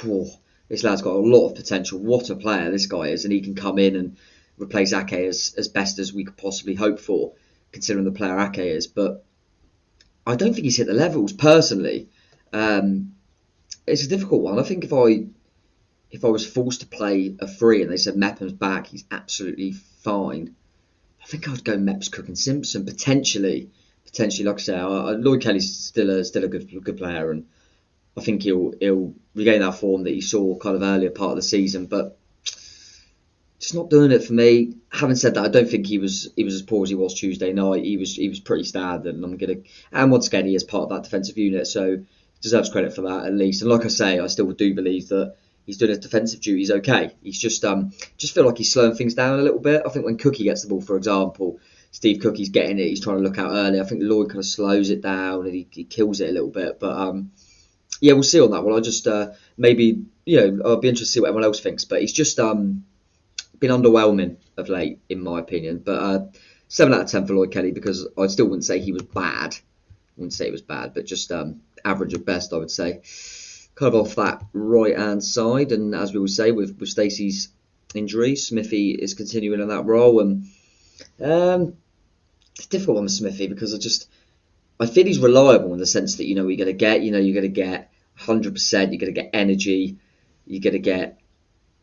this 0.69 0.84
lad's 0.84 1.01
got 1.01 1.15
a 1.15 1.19
lot 1.19 1.47
of 1.47 1.56
potential. 1.56 1.99
What 1.99 2.30
a 2.30 2.36
player 2.36 2.69
this 2.71 2.88
guy 2.88 3.08
is, 3.08 3.23
and 3.23 3.34
he 3.34 3.41
can 3.41 3.56
come 3.56 3.80
in 3.80 3.95
and 3.95 4.17
replace 4.58 4.93
Ake 4.93 5.13
as, 5.13 5.56
as 5.58 5.67
best 5.67 5.99
as 5.99 6.13
we 6.13 6.25
could 6.25 6.38
possibly 6.38 6.75
hope 6.75 6.99
for, 6.99 7.34
considering 7.71 8.06
the 8.06 8.12
player 8.12 8.39
Ake 8.39 8.60
is. 8.60 8.88
But 8.88 9.23
I 10.25 10.36
don't 10.36 10.53
think 10.53 10.65
he's 10.65 10.77
hit 10.77 10.88
the 10.88 10.93
levels 10.93 11.34
personally. 11.34 12.10
Um, 12.51 13.13
it's 13.86 14.03
a 14.03 14.10
difficult 14.10 14.41
one. 14.41 14.60
I 14.60 14.63
think 14.63 14.84
if 14.84 14.93
I 14.93 15.27
if 16.10 16.23
I 16.23 16.30
was 16.30 16.45
forced 16.45 16.82
to 16.82 16.88
play 16.88 17.36
a 17.39 17.47
free 17.47 17.82
and 17.82 17.91
they 17.91 17.97
said 17.97 18.15
Mepham's 18.15 18.53
back, 18.53 18.88
he's 18.88 19.06
absolutely 19.12 19.73
fine. 19.73 20.56
I 21.21 21.25
think 21.27 21.49
I'd 21.49 21.63
go 21.63 21.77
Meps, 21.77 22.12
Cook, 22.12 22.27
and 22.27 22.38
Simpson 22.38 22.86
potentially. 22.86 23.69
Potentially, 24.06 24.45
like 24.47 24.56
I 24.56 24.60
say, 24.60 24.82
Lloyd 24.82 25.41
Kelly's 25.41 25.75
still 25.75 26.10
a 26.10 26.23
still 26.23 26.45
a 26.45 26.47
good 26.47 26.84
good 26.84 26.97
player, 26.97 27.30
and 27.30 27.45
I 28.17 28.21
think 28.21 28.43
he'll 28.43 28.73
he'll 28.80 29.13
regain 29.36 29.62
that 29.62 29.75
form 29.75 30.03
that 30.03 30.13
he 30.13 30.21
saw 30.21 30.58
kind 30.58 30.75
of 30.75 30.82
earlier 30.82 31.12
part 31.12 31.32
of 31.32 31.36
the 31.38 31.43
season, 31.43 31.86
but 31.86 32.17
just 33.60 33.75
not 33.75 33.89
doing 33.89 34.12
it 34.12 34.23
for 34.23 34.34
me. 34.34 34.75
Having 34.91 35.15
said 35.17 35.34
that, 35.36 35.45
I 35.45 35.49
don't 35.49 35.69
think 35.69 35.86
he 35.86 35.99
was 35.99 36.32
he 36.36 36.43
was 36.43 36.56
as 36.56 36.62
poor 36.62 36.84
as 36.84 36.89
he 36.89 36.95
was 36.95 37.13
Tuesday 37.13 37.53
night. 37.53 37.84
He 37.84 37.97
was 37.97 38.15
he 38.15 38.30
was 38.30 38.39
pretty 38.39 38.63
standard, 38.63 39.13
and 39.13 39.23
I'm 39.23 39.38
gonna 39.38 39.58
and 39.91 40.12
once 40.12 40.27
again 40.27 40.47
he 40.47 40.56
is 40.56 40.63
part 40.63 40.84
of 40.84 40.89
that 40.89 41.03
defensive 41.03 41.38
unit, 41.38 41.67
so 41.67 42.03
deserves 42.41 42.69
credit 42.69 42.93
for 42.93 43.01
that 43.03 43.25
at 43.25 43.34
least. 43.34 43.62
And 43.62 43.71
like 43.71 43.86
I 43.86 43.89
say, 43.89 44.19
I 44.19 44.27
still 44.27 44.51
do 44.51 44.73
believe 44.73 45.10
that 45.10 45.36
he's 45.65 45.77
doing 45.77 45.89
his 45.89 45.99
defensive 45.99 46.41
duties 46.41 46.71
okay. 46.71 47.12
He's 47.21 47.39
just 47.39 47.63
um 47.65 47.91
just 48.17 48.34
feel 48.34 48.45
like 48.45 48.58
he's 48.58 48.71
slowing 48.71 48.95
things 48.95 49.13
down 49.13 49.39
a 49.39 49.43
little 49.43 49.60
bit. 49.60 49.84
I 49.86 49.89
think 49.89 50.06
when 50.06 50.17
Cookie 50.17 50.45
gets 50.45 50.63
the 50.63 50.69
ball, 50.69 50.82
for 50.82 50.97
example, 50.97 51.60
Steve 51.91 52.21
Cookie's 52.21 52.49
getting 52.49 52.80
it, 52.80 52.88
he's 52.88 53.01
trying 53.01 53.17
to 53.17 53.23
look 53.23 53.38
out 53.38 53.51
early. 53.51 53.80
I 53.80 53.84
think 53.84 54.01
Lloyd 54.03 54.30
kind 54.30 54.39
of 54.39 54.45
slows 54.45 54.89
it 54.89 55.01
down 55.01 55.45
and 55.45 55.53
he, 55.53 55.67
he 55.69 55.84
kills 55.84 56.21
it 56.21 56.30
a 56.30 56.34
little 56.34 56.49
bit, 56.49 56.80
but 56.80 56.95
um 56.97 57.32
yeah, 57.99 58.13
we'll 58.13 58.23
see 58.23 58.41
on 58.41 58.51
that 58.51 58.63
one. 58.63 58.75
I 58.75 58.79
just 58.81 59.07
uh, 59.07 59.31
maybe 59.57 60.05
you 60.25 60.39
know 60.39 60.62
I'll 60.65 60.77
be 60.77 60.89
interested 60.89 61.05
to 61.05 61.12
see 61.12 61.19
what 61.19 61.29
everyone 61.29 61.45
else 61.45 61.60
thinks, 61.60 61.86
but 61.86 62.01
he's 62.01 62.13
just 62.13 62.39
um, 62.39 62.86
been 63.60 63.71
underwhelming 63.71 64.38
of 64.57 64.69
late, 64.69 64.99
in 65.10 65.23
my 65.23 65.39
opinion. 65.39 65.81
But 65.83 66.01
uh, 66.01 66.25
seven 66.67 66.93
out 66.93 67.01
of 67.01 67.07
ten 67.07 67.25
for 67.25 67.33
Lloyd 67.33 67.51
Kelly 67.51 67.71
because 67.71 68.07
I 68.17 68.27
still 68.27 68.45
wouldn't 68.45 68.65
say 68.65 68.79
he 68.79 68.91
was 68.91 69.03
bad. 69.03 69.55
I 69.55 70.13
wouldn't 70.17 70.33
say 70.33 70.47
it 70.47 70.51
was 70.51 70.62
bad, 70.62 70.93
but 70.93 71.05
just 71.05 71.31
um, 71.31 71.62
average 71.83 72.13
at 72.13 72.25
best, 72.25 72.53
I 72.53 72.57
would 72.57 72.71
say. 72.71 73.01
Kind 73.75 73.93
of 73.93 74.07
off 74.07 74.15
that 74.15 74.43
right 74.53 74.97
hand 74.97 75.23
side, 75.23 75.71
and 75.71 75.93
as 75.93 76.13
we 76.13 76.19
would 76.19 76.31
say 76.31 76.51
with 76.51 76.77
with 76.79 76.89
Stacey's 76.89 77.49
injury, 77.93 78.36
Smithy 78.36 78.91
is 78.91 79.13
continuing 79.13 79.62
in 79.62 79.67
that 79.69 79.86
role, 79.86 80.19
and 80.19 80.45
um, 81.23 81.73
it's 82.55 82.65
a 82.65 82.69
difficult 82.69 82.95
one 82.95 83.03
with 83.03 83.13
Smithy 83.13 83.47
because 83.47 83.75
I 83.75 83.77
just 83.77 84.10
I 84.80 84.86
feel 84.86 85.06
he's 85.06 85.20
reliable 85.20 85.74
in 85.74 85.80
the 85.80 85.86
sense 85.86 86.18
that 86.18 86.28
you 86.28 86.36
know 86.36 86.48
you're 86.48 86.58
going 86.58 86.68
to 86.68 86.74
get, 86.74 87.02
you 87.02 87.12
know, 87.12 87.18
you're 87.18 87.34
going 87.34 87.52
to 87.54 87.62
get 87.62 87.92
100, 88.18 88.54
percent 88.54 88.92
you're 88.92 89.00
going 89.00 89.13
to 89.13 89.22
get 89.22 89.32
energy, 89.34 89.98
you're 90.46 90.62
going 90.62 90.74
to 90.74 90.80
get, 90.80 91.20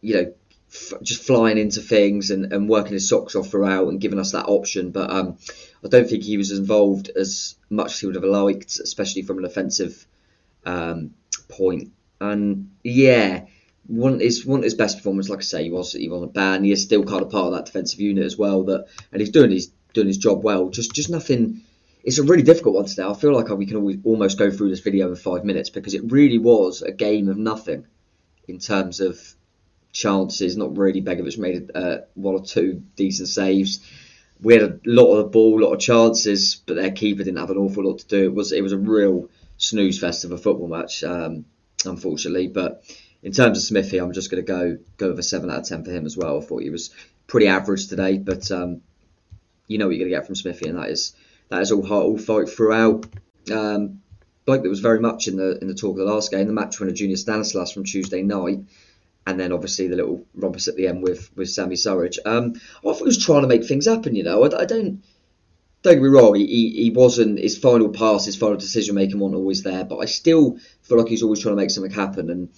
you 0.01 0.15
know, 0.15 0.33
f- 0.73 1.03
just 1.03 1.23
flying 1.23 1.59
into 1.59 1.81
things 1.81 2.31
and, 2.31 2.53
and 2.53 2.69
working 2.69 2.93
his 2.93 3.09
socks 3.09 3.35
off 3.35 3.51
throughout 3.51 3.89
and 3.89 4.01
giving 4.01 4.19
us 4.19 4.33
that 4.33 4.47
option. 4.47 4.91
But 4.91 5.11
um, 5.11 5.39
I 5.85 5.89
don't 5.89 6.09
think 6.09 6.25
he 6.25 6.37
was 6.37 6.51
involved 6.51 7.11
as 7.15 7.57
much 7.71 7.93
as 7.93 8.01
he 8.01 8.07
would 8.07 8.15
have 8.15 8.25
liked, 8.25 8.79
especially 8.79 9.23
from 9.23 9.39
an 9.39 9.45
offensive 9.45 10.07
um, 10.65 11.15
point. 11.49 11.93
And 12.21 12.71
yeah, 12.83 13.47
one 13.87 14.21
his 14.21 14.47
one 14.47 14.63
his 14.63 14.75
best 14.75 14.97
performance, 14.97 15.29
like 15.29 15.41
I 15.41 15.43
say, 15.43 15.65
he 15.65 15.71
was 15.71 15.93
he 15.93 16.09
wasn't 16.09 16.33
bad. 16.33 16.65
He 16.65 16.73
is 16.73 16.83
still 16.83 17.05
kind 17.05 17.23
of 17.23 17.31
part 17.31 17.47
of 17.47 17.53
that 17.55 17.67
defensive 17.67 18.01
unit 18.01 18.25
as 18.25 18.37
well. 18.37 18.65
That 18.65 18.87
and 19.13 19.21
he's 19.21 19.31
doing 19.31 19.51
his 19.51 19.71
doing 19.93 20.07
his 20.07 20.19
job 20.19 20.43
well. 20.43 20.71
Just 20.71 20.93
just 20.93 21.11
nothing. 21.11 21.63
It's 22.05 22.19
a 22.19 22.23
really 22.23 22.43
difficult 22.43 22.75
one 22.75 22.85
today. 22.85 23.05
I 23.05 23.14
feel 23.14 23.33
like 23.33 23.49
we 23.49 23.64
can 23.64 23.79
always, 23.79 23.97
almost 24.05 24.38
go 24.38 24.51
through 24.51 24.69
this 24.69 24.81
video 24.81 25.09
in 25.09 25.17
five 25.17 25.43
minutes 25.43 25.71
because 25.71 25.95
it 25.95 26.12
really 26.12 26.37
was 26.37 26.83
a 26.83 26.93
game 26.93 27.29
of 27.29 27.38
nothing 27.38 27.87
in 28.47 28.59
terms 28.59 29.01
of 29.01 29.19
chances. 29.90 30.55
Not 30.55 30.77
really. 30.77 31.01
Begovic 31.01 31.38
made 31.38 31.71
uh, 31.75 31.99
one 32.12 32.35
or 32.35 32.45
two 32.45 32.83
decent 32.95 33.29
saves. 33.29 33.81
We 34.43 34.53
had 34.53 34.62
a 34.62 34.79
lot 34.85 35.12
of 35.12 35.17
the 35.17 35.31
ball, 35.31 35.59
a 35.59 35.64
lot 35.64 35.73
of 35.73 35.81
chances, 35.81 36.57
but 36.67 36.77
their 36.77 36.90
keeper 36.90 37.25
didn't 37.25 37.38
have 37.38 37.51
an 37.51 37.57
awful 37.57 37.85
lot 37.85 38.01
to 38.01 38.07
do. 38.07 38.25
It 38.25 38.35
was 38.35 38.53
it 38.53 38.62
was 38.62 38.73
a 38.73 38.79
real 38.79 39.31
snooze 39.57 39.99
fest 39.99 40.25
of 40.25 40.33
a 40.33 40.37
football 40.37 40.69
match, 40.69 41.03
um, 41.05 41.47
unfortunately. 41.87 42.49
But 42.49 42.85
in 43.23 43.33
terms 43.33 43.57
of 43.57 43.64
Smithy, 43.64 43.99
I'm 43.99 44.12
just 44.12 44.31
going 44.31 44.45
to 44.45 44.53
go 44.53 44.79
go 44.99 45.09
with 45.09 45.19
a 45.21 45.23
seven 45.23 45.51
out 45.51 45.61
of 45.61 45.69
ten 45.69 45.85
for 45.85 45.90
him 45.90 46.05
as 46.05 46.19
well. 46.19 46.38
I 46.38 46.45
thought 46.45 46.62
he 46.62 46.69
was 46.69 46.90
pretty 47.29 47.47
average 47.47 47.87
today, 47.87 48.19
but 48.19 48.51
um, 48.51 48.83
you 49.69 49.79
know 49.79 49.87
what 49.87 49.97
you're 49.97 50.07
going 50.07 50.12
to 50.12 50.19
get 50.19 50.27
from 50.27 50.35
Smithy, 50.35 50.69
and 50.69 50.79
that 50.79 50.90
is 50.90 51.14
that 51.49 51.63
is 51.63 51.73
all 51.73 51.85
heart, 51.85 52.05
all 52.05 52.19
fight 52.19 52.49
throughout. 52.49 53.07
Um, 53.53 54.01
there 54.47 54.61
was 54.61 54.81
very 54.81 55.01
much 55.01 55.29
in 55.29 55.37
the 55.37 55.59
in 55.59 55.69
the 55.69 55.75
talk 55.75 55.93
of 55.93 56.07
the 56.07 56.13
last 56.13 56.31
game, 56.31 56.47
the 56.47 56.53
match 56.53 56.81
winner 56.81 56.93
Junior 56.93 57.17
Stanislas 57.17 57.73
from 57.73 57.85
Tuesday 57.85 58.23
night, 58.23 58.61
and 59.27 59.41
then 59.41 59.53
obviously 59.53 59.89
the 59.89 59.97
little 59.97 60.27
rumpus 60.35 60.69
at 60.69 60.77
the 60.77 60.87
end 60.87 61.03
with 61.03 61.31
with 61.37 61.51
Sammy 61.51 61.77
Surridge. 61.77 62.19
Um, 62.25 62.55
I 62.57 62.81
thought 62.83 62.99
he 62.99 63.05
was 63.05 63.25
trying 63.25 63.43
to 63.43 63.49
make 63.49 63.65
things 63.65 63.87
happen. 63.87 64.15
You 64.15 64.25
know, 64.25 64.45
I, 64.45 64.63
I 64.63 64.65
don't 64.65 65.03
don't 65.85 65.95
get 65.95 66.03
me 66.03 66.09
wrong, 66.09 66.35
he, 66.35 66.71
he 66.71 66.91
wasn't 66.91 67.39
his 67.39 67.59
final 67.59 67.91
pass, 67.91 68.25
his 68.25 68.37
final 68.37 68.57
decision 68.57 68.95
making 68.95 69.19
wasn't 69.19 69.37
always 69.37 69.63
there, 69.63 69.85
but 69.85 69.99
I 69.99 70.07
still 70.07 70.57
feel 70.81 70.99
like 70.99 71.09
he's 71.09 71.23
always 71.23 71.41
trying 71.41 71.53
to 71.53 71.61
make 71.61 71.71
something 71.71 71.93
happen. 71.93 72.31
And 72.31 72.49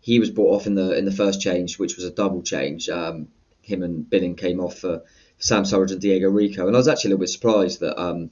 he 0.00 0.18
was 0.18 0.30
brought 0.30 0.56
off 0.56 0.66
in 0.66 0.74
the 0.74 0.90
in 0.98 1.04
the 1.04 1.12
first 1.12 1.40
change, 1.40 1.78
which 1.78 1.94
was 1.94 2.04
a 2.04 2.10
double 2.10 2.42
change. 2.42 2.88
Um, 2.88 3.28
him 3.62 3.82
and 3.82 4.08
Billing 4.10 4.34
came 4.34 4.60
off 4.60 4.78
for 4.78 5.02
Sam 5.38 5.64
Surridge 5.64 5.92
and 5.92 6.00
Diego 6.00 6.28
Rico, 6.28 6.66
and 6.66 6.76
I 6.76 6.78
was 6.78 6.88
actually 6.88 7.10
a 7.10 7.12
little 7.14 7.24
bit 7.24 7.30
surprised 7.30 7.80
that 7.80 8.00
um, 8.00 8.30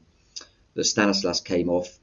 that 0.74 0.84
Stanislas 0.84 1.40
came 1.40 1.68
off 1.68 1.98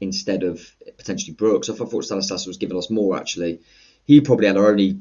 instead 0.00 0.42
of 0.42 0.74
potentially 0.96 1.34
Brooks. 1.34 1.68
I 1.68 1.74
thought 1.74 2.04
Stanislas 2.04 2.46
was 2.46 2.56
giving 2.56 2.76
us 2.76 2.90
more 2.90 3.16
actually. 3.16 3.60
He 4.04 4.20
probably 4.20 4.46
had 4.46 4.56
our 4.56 4.70
only 4.70 5.00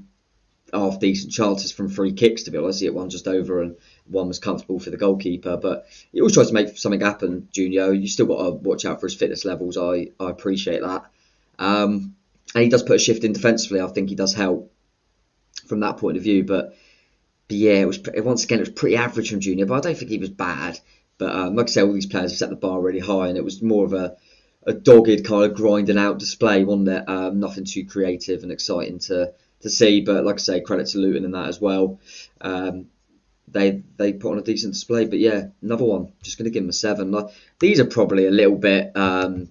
half 0.74 1.00
decent 1.00 1.34
chances 1.34 1.72
from 1.72 1.90
free 1.90 2.14
kicks 2.14 2.44
to 2.44 2.52
be 2.52 2.58
honest. 2.58 2.80
He 2.80 2.86
hit 2.86 2.94
one 2.94 3.10
just 3.10 3.28
over 3.28 3.62
and 3.62 3.76
one 4.08 4.28
was 4.28 4.40
comfortable 4.40 4.80
for 4.80 4.90
the 4.90 4.98
goalkeeper. 4.98 5.58
But 5.58 5.88
he 6.12 6.22
always 6.22 6.34
tries 6.34 6.48
to 6.48 6.54
make 6.54 6.78
something 6.78 7.02
happen, 7.02 7.50
Junior. 7.52 7.94
You 7.94 8.08
still 8.08 8.28
got 8.28 8.44
to 8.44 8.52
watch 8.52 8.86
out 8.86 9.00
for 9.00 9.08
his 9.08 9.16
fitness 9.16 9.46
levels. 9.46 9.78
I, 9.78 10.12
I 10.20 10.30
appreciate 10.30 10.82
that. 10.82 11.06
Um, 11.60 12.16
and 12.54 12.64
he 12.64 12.70
does 12.70 12.84
put 12.84 12.98
a 12.98 13.00
shift 13.00 13.24
in 13.24 13.34
defensively. 13.34 13.82
I 13.82 13.88
think 13.88 14.10
he 14.10 14.16
does 14.16 14.34
help 14.34 14.72
from 15.68 15.82
that 15.82 15.98
point 15.98 16.18
of 16.18 16.24
view. 16.24 16.44
But, 16.44 16.76
but 17.52 17.58
yeah, 17.58 17.82
it 17.82 17.86
was 17.86 18.00
once 18.16 18.46
again 18.46 18.60
it 18.60 18.62
was 18.62 18.70
pretty 18.70 18.96
average 18.96 19.30
from 19.30 19.42
Junior. 19.42 19.66
But 19.66 19.74
I 19.74 19.80
don't 19.82 19.98
think 19.98 20.10
he 20.10 20.18
was 20.18 20.30
bad. 20.30 20.80
But 21.18 21.36
um, 21.36 21.58
like 21.58 21.68
I 21.68 21.70
say, 21.70 21.82
all 21.82 21.92
these 21.92 22.06
players 22.06 22.32
have 22.32 22.38
set 22.38 22.50
the 22.50 22.56
bar 22.56 22.80
really 22.80 23.00
high, 23.00 23.28
and 23.28 23.38
it 23.38 23.44
was 23.44 23.62
more 23.62 23.84
of 23.84 23.92
a 23.92 24.16
a 24.66 24.72
dogged 24.72 25.26
kind 25.26 25.44
of 25.44 25.54
grinding 25.54 25.98
out 25.98 26.18
display, 26.18 26.64
wasn't 26.64 26.88
it? 26.88 27.10
Um, 27.10 27.42
nothing 27.42 27.66
too 27.66 27.86
creative 27.86 28.44
and 28.44 28.54
exciting 28.54 29.00
to 29.00 29.34
to 29.64 29.70
see. 29.70 30.00
But 30.00 30.24
like 30.24 30.36
I 30.36 30.38
say, 30.38 30.62
credit 30.62 30.88
to 30.88 31.00
Luton 31.00 31.26
in 31.26 31.32
that 31.32 31.50
as 31.50 31.60
well. 31.60 32.00
Um, 32.40 32.88
they 33.50 33.84
they 33.98 34.14
put 34.14 34.32
on 34.32 34.40
a 34.40 34.44
decent 34.44 34.72
display. 34.72 35.04
But 35.08 35.20
yeah, 35.20 35.48
another 35.62 35.84
one. 35.84 36.14
Just 36.24 36.38
going 36.38 36.46
to 36.46 36.52
give 36.52 36.64
them 36.64 36.70
a 36.70 36.74
seven. 36.74 37.12
Like, 37.12 37.34
these 37.60 37.82
are 37.82 37.86
probably 37.86 38.28
a 38.28 38.32
little 38.32 38.58
bit, 38.58 38.96
um, 38.96 39.50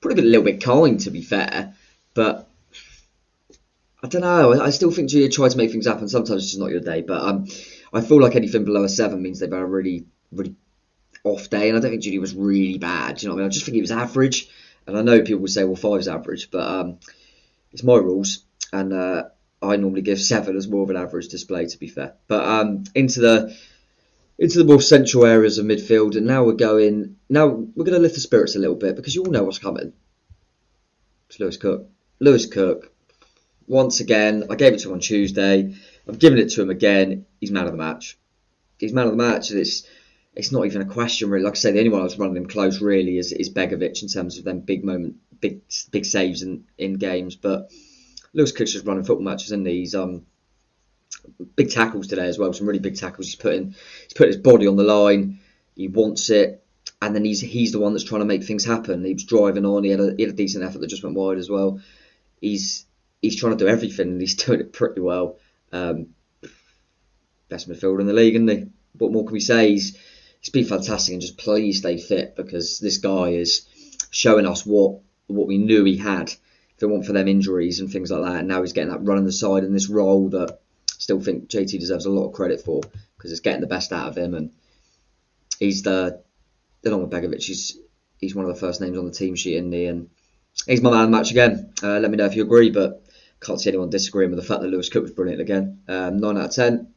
probably 0.00 0.24
a 0.24 0.26
little 0.26 0.42
bit 0.44 0.60
kind 0.60 0.98
to 0.98 1.12
be 1.12 1.22
fair. 1.22 1.74
But 2.14 2.48
I 4.04 4.06
don't 4.06 4.20
know. 4.20 4.60
I 4.60 4.68
still 4.68 4.90
think 4.90 5.10
you 5.14 5.30
try 5.30 5.48
to 5.48 5.56
make 5.56 5.70
things 5.70 5.86
happen. 5.86 6.08
Sometimes 6.10 6.42
it's 6.42 6.50
just 6.50 6.60
not 6.60 6.70
your 6.70 6.80
day. 6.80 7.00
But 7.00 7.22
um, 7.22 7.46
I 7.90 8.02
feel 8.02 8.20
like 8.20 8.36
anything 8.36 8.66
below 8.66 8.84
a 8.84 8.88
seven 8.88 9.22
means 9.22 9.40
they've 9.40 9.50
had 9.50 9.62
a 9.62 9.64
really 9.64 10.04
really 10.30 10.56
off 11.24 11.48
day. 11.48 11.70
And 11.70 11.78
I 11.78 11.80
don't 11.80 11.90
think 11.90 12.02
Judy 12.02 12.18
was 12.18 12.34
really 12.34 12.76
bad. 12.76 13.22
You 13.22 13.28
know 13.28 13.34
what 13.34 13.40
I 13.40 13.44
mean? 13.44 13.50
I 13.50 13.54
just 13.54 13.64
think 13.64 13.76
he 13.76 13.80
was 13.80 13.90
average. 13.90 14.50
And 14.86 14.98
I 14.98 15.00
know 15.00 15.22
people 15.22 15.40
will 15.40 15.48
say, 15.48 15.64
well, 15.64 15.74
five 15.74 16.00
is 16.00 16.08
average, 16.08 16.50
but 16.50 16.68
um, 16.68 16.98
it's 17.72 17.82
my 17.82 17.96
rules. 17.96 18.44
And 18.74 18.92
uh, 18.92 19.24
I 19.62 19.76
normally 19.76 20.02
give 20.02 20.20
seven 20.20 20.54
as 20.54 20.68
more 20.68 20.82
of 20.82 20.90
an 20.90 20.98
average 20.98 21.28
display, 21.28 21.64
to 21.64 21.78
be 21.78 21.88
fair. 21.88 22.12
But 22.28 22.46
um, 22.46 22.84
into 22.94 23.20
the 23.20 23.56
into 24.38 24.58
the 24.58 24.66
more 24.66 24.82
central 24.82 25.24
areas 25.24 25.56
of 25.56 25.64
midfield, 25.64 26.14
and 26.14 26.26
now 26.26 26.44
we're 26.44 26.52
going. 26.52 27.16
Now 27.30 27.46
we're 27.46 27.84
going 27.84 27.94
to 27.94 28.00
lift 28.00 28.16
the 28.16 28.20
spirits 28.20 28.54
a 28.54 28.58
little 28.58 28.76
bit 28.76 28.96
because 28.96 29.14
you 29.14 29.24
all 29.24 29.32
know 29.32 29.44
what's 29.44 29.58
coming. 29.58 29.94
It's 31.30 31.40
Lewis 31.40 31.56
Cook. 31.56 31.88
Lewis 32.20 32.44
Cook. 32.44 32.93
Once 33.66 34.00
again, 34.00 34.44
I 34.50 34.56
gave 34.56 34.74
it 34.74 34.80
to 34.80 34.88
him 34.88 34.94
on 34.94 35.00
Tuesday. 35.00 35.74
I've 36.08 36.18
given 36.18 36.38
it 36.38 36.50
to 36.50 36.62
him 36.62 36.70
again. 36.70 37.26
He's 37.40 37.50
man 37.50 37.66
of 37.66 37.72
the 37.72 37.78
match. 37.78 38.18
He's 38.78 38.92
man 38.92 39.06
of 39.06 39.12
the 39.12 39.16
match. 39.16 39.50
It's 39.50 39.86
it's 40.36 40.52
not 40.52 40.66
even 40.66 40.82
a 40.82 40.86
question 40.86 41.30
really. 41.30 41.44
Like 41.44 41.54
I 41.54 41.56
say, 41.56 41.72
the 41.72 41.78
only 41.78 41.90
one 41.90 42.00
I 42.00 42.04
was 42.04 42.18
running 42.18 42.36
him 42.36 42.46
close 42.46 42.80
really 42.80 43.18
is, 43.18 43.32
is 43.32 43.50
Begovic 43.50 44.02
in 44.02 44.08
terms 44.08 44.38
of 44.38 44.44
them 44.44 44.60
big 44.60 44.84
moment, 44.84 45.16
big 45.40 45.60
big 45.90 46.04
saves 46.04 46.42
in, 46.42 46.64
in 46.76 46.94
games. 46.94 47.36
But 47.36 47.70
Lewis 48.32 48.52
Cook's 48.52 48.72
just 48.72 48.86
running 48.86 49.04
football 49.04 49.24
matches, 49.24 49.52
and 49.52 49.66
he? 49.66 49.80
he's 49.80 49.94
um 49.94 50.26
big 51.56 51.70
tackles 51.70 52.08
today 52.08 52.26
as 52.26 52.38
well. 52.38 52.52
Some 52.52 52.66
really 52.66 52.80
big 52.80 52.96
tackles. 52.96 53.26
He's 53.26 53.36
putting 53.36 53.74
he's 54.02 54.14
put 54.14 54.28
his 54.28 54.36
body 54.36 54.66
on 54.66 54.76
the 54.76 54.82
line. 54.82 55.40
He 55.76 55.88
wants 55.88 56.30
it, 56.30 56.64
and 57.00 57.14
then 57.14 57.24
he's 57.24 57.40
he's 57.40 57.72
the 57.72 57.80
one 57.80 57.92
that's 57.92 58.04
trying 58.04 58.20
to 58.20 58.26
make 58.26 58.44
things 58.44 58.64
happen. 58.64 59.04
He 59.04 59.14
was 59.14 59.24
driving 59.24 59.64
on. 59.64 59.84
He 59.84 59.90
had 59.90 60.00
a, 60.00 60.14
he 60.16 60.22
had 60.22 60.32
a 60.32 60.36
decent 60.36 60.64
effort 60.64 60.80
that 60.80 60.88
just 60.88 61.04
went 61.04 61.16
wide 61.16 61.38
as 61.38 61.48
well. 61.48 61.80
He's 62.40 62.86
he's 63.24 63.36
trying 63.36 63.56
to 63.56 63.64
do 63.64 63.68
everything, 63.68 64.08
and 64.08 64.20
he's 64.20 64.34
doing 64.44 64.60
it 64.60 64.72
pretty 64.72 65.00
well. 65.00 65.38
Um, 65.72 66.08
best 67.48 67.68
midfielder 67.68 68.00
in 68.00 68.06
the 68.06 68.12
league, 68.12 68.34
isn't 68.34 68.48
he? 68.48 68.66
What 68.98 69.12
more 69.12 69.24
can 69.24 69.32
we 69.32 69.40
say? 69.40 69.70
He's 69.70 69.96
he's 70.40 70.50
been 70.50 70.66
fantastic, 70.66 71.12
and 71.12 71.22
just 71.22 71.38
please 71.38 71.78
stay 71.78 71.98
fit 71.98 72.36
because 72.36 72.78
this 72.78 72.98
guy 72.98 73.30
is 73.30 73.66
showing 74.10 74.46
us 74.46 74.64
what 74.64 75.00
what 75.26 75.46
we 75.46 75.58
knew 75.58 75.84
he 75.84 75.96
had 75.96 76.30
if 76.76 76.82
it 76.82 76.86
weren't 76.86 77.06
for 77.06 77.12
them 77.12 77.28
injuries 77.28 77.80
and 77.80 77.90
things 77.90 78.10
like 78.10 78.22
that. 78.22 78.40
And 78.40 78.48
now 78.48 78.60
he's 78.60 78.72
getting 78.72 78.90
that 78.90 79.04
run 79.04 79.18
on 79.18 79.24
the 79.24 79.32
side 79.32 79.64
in 79.64 79.72
this 79.72 79.88
role 79.88 80.28
that 80.30 80.50
I 80.50 80.56
still 80.98 81.20
think 81.20 81.48
JT 81.48 81.78
deserves 81.78 82.06
a 82.06 82.10
lot 82.10 82.28
of 82.28 82.34
credit 82.34 82.62
for 82.62 82.82
because 83.16 83.30
it's 83.30 83.40
getting 83.40 83.60
the 83.60 83.66
best 83.66 83.92
out 83.92 84.08
of 84.08 84.18
him. 84.18 84.34
And 84.34 84.50
he's 85.58 85.82
the, 85.82 86.22
along 86.84 87.02
with 87.02 87.10
Begovic, 87.10 87.42
he's, 87.42 87.78
he's 88.18 88.34
one 88.34 88.44
of 88.44 88.52
the 88.52 88.60
first 88.60 88.80
names 88.80 88.98
on 88.98 89.06
the 89.06 89.12
team 89.12 89.36
sheet, 89.36 89.56
in 89.56 89.70
the 89.70 89.86
And 89.86 90.10
he's 90.66 90.82
my 90.82 90.90
man 90.90 91.10
match 91.10 91.30
again. 91.30 91.72
Uh, 91.82 92.00
let 92.00 92.10
me 92.10 92.16
know 92.16 92.26
if 92.26 92.34
you 92.34 92.42
agree, 92.42 92.70
but 92.70 93.03
can't 93.44 93.60
see 93.60 93.70
anyone 93.70 93.90
disagreeing 93.90 94.30
with 94.30 94.40
the 94.40 94.46
fact 94.46 94.62
that 94.62 94.68
Lewis 94.68 94.88
Cook 94.88 95.02
was 95.02 95.12
brilliant 95.12 95.40
again. 95.40 95.80
Um, 95.88 96.18
9 96.18 96.36
out 96.38 96.44
of 96.46 96.50
10 96.52 96.88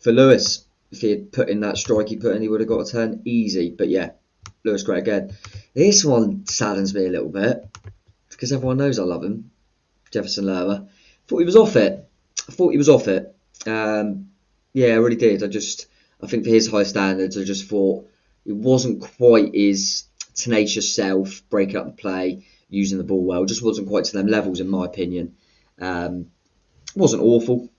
for 0.00 0.12
Lewis. 0.12 0.64
If 0.90 1.00
he 1.00 1.10
had 1.10 1.32
put 1.32 1.48
in 1.48 1.60
that 1.60 1.76
strike 1.76 2.08
he 2.08 2.16
put 2.16 2.34
in, 2.34 2.42
he 2.42 2.48
would 2.48 2.60
have 2.60 2.68
got 2.68 2.80
a 2.80 2.90
10 2.90 3.22
easy. 3.24 3.70
But 3.70 3.88
yeah, 3.88 4.10
Lewis 4.64 4.82
great 4.82 5.00
again. 5.00 5.36
This 5.74 6.04
one 6.04 6.46
saddens 6.46 6.94
me 6.94 7.06
a 7.06 7.10
little 7.10 7.28
bit 7.28 7.68
because 8.30 8.52
everyone 8.52 8.78
knows 8.78 8.98
I 8.98 9.02
love 9.02 9.24
him. 9.24 9.50
Jefferson 10.10 10.46
Lerma. 10.46 10.88
Thought 11.26 11.38
he 11.38 11.44
was 11.44 11.56
off 11.56 11.76
it. 11.76 12.08
I 12.48 12.52
thought 12.52 12.70
he 12.70 12.78
was 12.78 12.88
off 12.88 13.08
it. 13.08 13.34
Um, 13.66 14.30
yeah, 14.72 14.88
I 14.88 14.96
really 14.96 15.16
did. 15.16 15.42
I 15.42 15.48
just, 15.48 15.86
I 16.22 16.26
think 16.26 16.44
for 16.44 16.50
his 16.50 16.70
high 16.70 16.84
standards, 16.84 17.36
I 17.36 17.44
just 17.44 17.68
thought 17.68 18.08
it 18.46 18.52
wasn't 18.52 19.02
quite 19.02 19.54
his 19.54 20.04
tenacious 20.34 20.94
self, 20.94 21.42
breaking 21.50 21.76
up 21.76 21.86
the 21.86 21.92
play, 21.92 22.46
using 22.70 22.98
the 22.98 23.04
ball 23.04 23.24
well. 23.24 23.44
Just 23.44 23.62
wasn't 23.62 23.88
quite 23.88 24.04
to 24.04 24.16
them 24.16 24.28
levels, 24.28 24.60
in 24.60 24.68
my 24.68 24.86
opinion. 24.86 25.34
Um, 25.80 26.30
wasn't 26.94 27.22
awful, 27.22 27.70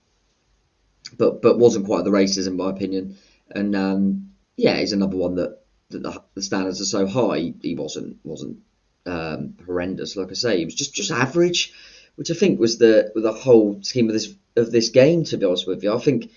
but 1.16 1.42
but 1.42 1.58
wasn't 1.58 1.86
quite 1.86 2.04
the 2.04 2.10
races, 2.10 2.46
in 2.46 2.56
my 2.56 2.70
opinion. 2.70 3.16
And 3.50 3.74
um, 3.76 4.32
yeah, 4.56 4.76
he's 4.78 4.92
another 4.92 5.16
one 5.16 5.36
that, 5.36 5.60
that 5.90 6.02
the, 6.02 6.22
the, 6.34 6.42
standards 6.42 6.80
are 6.80 6.84
so 6.84 7.06
high. 7.06 7.52
He 7.60 7.74
wasn't 7.74 8.18
wasn't 8.24 8.58
um, 9.06 9.54
horrendous. 9.64 10.16
Like 10.16 10.30
I 10.30 10.34
say, 10.34 10.58
he 10.58 10.64
was 10.64 10.74
just 10.74 10.94
just 10.94 11.10
average, 11.10 11.72
which 12.16 12.30
I 12.30 12.34
think 12.34 12.60
was 12.60 12.78
the 12.78 13.12
the 13.14 13.32
whole 13.32 13.82
scheme 13.82 14.08
of 14.08 14.14
this 14.14 14.32
of 14.56 14.70
this 14.70 14.90
game. 14.90 15.24
To 15.24 15.36
be 15.36 15.46
honest 15.46 15.66
with 15.66 15.82
you, 15.82 15.94
I 15.94 15.98
think 15.98 16.30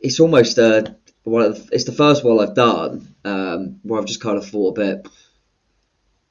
it's 0.00 0.20
almost 0.20 0.58
uh, 0.58 0.84
one 1.24 1.42
of 1.42 1.66
the, 1.66 1.74
it's 1.74 1.84
the 1.84 1.92
first 1.92 2.24
one 2.24 2.38
I've 2.38 2.54
done 2.54 3.14
um, 3.24 3.80
where 3.82 4.00
I've 4.00 4.06
just 4.06 4.22
kind 4.22 4.38
of 4.38 4.46
thought 4.46 4.78
a 4.78 4.80
bit. 4.80 5.08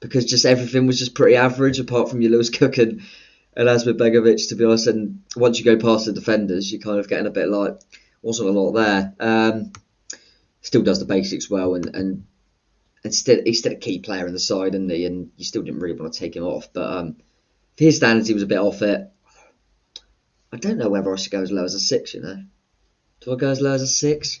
because 0.00 0.24
just 0.24 0.46
everything 0.46 0.86
was 0.86 0.98
just 0.98 1.14
pretty 1.14 1.36
average 1.36 1.80
apart 1.80 2.08
from 2.08 2.22
your 2.22 2.30
Lewis 2.32 2.50
Cook 2.50 2.78
and, 2.78 3.02
Asmir 3.64 3.94
Begovic, 3.94 4.48
to 4.48 4.54
be 4.54 4.64
honest. 4.64 4.86
And 4.86 5.22
once 5.34 5.58
you 5.58 5.64
go 5.64 5.78
past 5.78 6.06
the 6.06 6.12
defenders, 6.12 6.70
you're 6.70 6.80
kind 6.80 6.98
of 6.98 7.08
getting 7.08 7.26
a 7.26 7.30
bit 7.30 7.48
like, 7.48 7.78
wasn't 8.22 8.50
a 8.50 8.52
lot 8.52 8.72
there. 8.72 9.14
Um, 9.18 9.72
still 10.60 10.82
does 10.82 10.98
the 10.98 11.04
basics 11.04 11.48
well 11.48 11.74
and, 11.74 11.94
and 11.94 12.26
and 13.04 13.14
still 13.14 13.40
he's 13.44 13.60
still 13.60 13.72
a 13.72 13.76
key 13.76 14.00
player 14.00 14.26
in 14.26 14.32
the 14.32 14.40
side, 14.40 14.74
isn't 14.74 14.90
he? 14.90 15.06
And 15.06 15.30
you 15.36 15.44
still 15.44 15.62
didn't 15.62 15.80
really 15.80 15.98
want 15.98 16.12
to 16.12 16.18
take 16.18 16.34
him 16.34 16.42
off. 16.42 16.72
But 16.72 16.92
um, 16.92 17.16
for 17.76 17.84
his 17.84 17.96
standards, 17.96 18.28
he 18.28 18.34
was 18.34 18.42
a 18.42 18.46
bit 18.46 18.58
off 18.58 18.82
it. 18.82 19.08
I 20.52 20.56
don't 20.56 20.78
know 20.78 20.88
whether 20.88 21.12
I 21.12 21.16
should 21.16 21.32
go 21.32 21.42
as 21.42 21.52
low 21.52 21.64
as 21.64 21.74
a 21.74 21.80
six. 21.80 22.14
You 22.14 22.22
know, 22.22 22.42
do 23.20 23.32
I 23.32 23.36
go 23.36 23.50
as 23.50 23.60
low 23.60 23.72
as 23.72 23.82
a 23.82 23.86
six? 23.86 24.40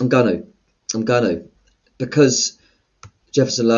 I'm 0.00 0.08
gonna, 0.08 0.42
I'm 0.92 1.04
gonna, 1.04 1.42
because 1.98 2.58
Jefferson 3.32 3.68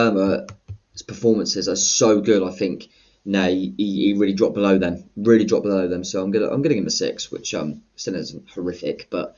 Lerma's 0.97 1.03
performances 1.03 1.69
are 1.69 1.77
so 1.77 2.21
good. 2.21 2.43
I 2.43 2.51
think 2.51 2.89
no, 3.25 3.49
he, 3.49 3.75
he 3.77 4.15
really 4.17 4.35
dropped 4.35 4.55
below 4.55 4.79
them, 4.79 5.05
really 5.17 5.45
dropped 5.45 5.65
below 5.65 5.89
them. 5.89 6.05
So 6.05 6.23
I'm 6.23 6.31
gonna 6.31 6.47
I'm 6.47 6.63
gonna 6.63 6.75
give 6.75 6.83
him 6.83 6.87
a 6.87 6.91
six, 6.91 7.31
which 7.31 7.55
um 7.55 7.83
still 7.97 8.15
isn't 8.15 8.49
horrific, 8.51 9.09
but 9.11 9.37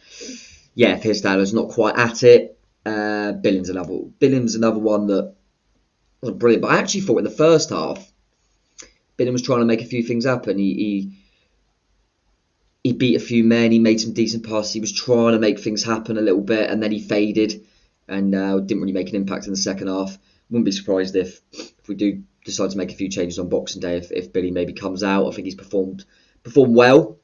yeah, 0.75 0.97
his 0.97 1.19
standards 1.19 1.53
not 1.53 1.71
quite 1.71 1.97
at 1.97 2.23
it, 2.23 2.59
uh, 2.87 3.33
Billing's 3.33 3.71
another 3.71 3.99
Billing's 4.19 4.55
another 4.55 4.79
one 4.79 5.07
that 5.09 5.35
was 6.21 6.33
brilliant. 6.33 6.63
But 6.63 6.73
I 6.73 6.79
actually 6.79 7.03
thought 7.03 7.19
in 7.19 7.25
the 7.25 7.31
first 7.31 7.71
half, 7.71 8.13
Billing 9.17 9.33
was 9.33 9.43
trying 9.43 9.61
to 9.61 9.67
make 9.67 9.83
a 9.83 9.87
few 9.87 10.03
things 10.03 10.25
happen. 10.25 10.59
He, 10.59 10.75
he 10.75 11.13
he 12.85 12.93
beat 12.93 13.17
a 13.17 13.21
few 13.21 13.43
men. 13.43 13.73
He 13.73 13.79
made 13.79 14.01
some 14.01 14.13
decent 14.13 14.47
passes. 14.47 14.73
He 14.73 14.81
was 14.81 14.93
trying 14.93 15.33
to 15.33 15.39
make 15.39 15.59
things 15.59 15.83
happen 15.83 16.17
a 16.19 16.23
little 16.23 16.41
bit, 16.41 16.71
and 16.71 16.83
then 16.83 16.93
he 16.93 17.01
faded 17.01 17.65
and 18.07 18.35
uh, 18.35 18.61
didn't 18.61 18.81
really 18.81 18.93
make 18.93 19.11
an 19.11 19.17
impact 19.17 19.47
in 19.47 19.51
the 19.53 19.57
second 19.57 19.89
half. 19.89 20.17
Wouldn't 20.51 20.65
be 20.65 20.73
surprised 20.73 21.17
if 21.17 21.41
if 21.53 21.89
we 21.89 21.95
do 21.95 22.23
decide 22.45 22.71
to 22.71 22.79
make 22.79 22.93
a 22.93 22.97
few 22.97 23.09
changes 23.09 23.39
on 23.39 23.49
Boxing 23.49 23.81
Day 23.81 23.97
if, 23.97 24.11
if 24.11 24.33
Billy 24.33 24.51
maybe 24.51 24.73
comes 24.73 25.03
out. 25.03 25.29
I 25.29 25.35
think 25.35 25.47
he's 25.47 25.55
performed 25.55 26.05
performed 26.43 26.75
well 26.75 27.19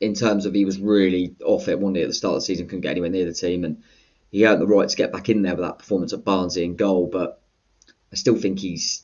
in 0.00 0.14
terms 0.14 0.46
of 0.46 0.54
he 0.54 0.64
was 0.64 0.78
really 0.78 1.36
off 1.44 1.68
it 1.68 1.78
one 1.78 1.94
day 1.94 2.02
at 2.02 2.08
the 2.08 2.14
start 2.14 2.34
of 2.34 2.40
the 2.42 2.46
season, 2.46 2.66
couldn't 2.66 2.82
get 2.82 2.90
anywhere 2.90 3.10
near 3.10 3.24
the 3.24 3.32
team, 3.32 3.64
and 3.64 3.82
he 4.30 4.46
earned 4.46 4.60
the 4.60 4.66
right 4.66 4.88
to 4.88 4.96
get 4.96 5.12
back 5.12 5.28
in 5.28 5.42
there 5.42 5.54
with 5.54 5.64
that 5.64 5.78
performance 5.78 6.12
at 6.12 6.24
Barnsley 6.24 6.64
in 6.64 6.76
goal. 6.76 7.08
But 7.10 7.40
I 8.12 8.16
still 8.16 8.36
think 8.36 8.58
he's 8.58 9.02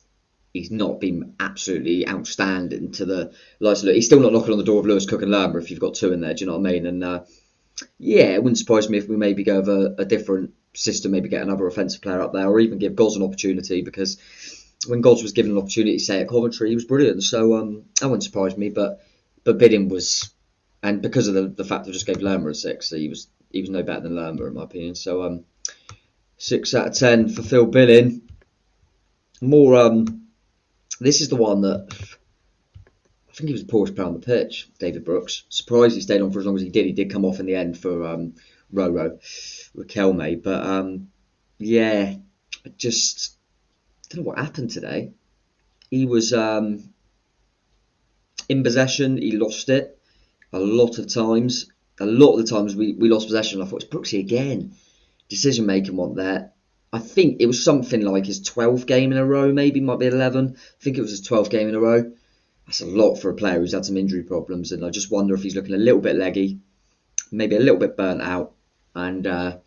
he's 0.53 0.71
not 0.71 0.99
been 0.99 1.33
absolutely 1.39 2.07
outstanding 2.07 2.91
to 2.91 3.05
the 3.05 3.33
likes 3.59 3.81
of 3.83 3.93
He's 3.93 4.05
still 4.05 4.19
not 4.19 4.33
knocking 4.33 4.51
on 4.51 4.59
the 4.59 4.63
door 4.63 4.79
of 4.79 4.85
Lewis 4.85 5.07
Cook 5.07 5.23
and 5.23 5.31
Lerma 5.31 5.57
if 5.57 5.71
you've 5.71 5.79
got 5.79 5.95
two 5.95 6.13
in 6.13 6.21
there. 6.21 6.33
Do 6.33 6.41
you 6.41 6.51
know 6.51 6.57
what 6.57 6.69
I 6.69 6.73
mean? 6.73 6.85
And 6.85 7.03
uh, 7.03 7.23
yeah, 7.97 8.35
it 8.35 8.43
wouldn't 8.43 8.59
surprise 8.59 8.89
me 8.89 8.99
if 8.99 9.09
we 9.09 9.17
maybe 9.17 9.43
go 9.43 9.57
over 9.57 9.87
a, 9.97 10.01
a 10.01 10.05
different 10.05 10.53
system, 10.73 11.11
maybe 11.11 11.29
get 11.29 11.41
another 11.41 11.67
offensive 11.67 12.01
player 12.01 12.21
up 12.21 12.33
there, 12.33 12.47
or 12.47 12.59
even 12.59 12.79
give 12.79 12.95
Goz 12.95 13.15
an 13.15 13.23
opportunity 13.23 13.81
because 13.81 14.17
when 14.87 15.01
Goz 15.01 15.23
was 15.23 15.31
given 15.31 15.51
an 15.51 15.57
opportunity, 15.57 15.99
say 15.99 16.21
at 16.21 16.29
Coventry, 16.29 16.69
he 16.69 16.75
was 16.75 16.85
brilliant. 16.85 17.23
So 17.23 17.55
um, 17.55 17.85
that 17.99 18.07
wouldn't 18.07 18.23
surprise 18.23 18.57
me. 18.57 18.69
But 18.69 19.05
but 19.43 19.57
Billing 19.57 19.89
was, 19.89 20.29
and 20.81 21.01
because 21.01 21.27
of 21.27 21.33
the, 21.33 21.47
the 21.47 21.65
fact 21.65 21.87
I 21.87 21.91
just 21.91 22.05
gave 22.05 22.21
Lerma 22.21 22.49
a 22.49 22.55
six, 22.55 22.89
he 22.89 23.09
was 23.09 23.27
he 23.51 23.61
was 23.61 23.69
no 23.69 23.83
better 23.83 24.01
than 24.01 24.15
Lerma 24.15 24.45
in 24.45 24.53
my 24.53 24.63
opinion. 24.63 24.95
So 24.95 25.23
um, 25.23 25.45
six 26.37 26.73
out 26.73 26.87
of 26.87 26.93
ten 26.93 27.29
for 27.29 27.43
Phil 27.43 27.65
Billing. 27.65 28.21
More 29.41 29.75
um, 29.75 30.27
this 30.99 31.21
is 31.21 31.29
the 31.29 31.35
one 31.35 31.61
that 31.61 31.87
I 31.91 33.33
think 33.33 33.47
he 33.47 33.53
was 33.53 33.63
the 33.63 33.71
poorest 33.71 33.95
player 33.95 34.07
on 34.07 34.13
the 34.13 34.19
pitch, 34.19 34.69
David 34.79 35.05
Brooks. 35.05 35.43
Surprised 35.49 35.95
he 35.95 36.01
stayed 36.01 36.21
on 36.21 36.31
for 36.31 36.39
as 36.39 36.45
long 36.45 36.55
as 36.55 36.61
he 36.61 36.69
did. 36.69 36.85
He 36.85 36.91
did 36.91 37.11
come 37.11 37.25
off 37.25 37.39
in 37.39 37.45
the 37.45 37.55
end 37.55 37.77
for 37.77 38.05
um, 38.05 38.35
Roro, 38.73 39.19
Raquel 39.75 40.13
Riquelme. 40.13 40.43
But 40.43 40.65
um, 40.65 41.09
yeah, 41.57 42.15
just 42.77 43.35
don't 44.09 44.23
know 44.23 44.29
what 44.29 44.39
happened 44.39 44.71
today. 44.71 45.11
He 45.89 46.05
was 46.05 46.33
um, 46.33 46.93
in 48.49 48.63
possession, 48.63 49.17
he 49.17 49.37
lost 49.37 49.69
it 49.69 49.99
a 50.51 50.59
lot 50.59 50.97
of 50.97 51.07
times. 51.07 51.67
A 51.99 52.05
lot 52.05 52.33
of 52.33 52.45
the 52.45 52.51
times 52.51 52.75
we, 52.75 52.93
we 52.93 53.09
lost 53.09 53.27
possession. 53.27 53.61
I 53.61 53.65
thought 53.65 53.83
it's 53.83 53.93
Brooksy 53.93 54.19
again. 54.19 54.73
Decision 55.29 55.65
making 55.65 55.95
one 55.95 56.15
there. 56.15 56.51
I 56.91 56.99
think 56.99 57.37
it 57.39 57.47
was 57.47 57.63
something 57.63 58.01
like 58.01 58.25
his 58.25 58.41
12th 58.41 58.85
game 58.85 59.11
in 59.11 59.17
a 59.17 59.25
row, 59.25 59.51
maybe 59.51 59.79
might 59.79 59.99
be 59.99 60.07
11. 60.07 60.55
I 60.55 60.83
think 60.83 60.97
it 60.97 61.01
was 61.01 61.11
his 61.11 61.27
12th 61.27 61.49
game 61.49 61.67
in 61.67 61.75
a 61.75 61.79
row. 61.79 62.11
That's 62.67 62.81
a 62.81 62.85
lot 62.85 63.15
for 63.15 63.29
a 63.29 63.35
player 63.35 63.59
who's 63.59 63.73
had 63.73 63.85
some 63.85 63.97
injury 63.97 64.23
problems, 64.23 64.71
and 64.71 64.85
I 64.85 64.89
just 64.89 65.11
wonder 65.11 65.33
if 65.33 65.43
he's 65.43 65.55
looking 65.55 65.73
a 65.73 65.79
little 65.79 65.99
bit 65.99 66.15
leggy, 66.15 66.59
maybe 67.31 67.55
a 67.55 67.59
little 67.59 67.79
bit 67.79 67.97
burnt 67.97 68.21
out. 68.21 68.53
And 68.95 69.25
uh, 69.25 69.57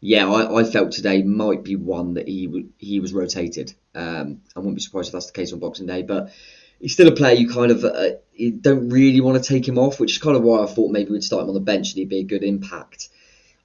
yeah, 0.00 0.28
I, 0.28 0.60
I, 0.60 0.64
felt 0.64 0.92
today 0.92 1.22
might 1.22 1.64
be 1.64 1.76
one 1.76 2.14
that 2.14 2.28
he 2.28 2.68
he 2.78 3.00
was 3.00 3.12
rotated. 3.12 3.74
Um, 3.94 4.42
I 4.54 4.60
wouldn't 4.60 4.76
be 4.76 4.82
surprised 4.82 5.08
if 5.08 5.12
that's 5.12 5.26
the 5.26 5.32
case 5.32 5.52
on 5.52 5.58
Boxing 5.58 5.86
Day, 5.86 6.02
but 6.02 6.32
he's 6.78 6.92
still 6.92 7.08
a 7.08 7.12
player 7.16 7.34
you 7.34 7.48
kind 7.48 7.70
of 7.70 7.84
uh, 7.84 8.10
you 8.34 8.52
don't 8.52 8.90
really 8.90 9.20
want 9.20 9.42
to 9.42 9.48
take 9.48 9.66
him 9.66 9.78
off, 9.78 9.98
which 9.98 10.12
is 10.12 10.18
kind 10.18 10.36
of 10.36 10.42
why 10.42 10.62
I 10.62 10.66
thought 10.66 10.92
maybe 10.92 11.10
we'd 11.10 11.24
start 11.24 11.42
him 11.42 11.48
on 11.48 11.54
the 11.54 11.60
bench 11.60 11.90
and 11.90 11.98
he'd 11.98 12.08
be 12.08 12.20
a 12.20 12.24
good 12.24 12.44
impact 12.44 13.08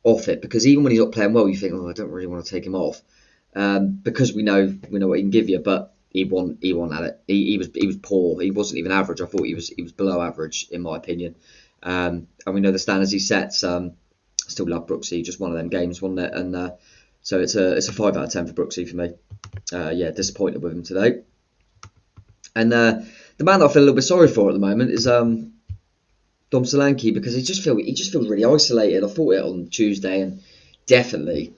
off 0.04 0.28
it 0.28 0.42
because 0.42 0.66
even 0.66 0.84
when 0.84 0.92
he's 0.92 1.02
not 1.02 1.12
playing 1.12 1.34
well, 1.34 1.50
you 1.50 1.58
think, 1.58 1.74
oh, 1.74 1.90
I 1.90 1.94
don't 1.94 2.12
really 2.12 2.28
want 2.28 2.46
to 2.46 2.50
take 2.50 2.66
him 2.66 2.76
off 2.76 3.02
um, 3.56 4.00
because 4.02 4.34
we 4.34 4.44
know 4.44 4.74
we 4.90 5.00
know 5.00 5.08
what 5.08 5.18
he 5.18 5.24
can 5.24 5.32
give 5.32 5.50
you, 5.50 5.60
but 5.60 5.94
he 6.10 6.24
won 6.24 6.58
he 6.62 6.74
won 6.74 6.94
at 6.94 7.04
it. 7.04 7.22
He, 7.28 7.52
he 7.52 7.58
was 7.58 7.70
he 7.74 7.88
was 7.88 7.98
poor. 7.98 8.42
He 8.42 8.52
wasn't 8.52 8.80
even 8.80 8.92
average. 8.92 9.22
I 9.22 9.26
thought 9.26 9.44
he 9.46 9.56
was 9.56 9.70
he 9.70 9.84
was 9.84 9.92
below 9.92 10.22
average 10.22 10.68
in 10.72 10.82
my 10.82 10.98
opinion. 10.98 11.36
Um, 11.82 12.28
and 12.46 12.56
we 12.56 12.62
know 12.62 12.72
the 12.72 12.80
standards 12.80 13.12
he 13.12 13.20
sets. 13.20 13.64
Um, 13.64 13.94
still 14.50 14.68
love 14.68 14.88
Brooksy. 14.88 15.24
Just 15.24 15.40
one 15.40 15.52
of 15.52 15.58
them 15.58 15.70
games, 15.70 16.02
wasn't 16.02 16.20
it? 16.20 16.34
And 16.34 16.56
uh, 16.56 16.72
so 17.22 17.40
it's 17.40 17.56
a 17.56 17.76
it's 17.76 17.88
a 17.88 17.94
five 17.94 18.18
out 18.18 18.26
of 18.26 18.32
ten 18.32 18.48
for 18.48 18.54
Brooksy 18.54 18.90
for 18.90 18.96
me. 18.96 19.14
Uh, 19.72 19.90
yeah, 19.90 20.12
disappointed 20.12 20.62
with 20.62 20.74
him 20.74 20.84
today. 20.84 21.22
And 22.56 22.74
uh, 22.74 23.00
the 23.38 23.44
man 23.44 23.60
that 23.60 23.70
I 23.70 23.74
feel 23.74 23.82
a 23.82 23.86
little 23.86 23.96
bit 23.96 24.04
sorry 24.04 24.28
for 24.28 24.50
at 24.50 24.54
the 24.54 24.60
moment 24.60 24.92
is 24.92 25.08
um, 25.08 25.54
Dom 26.50 26.64
Solanke 26.64 27.14
because 27.14 27.36
he 27.36 27.42
just 27.42 27.64
feel 27.64 27.78
he 27.78 27.94
just 27.94 28.12
feels 28.12 28.28
really 28.28 28.46
isolated. 28.46 29.04
I 29.04 29.08
thought 29.08 29.34
it 29.34 29.44
on 29.44 29.70
Tuesday 29.70 30.22
and 30.22 30.42
definitely 30.86 31.54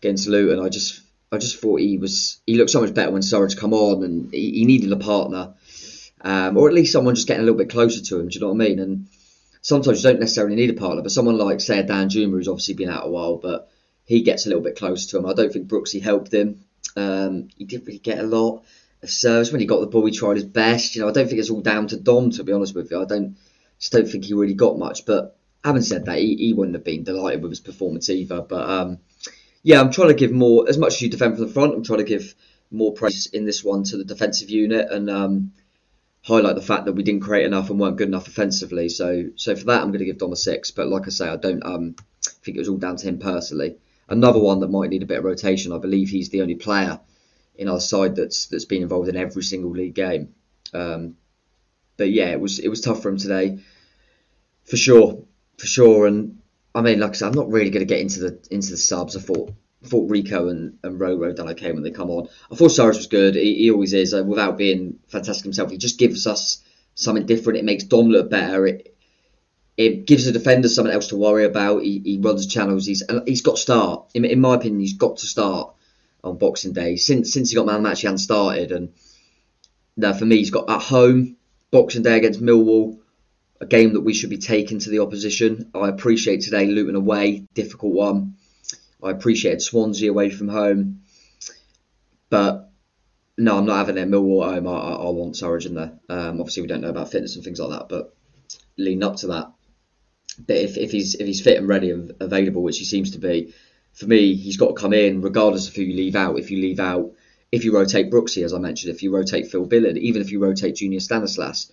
against 0.00 0.28
Luton. 0.28 0.64
I 0.64 0.68
just 0.68 1.02
I 1.32 1.38
just 1.38 1.60
thought 1.60 1.80
he 1.80 1.98
was 1.98 2.40
he 2.46 2.56
looked 2.56 2.70
so 2.70 2.80
much 2.80 2.94
better 2.94 3.10
when 3.10 3.22
Surridge 3.22 3.56
come 3.56 3.74
on 3.74 4.04
and 4.04 4.32
he, 4.32 4.52
he 4.52 4.64
needed 4.64 4.92
a 4.92 4.96
partner. 4.96 5.54
Um, 6.22 6.56
or 6.56 6.68
at 6.68 6.74
least 6.74 6.92
someone 6.92 7.14
just 7.14 7.28
getting 7.28 7.42
a 7.42 7.44
little 7.44 7.58
bit 7.58 7.70
closer 7.70 8.02
to 8.02 8.20
him. 8.20 8.28
Do 8.28 8.34
you 8.34 8.40
know 8.40 8.52
what 8.52 8.64
I 8.64 8.68
mean? 8.68 8.78
And 8.78 9.06
sometimes 9.66 10.00
you 10.00 10.08
don't 10.08 10.20
necessarily 10.20 10.54
need 10.54 10.70
a 10.70 10.74
partner, 10.74 11.02
but 11.02 11.10
someone 11.10 11.36
like 11.36 11.60
say 11.60 11.82
Danjuma 11.82 12.30
who's 12.30 12.46
obviously 12.46 12.74
been 12.74 12.88
out 12.88 13.04
a 13.04 13.10
while, 13.10 13.36
but 13.36 13.68
he 14.04 14.22
gets 14.22 14.46
a 14.46 14.48
little 14.48 14.62
bit 14.62 14.76
closer 14.76 15.08
to 15.08 15.18
him. 15.18 15.26
I 15.26 15.34
don't 15.34 15.52
think 15.52 15.66
Brooksy 15.66 16.00
helped 16.00 16.32
him. 16.32 16.64
Um, 16.94 17.48
he 17.58 17.64
didn't 17.64 17.86
really 17.86 17.98
get 17.98 18.20
a 18.20 18.22
lot 18.22 18.62
of 19.02 19.10
service 19.10 19.50
when 19.50 19.60
he 19.60 19.66
got 19.66 19.80
the 19.80 19.88
ball. 19.88 20.06
He 20.06 20.12
tried 20.12 20.36
his 20.36 20.44
best. 20.44 20.94
You 20.94 21.02
know, 21.02 21.08
I 21.08 21.12
don't 21.12 21.26
think 21.26 21.40
it's 21.40 21.50
all 21.50 21.62
down 21.62 21.88
to 21.88 21.96
Dom 21.96 22.30
to 22.30 22.44
be 22.44 22.52
honest 22.52 22.76
with 22.76 22.92
you. 22.92 23.02
I 23.02 23.06
don't 23.06 23.38
just 23.80 23.92
don't 23.92 24.06
think 24.06 24.24
he 24.24 24.34
really 24.34 24.54
got 24.54 24.78
much. 24.78 25.04
But 25.04 25.36
having 25.64 25.82
said 25.82 26.04
that, 26.04 26.18
he, 26.18 26.36
he 26.36 26.52
wouldn't 26.52 26.76
have 26.76 26.84
been 26.84 27.02
delighted 27.02 27.42
with 27.42 27.50
his 27.50 27.58
performance 27.58 28.08
either. 28.08 28.42
But 28.42 28.70
um, 28.70 28.98
yeah, 29.64 29.80
I'm 29.80 29.90
trying 29.90 30.10
to 30.10 30.14
give 30.14 30.30
more, 30.30 30.68
as 30.68 30.78
much 30.78 30.94
as 30.94 31.02
you 31.02 31.10
defend 31.10 31.34
from 31.34 31.44
the 31.44 31.52
front, 31.52 31.74
I'm 31.74 31.82
trying 31.82 31.98
to 31.98 32.04
give 32.04 32.36
more 32.70 32.92
praise 32.92 33.26
in 33.26 33.44
this 33.44 33.64
one 33.64 33.82
to 33.82 33.96
the 33.96 34.04
defensive 34.04 34.48
unit 34.48 34.92
and 34.92 35.10
um, 35.10 35.52
highlight 36.26 36.56
the 36.56 36.62
fact 36.62 36.86
that 36.86 36.92
we 36.92 37.04
didn't 37.04 37.20
create 37.20 37.46
enough 37.46 37.70
and 37.70 37.78
weren't 37.78 37.96
good 37.96 38.08
enough 38.08 38.26
offensively. 38.26 38.88
So, 38.88 39.30
so 39.36 39.54
for 39.54 39.64
that, 39.66 39.80
I'm 39.80 39.88
going 39.88 40.00
to 40.00 40.04
give 40.04 40.18
Dom 40.18 40.32
a 40.32 40.36
six. 40.36 40.72
But 40.72 40.88
like 40.88 41.06
I 41.06 41.10
say, 41.10 41.28
I 41.28 41.36
don't 41.36 41.64
um, 41.64 41.94
think 42.42 42.56
it 42.56 42.60
was 42.60 42.68
all 42.68 42.78
down 42.78 42.96
to 42.96 43.06
him 43.06 43.20
personally. 43.20 43.76
Another 44.08 44.40
one 44.40 44.60
that 44.60 44.70
might 44.70 44.90
need 44.90 45.04
a 45.04 45.06
bit 45.06 45.18
of 45.18 45.24
rotation. 45.24 45.72
I 45.72 45.78
believe 45.78 46.08
he's 46.08 46.30
the 46.30 46.42
only 46.42 46.56
player 46.56 46.98
in 47.54 47.68
our 47.68 47.80
side 47.80 48.16
that's 48.16 48.46
that's 48.46 48.64
been 48.64 48.82
involved 48.82 49.08
in 49.08 49.16
every 49.16 49.42
single 49.42 49.70
league 49.70 49.94
game. 49.94 50.34
Um, 50.74 51.16
but 51.96 52.10
yeah, 52.10 52.30
it 52.30 52.40
was 52.40 52.58
it 52.58 52.68
was 52.68 52.80
tough 52.80 53.02
for 53.02 53.08
him 53.08 53.18
today, 53.18 53.60
for 54.64 54.76
sure, 54.76 55.24
for 55.58 55.66
sure. 55.66 56.06
And 56.06 56.40
I 56.74 56.82
mean, 56.82 57.00
like 57.00 57.10
I 57.10 57.14
said, 57.14 57.28
I'm 57.28 57.34
not 57.34 57.50
really 57.50 57.70
going 57.70 57.86
to 57.86 57.94
get 57.94 58.00
into 58.00 58.20
the 58.20 58.46
into 58.50 58.70
the 58.70 58.76
subs. 58.76 59.16
I 59.16 59.20
thought 59.20 59.52
thought 59.86 60.10
Rico 60.10 60.48
and 60.48 60.78
and 60.82 61.00
Roro 61.00 61.34
done 61.34 61.48
okay 61.50 61.72
when 61.72 61.82
they 61.82 61.90
come 61.90 62.10
on. 62.10 62.28
I 62.50 62.54
thought 62.54 62.70
Cyrus 62.70 62.98
was 62.98 63.06
good. 63.06 63.34
He, 63.34 63.54
he 63.54 63.70
always 63.70 63.92
is, 63.92 64.12
uh, 64.14 64.24
without 64.24 64.58
being 64.58 64.98
fantastic 65.08 65.44
himself. 65.44 65.70
He 65.70 65.78
just 65.78 65.98
gives 65.98 66.26
us 66.26 66.62
something 66.94 67.26
different. 67.26 67.58
It 67.58 67.64
makes 67.64 67.84
Dom 67.84 68.08
look 68.08 68.30
better. 68.30 68.66
It 68.66 68.96
it 69.76 70.06
gives 70.06 70.24
the 70.24 70.32
defender 70.32 70.68
something 70.68 70.94
else 70.94 71.08
to 71.08 71.16
worry 71.16 71.44
about. 71.44 71.82
He, 71.82 72.00
he 72.04 72.18
runs 72.18 72.46
channels. 72.46 72.86
He's 72.86 73.02
he's 73.26 73.42
got 73.42 73.56
to 73.56 73.62
start. 73.62 74.06
In, 74.14 74.24
in 74.24 74.40
my 74.40 74.54
opinion, 74.54 74.80
he's 74.80 74.94
got 74.94 75.18
to 75.18 75.26
start 75.26 75.74
on 76.24 76.38
Boxing 76.38 76.72
Day. 76.72 76.96
Since 76.96 77.32
since 77.32 77.50
he 77.50 77.56
got 77.56 77.66
man 77.66 77.82
match, 77.82 78.00
he 78.00 78.06
hasn't 78.06 78.20
started. 78.20 78.72
And 78.72 78.92
now 79.96 80.12
for 80.12 80.24
me, 80.24 80.38
he's 80.38 80.50
got 80.50 80.70
at 80.70 80.82
home 80.82 81.36
Boxing 81.70 82.02
Day 82.02 82.16
against 82.16 82.42
Millwall, 82.42 82.98
a 83.60 83.66
game 83.66 83.92
that 83.94 84.00
we 84.00 84.14
should 84.14 84.30
be 84.30 84.38
taking 84.38 84.78
to 84.80 84.90
the 84.90 85.00
opposition. 85.00 85.70
I 85.74 85.88
appreciate 85.88 86.42
today 86.42 86.66
Luton 86.66 86.96
away, 86.96 87.46
difficult 87.54 87.92
one. 87.92 88.36
I 89.02 89.10
appreciated 89.10 89.62
Swansea 89.62 90.10
away 90.10 90.30
from 90.30 90.48
home, 90.48 91.02
but 92.30 92.70
no, 93.38 93.58
I'm 93.58 93.66
not 93.66 93.86
having 93.86 93.98
it. 93.98 94.08
Millwall 94.08 94.46
at 94.46 94.54
home, 94.54 94.68
I, 94.68 94.72
I, 94.72 94.92
I 94.92 95.10
want 95.10 95.34
Surridge 95.34 95.66
in 95.66 95.74
there. 95.74 95.92
Um, 96.08 96.40
obviously, 96.40 96.62
we 96.62 96.68
don't 96.68 96.80
know 96.80 96.90
about 96.90 97.10
fitness 97.10 97.36
and 97.36 97.44
things 97.44 97.60
like 97.60 97.78
that, 97.78 97.88
but 97.88 98.14
lean 98.78 99.02
up 99.02 99.16
to 99.16 99.26
that. 99.28 99.52
But 100.46 100.56
if, 100.56 100.76
if 100.76 100.90
he's 100.90 101.14
if 101.14 101.26
he's 101.26 101.40
fit 101.40 101.58
and 101.58 101.68
ready 101.68 101.90
and 101.90 102.12
available, 102.20 102.62
which 102.62 102.78
he 102.78 102.84
seems 102.84 103.12
to 103.12 103.18
be, 103.18 103.54
for 103.92 104.06
me, 104.06 104.34
he's 104.34 104.56
got 104.56 104.68
to 104.68 104.74
come 104.74 104.92
in 104.92 105.22
regardless 105.22 105.68
of 105.68 105.74
who 105.74 105.82
you 105.82 105.94
leave 105.94 106.16
out. 106.16 106.38
If 106.38 106.50
you 106.50 106.58
leave 106.58 106.80
out, 106.80 107.12
if 107.52 107.64
you 107.64 107.74
rotate 107.74 108.10
Brooksy, 108.10 108.44
as 108.44 108.52
I 108.52 108.58
mentioned, 108.58 108.94
if 108.94 109.02
you 109.02 109.14
rotate 109.14 109.50
Phil 109.50 109.64
Billing, 109.64 109.96
even 109.96 110.20
if 110.20 110.30
you 110.30 110.38
rotate 110.38 110.76
Junior 110.76 111.00
Stanislas, 111.00 111.72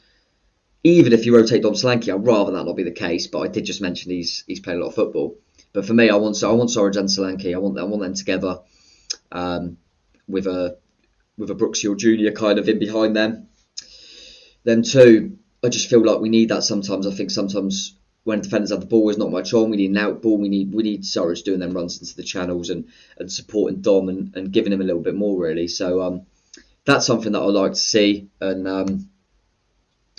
even 0.83 1.13
if 1.13 1.25
you 1.25 1.35
rotate 1.35 1.63
Dom 1.63 1.73
Solanke, 1.73 2.13
I'd 2.13 2.25
rather 2.25 2.51
that 2.51 2.65
not 2.65 2.75
be 2.75 2.83
the 2.83 2.91
case. 2.91 3.27
But 3.27 3.39
I 3.39 3.47
did 3.47 3.65
just 3.65 3.81
mention 3.81 4.11
he's 4.11 4.43
he's 4.47 4.59
played 4.59 4.77
a 4.77 4.79
lot 4.79 4.89
of 4.89 4.95
football. 4.95 5.37
But 5.73 5.85
for 5.85 5.93
me, 5.93 6.09
I 6.09 6.15
want 6.15 6.41
I 6.43 6.51
want 6.51 6.69
Surridge 6.69 6.97
and 6.97 7.09
Solanke. 7.09 7.53
I 7.53 7.57
want 7.57 7.79
I 7.79 7.83
want 7.83 8.03
them 8.03 8.13
together 8.13 8.59
um, 9.31 9.77
with 10.27 10.47
a 10.47 10.77
with 11.37 11.49
a 11.49 11.55
Brooksy 11.55 11.89
or 11.89 11.95
Junior 11.95 12.31
kind 12.31 12.59
of 12.59 12.69
in 12.69 12.79
behind 12.79 13.15
them. 13.15 13.47
Them 14.63 14.83
too. 14.83 15.37
I 15.63 15.69
just 15.69 15.89
feel 15.89 16.05
like 16.05 16.19
we 16.19 16.29
need 16.29 16.49
that 16.49 16.63
sometimes. 16.63 17.07
I 17.07 17.11
think 17.11 17.31
sometimes 17.31 17.95
when 18.23 18.41
defenders 18.41 18.71
have 18.71 18.81
the 18.81 18.85
ball, 18.85 19.07
there's 19.07 19.17
not 19.17 19.31
much 19.31 19.53
on. 19.53 19.69
We 19.69 19.77
need 19.77 19.91
an 19.91 19.97
out 19.97 20.21
ball. 20.21 20.37
We 20.37 20.49
need 20.49 20.73
we 20.73 20.83
need 20.83 21.03
Surridge 21.03 21.43
doing 21.43 21.59
them 21.59 21.73
runs 21.73 21.99
into 21.99 22.15
the 22.15 22.23
channels 22.23 22.69
and, 22.69 22.85
and 23.17 23.31
supporting 23.31 23.81
Dom 23.81 24.09
and, 24.09 24.35
and 24.35 24.51
giving 24.51 24.71
him 24.71 24.81
a 24.81 24.85
little 24.85 25.01
bit 25.01 25.15
more 25.15 25.37
really. 25.39 25.67
So 25.67 26.01
um, 26.01 26.25
that's 26.85 27.05
something 27.05 27.31
that 27.31 27.41
I'd 27.41 27.47
like 27.47 27.73
to 27.73 27.77
see, 27.77 28.29
and 28.39 28.67
um, 28.67 29.09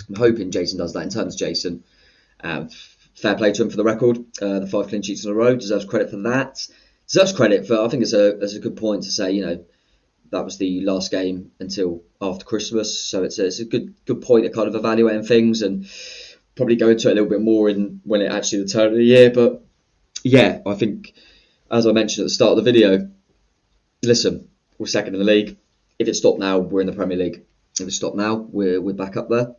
I'm 0.09 0.17
hoping 0.17 0.51
Jason 0.51 0.79
does 0.79 0.93
that. 0.95 1.03
In 1.03 1.11
terms 1.11 1.35
of 1.35 1.39
Jason, 1.39 1.85
uh, 2.41 2.67
fair 3.15 3.37
play 3.37 3.53
to 3.53 3.63
him 3.63 3.71
for 3.71 3.77
the 3.77 3.85
record. 3.85 4.19
Uh, 4.41 4.61
the 4.61 4.67
five 4.67 4.89
clean 4.89 5.03
sheets 5.03 5.25
in 5.25 5.31
a 5.31 5.35
row 5.35 5.57
deserves 5.57 5.85
credit 5.85 6.11
for 6.11 6.17
that. 6.19 6.67
Deserves 7.07 7.33
credit 7.33 7.67
for 7.67 7.81
I 7.81 7.89
think 7.89 8.03
it's 8.03 8.13
a 8.13 8.39
it's 8.39 8.55
a 8.55 8.61
good 8.61 8.77
point 8.77 9.05
to 9.05 9.11
say 9.11 9.33
you 9.33 9.45
know 9.45 9.65
that 10.31 10.45
was 10.45 10.59
the 10.59 10.81
last 10.81 11.11
game 11.11 11.53
until 11.61 12.03
after 12.21 12.45
Christmas, 12.45 13.01
so 13.01 13.23
it's 13.23 13.39
a, 13.39 13.47
it's 13.47 13.61
a 13.61 13.65
good 13.65 13.95
good 14.05 14.23
point 14.23 14.47
of 14.47 14.53
kind 14.53 14.69
of 14.69 14.75
evaluating 14.75 15.25
things 15.25 15.63
and 15.63 15.87
probably 16.57 16.77
go 16.77 16.89
into 16.89 17.09
it 17.09 17.13
a 17.13 17.15
little 17.15 17.31
bit 17.31 17.41
more 17.41 17.69
in 17.69 18.01
when 18.05 18.21
it 18.21 18.33
actually 18.33 18.63
the 18.63 18.69
turn 18.69 18.89
of 18.89 18.95
the 18.95 19.05
year. 19.05 19.31
But 19.31 19.65
yeah, 20.23 20.61
I 20.67 20.75
think 20.75 21.15
as 21.71 21.87
I 21.87 21.93
mentioned 21.93 22.25
at 22.25 22.27
the 22.27 22.35
start 22.35 22.59
of 22.59 22.65
the 22.65 22.71
video, 22.73 23.11
listen, 24.03 24.49
we're 24.79 24.87
second 24.87 25.15
in 25.15 25.21
the 25.21 25.27
league. 25.27 25.57
If 25.99 26.09
it 26.09 26.15
stopped 26.15 26.39
now, 26.39 26.59
we're 26.59 26.81
in 26.81 26.87
the 26.87 26.93
Premier 26.93 27.17
League. 27.17 27.45
If 27.79 27.87
it 27.87 27.93
stopped 27.93 28.17
now, 28.17 28.35
we're 28.35 28.81
we're 28.81 28.95
back 28.95 29.17
up 29.17 29.29
there. 29.29 29.55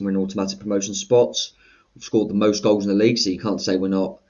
We're 0.00 0.10
in 0.10 0.16
automatic 0.16 0.60
promotion 0.60 0.94
spots. 0.94 1.52
Scored 1.98 2.30
the 2.30 2.34
most 2.34 2.62
goals 2.62 2.86
in 2.86 2.96
the 2.96 3.04
league, 3.04 3.18
so 3.18 3.30
you 3.30 3.38
can't 3.38 3.60
say 3.60 3.76
we're 3.76 3.88
not 3.88 4.20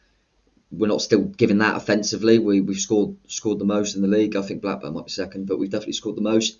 we're 0.72 0.86
not 0.86 1.02
still 1.02 1.22
giving 1.22 1.58
that 1.58 1.76
offensively. 1.76 2.38
We 2.38 2.60
we've 2.60 2.78
scored 2.78 3.16
scored 3.28 3.58
the 3.58 3.64
most 3.64 3.96
in 3.96 4.02
the 4.02 4.08
league. 4.08 4.34
I 4.34 4.42
think 4.42 4.62
Blackburn 4.62 4.94
might 4.94 5.06
be 5.06 5.10
second, 5.10 5.46
but 5.46 5.58
we've 5.58 5.70
definitely 5.70 5.92
scored 5.92 6.16
the 6.16 6.22
most. 6.22 6.58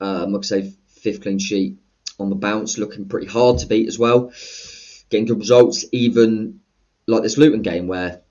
Um, 0.00 0.32
like 0.32 0.44
I 0.44 0.46
say, 0.46 0.72
fifth 0.88 1.22
clean 1.22 1.38
sheet 1.38 1.78
on 2.18 2.30
the 2.30 2.36
bounce, 2.36 2.78
looking 2.78 3.08
pretty 3.08 3.26
hard 3.26 3.58
to 3.58 3.66
beat 3.66 3.86
as 3.86 3.98
well 3.98 4.32
getting 5.10 5.26
good 5.26 5.38
results, 5.38 5.84
even 5.92 6.60
like 7.06 7.22
this 7.22 7.36
Luton 7.36 7.62
game 7.62 7.88
where 7.88 8.22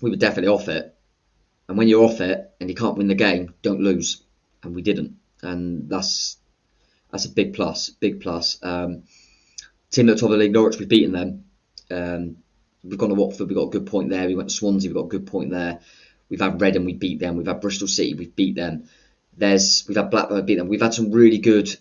we 0.00 0.10
were 0.10 0.16
definitely 0.16 0.50
off 0.50 0.68
it. 0.68 0.94
And 1.68 1.78
when 1.78 1.88
you're 1.88 2.04
off 2.04 2.20
it 2.20 2.52
and 2.60 2.68
you 2.68 2.76
can't 2.76 2.96
win 2.96 3.08
the 3.08 3.14
game, 3.14 3.54
don't 3.62 3.80
lose. 3.80 4.22
And 4.62 4.74
we 4.74 4.82
didn't. 4.82 5.16
And 5.42 5.88
that's 5.88 6.36
that's 7.10 7.24
a 7.24 7.30
big 7.30 7.54
plus, 7.54 7.90
big 7.90 8.20
plus. 8.20 8.58
Um, 8.62 9.04
team 9.92 10.08
at 10.08 10.16
the 10.16 10.20
top 10.20 10.30
of 10.30 10.32
the 10.32 10.38
league, 10.38 10.52
Norwich, 10.52 10.78
we've 10.78 10.88
beaten 10.88 11.12
them. 11.12 11.44
Um, 11.90 12.36
we've 12.82 12.98
gone 12.98 13.10
to 13.10 13.14
Watford, 13.14 13.48
we've 13.48 13.56
got 13.56 13.68
a 13.68 13.78
good 13.78 13.86
point 13.86 14.10
there. 14.10 14.26
We 14.26 14.34
went 14.34 14.48
to 14.48 14.54
Swansea, 14.54 14.90
we've 14.90 14.96
got 14.96 15.04
a 15.04 15.18
good 15.18 15.26
point 15.26 15.50
there. 15.50 15.80
We've 16.28 16.40
had 16.40 16.60
Reading, 16.60 16.84
we 16.84 16.94
beat 16.94 17.20
them. 17.20 17.36
We've 17.36 17.46
had 17.46 17.60
Bristol 17.60 17.86
City, 17.86 18.14
we've 18.14 18.34
beat 18.34 18.56
them. 18.56 18.88
There's 19.36 19.84
we've 19.86 19.96
had 19.96 20.10
Blackburn, 20.10 20.46
beat 20.46 20.56
them. 20.56 20.68
We've 20.68 20.80
had 20.80 20.94
some 20.94 21.12
really 21.12 21.38
good 21.38 21.74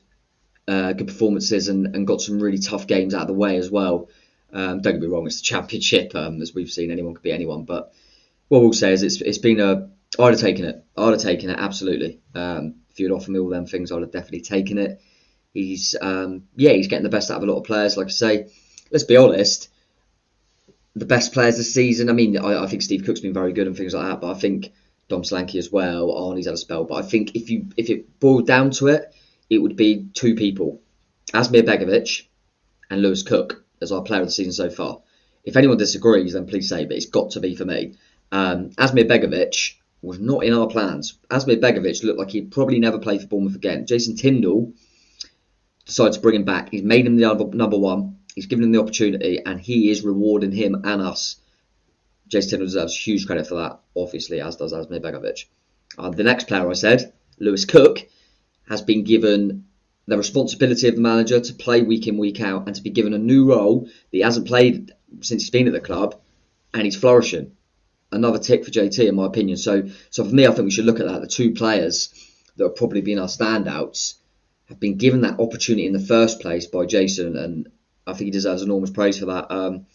uh, 0.68 0.94
good 0.94 1.08
performances 1.08 1.70
and, 1.70 1.96
and 1.96 2.06
got 2.06 2.22
some 2.22 2.40
really 2.40 2.60
tough 2.60 2.86
games 2.86 3.14
out 3.14 3.22
of 3.22 3.28
the 3.28 3.34
way 3.34 3.58
as 3.58 3.72
well. 3.72 4.10
Um, 4.54 4.82
don't 4.82 4.94
get 4.94 5.02
me 5.02 5.08
wrong, 5.08 5.26
it's 5.26 5.38
the 5.38 5.44
championship, 5.44 6.14
um, 6.16 6.42
as 6.42 6.54
we've 6.54 6.70
seen. 6.70 6.92
Anyone 6.92 7.14
could 7.14 7.24
be 7.24 7.32
anyone, 7.32 7.64
but 7.64 7.94
what 8.50 8.62
we'll 8.62 8.74
say 8.74 8.92
is 8.92 9.04
it's 9.04 9.22
it's 9.22 9.38
been 9.38 9.60
a. 9.62 9.90
I'd 10.20 10.32
have 10.32 10.40
taken 10.42 10.66
it. 10.66 10.84
I'd 10.98 11.12
have 11.12 11.22
taken 11.22 11.50
it 11.50 11.58
absolutely. 11.58 12.20
Um, 12.36 12.76
if 12.90 13.00
you'd 13.00 13.14
offered 13.14 13.32
me 13.32 13.40
all 13.40 13.48
them 13.48 13.66
things, 13.66 13.92
I'd 13.92 14.02
have 14.02 14.12
definitely 14.12 14.42
taken 14.42 14.78
it. 14.78 15.02
He's 15.54 15.96
um, 16.02 16.44
yeah, 16.56 16.72
he's 16.72 16.88
getting 16.88 17.04
the 17.04 17.10
best 17.10 17.30
out 17.30 17.38
of 17.38 17.44
a 17.44 17.52
lot 17.52 17.60
of 17.60 17.66
players. 17.66 17.98
Like 17.98 18.08
I 18.08 18.12
say, 18.12 18.48
let's 18.92 19.04
be 19.04 19.18
honest. 19.18 19.70
The 20.96 21.06
best 21.06 21.34
players 21.34 21.58
this 21.58 21.74
season. 21.74 22.10
I 22.10 22.14
mean, 22.14 22.38
I, 22.38 22.64
I 22.64 22.68
think 22.68 22.82
Steve 22.82 23.06
Cook's 23.06 23.22
been 23.22 23.34
very 23.34 23.54
good 23.54 23.68
and 23.68 23.76
things 23.76 23.94
like 23.94 24.08
that, 24.08 24.22
but 24.22 24.36
I 24.36 24.40
think 24.40 24.74
Dom 25.08 25.24
Solanke 25.24 25.56
as 25.56 25.72
well. 25.72 26.08
Arnie's 26.08 26.46
had 26.46 26.54
a 26.54 26.58
spell, 26.58 26.84
but 26.84 26.96
I 26.96 27.02
think 27.02 27.36
if 27.36 27.50
you 27.50 27.68
if 27.78 27.90
it 27.90 28.20
boiled 28.20 28.48
down 28.48 28.72
to 28.72 28.88
it, 28.88 29.14
it 29.50 29.60
would 29.60 29.76
be 29.76 30.08
two 30.14 30.36
people, 30.36 30.82
Asmir 31.34 31.64
Begovic 31.64 32.26
and 32.90 33.02
Lewis 33.02 33.24
Cook 33.24 33.64
as 33.82 33.92
our 33.92 34.02
player 34.02 34.22
of 34.22 34.28
the 34.28 34.32
season 34.32 34.54
so 34.54 34.70
far. 34.70 35.02
If 35.44 35.58
anyone 35.58 35.78
disagrees, 35.78 36.34
then 36.34 36.46
please 36.46 36.70
say, 36.70 36.86
but 36.86 36.96
it's 36.96 37.08
got 37.08 37.32
to 37.32 37.40
be 37.40 37.56
for 37.56 37.66
me. 37.66 37.96
Um, 38.32 38.70
Asmir 38.72 39.10
Begovic 39.10 39.76
was 40.02 40.20
not 40.20 40.44
in 40.44 40.54
our 40.54 40.68
plans. 40.68 41.18
Asmir 41.30 41.60
Begovic 41.60 42.04
looked 42.04 42.20
like 42.20 42.30
he'd 42.32 42.52
probably 42.52 42.80
never 42.80 43.00
play 43.00 43.18
for 43.18 43.28
Bournemouth 43.28 43.56
again. 43.56 43.86
Jason 43.86 44.16
Tindall 44.16 44.74
decided 45.92 46.14
to 46.14 46.22
bring 46.22 46.36
him 46.36 46.46
back. 46.46 46.70
He's 46.72 46.84
made 46.84 47.06
him 47.06 47.18
the 47.18 47.52
number 47.54 47.78
one. 47.78 48.18
He's 48.34 48.46
given 48.46 48.64
him 48.64 48.72
the 48.72 48.80
opportunity, 48.80 49.42
and 49.46 49.60
he 49.60 49.92
is 49.92 50.04
rewarding 50.04 50.54
him 50.54 50.74
and 50.86 51.02
us. 51.02 51.36
Jason 52.30 52.52
Tindall 52.52 52.68
deserves 52.68 52.96
huge 52.96 53.28
credit 53.28 53.46
for 53.46 53.56
that, 53.56 53.82
obviously, 53.96 54.40
as 54.40 54.56
does 54.56 54.72
Asmir 54.72 55.02
Begovic. 55.02 55.46
Uh, 55.98 56.10
the 56.10 56.24
next 56.24 56.48
player 56.48 56.70
I 56.70 56.74
said, 56.74 57.12
Lewis 57.40 57.66
Cook, 57.66 58.08
has 58.70 58.82
been 58.82 59.04
given 59.04 59.66
the 60.08 60.18
responsibility 60.18 60.88
of 60.88 60.96
the 60.96 61.02
manager 61.02 61.42
to 61.42 61.54
play 61.54 61.82
week 61.82 62.08
in, 62.08 62.18
week 62.18 62.40
out, 62.40 62.68
and 62.68 62.76
to 62.76 62.82
be 62.82 62.90
given 62.90 63.14
a 63.14 63.18
new 63.18 63.50
role 63.50 63.82
that 63.82 63.92
he 64.12 64.22
hasn't 64.22 64.48
played 64.48 64.94
since 65.20 65.44
he's 65.44 65.50
been 65.50 65.68
at 65.68 65.74
the 65.74 65.82
club, 65.82 66.16
and 66.74 66.84
he's 66.84 66.96
flourishing. 66.96 67.52
Another 68.14 68.40
tick 68.40 68.64
for 68.64 68.72
JT, 68.72 69.10
in 69.10 69.16
my 69.16 69.26
opinion. 69.26 69.58
So, 69.58 69.90
so 70.10 70.24
for 70.24 70.34
me, 70.34 70.48
I 70.48 70.52
think 70.52 70.64
we 70.64 70.72
should 70.72 70.86
look 70.86 71.02
at 71.02 71.08
that. 71.08 71.20
The 71.20 71.28
two 71.28 71.52
players 71.52 72.14
that 72.56 72.64
have 72.64 72.76
probably 72.78 73.02
been 73.02 73.20
our 73.20 73.28
standouts 73.28 74.16
have 74.72 74.80
been 74.80 74.98
given 74.98 75.22
that 75.22 75.40
opportunity 75.40 75.86
in 75.86 75.94
the 75.94 76.00
first 76.00 76.40
place 76.40 76.66
by 76.66 76.86
Jason, 76.86 77.38
and 77.38 77.70
I 78.08 78.14
think 78.14 78.26
he 78.26 78.32
deserves 78.32 78.62
enormous 78.62 78.90
praise 78.90 79.20
for 79.20 79.28
that. 79.28 79.52
Um, 79.52 79.86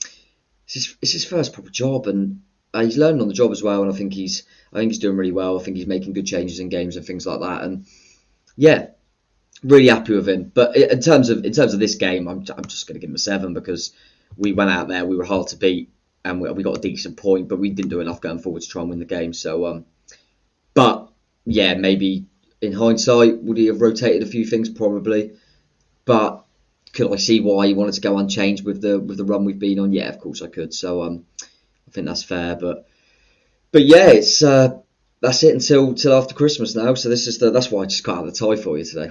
it's, 0.64 0.74
his, 0.74 0.96
it's 1.02 1.12
his 1.12 1.24
first 1.24 1.52
proper 1.52 1.70
job, 1.70 2.06
and 2.06 2.42
uh, 2.72 2.82
he's 2.82 2.98
learning 2.98 3.20
on 3.20 3.28
the 3.28 3.34
job 3.34 3.50
as 3.50 3.62
well. 3.62 3.82
And 3.82 3.92
I 3.92 3.96
think 3.96 4.12
he's, 4.12 4.44
I 4.72 4.78
think 4.78 4.92
he's 4.92 5.00
doing 5.00 5.16
really 5.16 5.32
well. 5.32 5.58
I 5.58 5.62
think 5.62 5.76
he's 5.76 5.86
making 5.86 6.12
good 6.12 6.26
changes 6.26 6.60
in 6.60 6.68
games 6.68 6.96
and 6.96 7.06
things 7.06 7.26
like 7.26 7.40
that. 7.40 7.62
And 7.62 7.86
yeah, 8.56 8.88
really 9.62 9.88
happy 9.88 10.14
with 10.14 10.28
him. 10.28 10.52
But 10.54 10.76
in 10.76 11.00
terms 11.00 11.30
of 11.30 11.44
in 11.44 11.52
terms 11.52 11.74
of 11.74 11.80
this 11.80 11.94
game, 11.94 12.28
I'm, 12.28 12.44
I'm 12.56 12.64
just 12.64 12.86
going 12.86 12.94
to 12.94 13.00
give 13.00 13.10
him 13.10 13.16
a 13.16 13.18
seven 13.18 13.54
because 13.54 13.92
we 14.36 14.52
went 14.52 14.70
out 14.70 14.88
there, 14.88 15.04
we 15.04 15.16
were 15.16 15.24
hard 15.24 15.48
to 15.48 15.56
beat, 15.56 15.90
and 16.24 16.40
we, 16.40 16.50
we, 16.52 16.62
got 16.62 16.76
a 16.76 16.80
decent 16.80 17.16
point, 17.16 17.48
but 17.48 17.58
we 17.58 17.70
didn't 17.70 17.90
do 17.90 18.00
enough 18.00 18.20
going 18.20 18.40
forward 18.40 18.62
to 18.62 18.68
try 18.68 18.82
and 18.82 18.90
win 18.90 18.98
the 18.98 19.04
game. 19.04 19.32
So, 19.32 19.66
um, 19.66 19.86
but 20.74 21.08
yeah, 21.46 21.74
maybe 21.74 22.26
in 22.61 22.72
hindsight, 22.72 23.42
would 23.42 23.59
he 23.59 23.66
have 23.66 23.80
rotated 23.80 24.22
a 24.22 24.30
few 24.30 24.44
things? 24.44 24.68
Probably, 24.68 25.32
but 26.04 26.44
could 26.92 27.12
I 27.12 27.16
see 27.16 27.40
why 27.40 27.66
he 27.66 27.74
wanted 27.74 27.94
to 27.94 28.00
go 28.00 28.18
unchanged 28.18 28.64
with 28.64 28.80
the 28.80 28.98
with 28.98 29.18
the 29.18 29.24
run 29.24 29.44
we've 29.44 29.59
been 29.59 29.78
on? 29.78 29.92
Yeah, 29.92 30.09
of 30.09 30.18
course 30.18 30.42
I 30.42 30.48
could. 30.48 30.72
So 30.72 31.02
um, 31.02 31.26
I 31.42 31.90
think 31.90 32.07
that's 32.07 32.22
fair, 32.22 32.57
but 32.57 32.88
but 33.72 33.84
yeah, 33.84 34.09
it's 34.09 34.42
uh, 34.42 34.78
that's 35.20 35.42
it 35.42 35.54
until 35.54 35.94
till 35.94 36.14
after 36.14 36.34
Christmas 36.34 36.74
now. 36.74 36.94
So 36.94 37.09
this 37.09 37.26
is 37.26 37.38
the 37.38 37.50
that's 37.50 37.70
why 37.70 37.82
I 37.82 37.86
just 37.86 38.04
got 38.04 38.18
out 38.18 38.26
the 38.26 38.32
tie 38.32 38.61
for 38.61 38.78
you 38.78 38.84
today. 38.84 39.11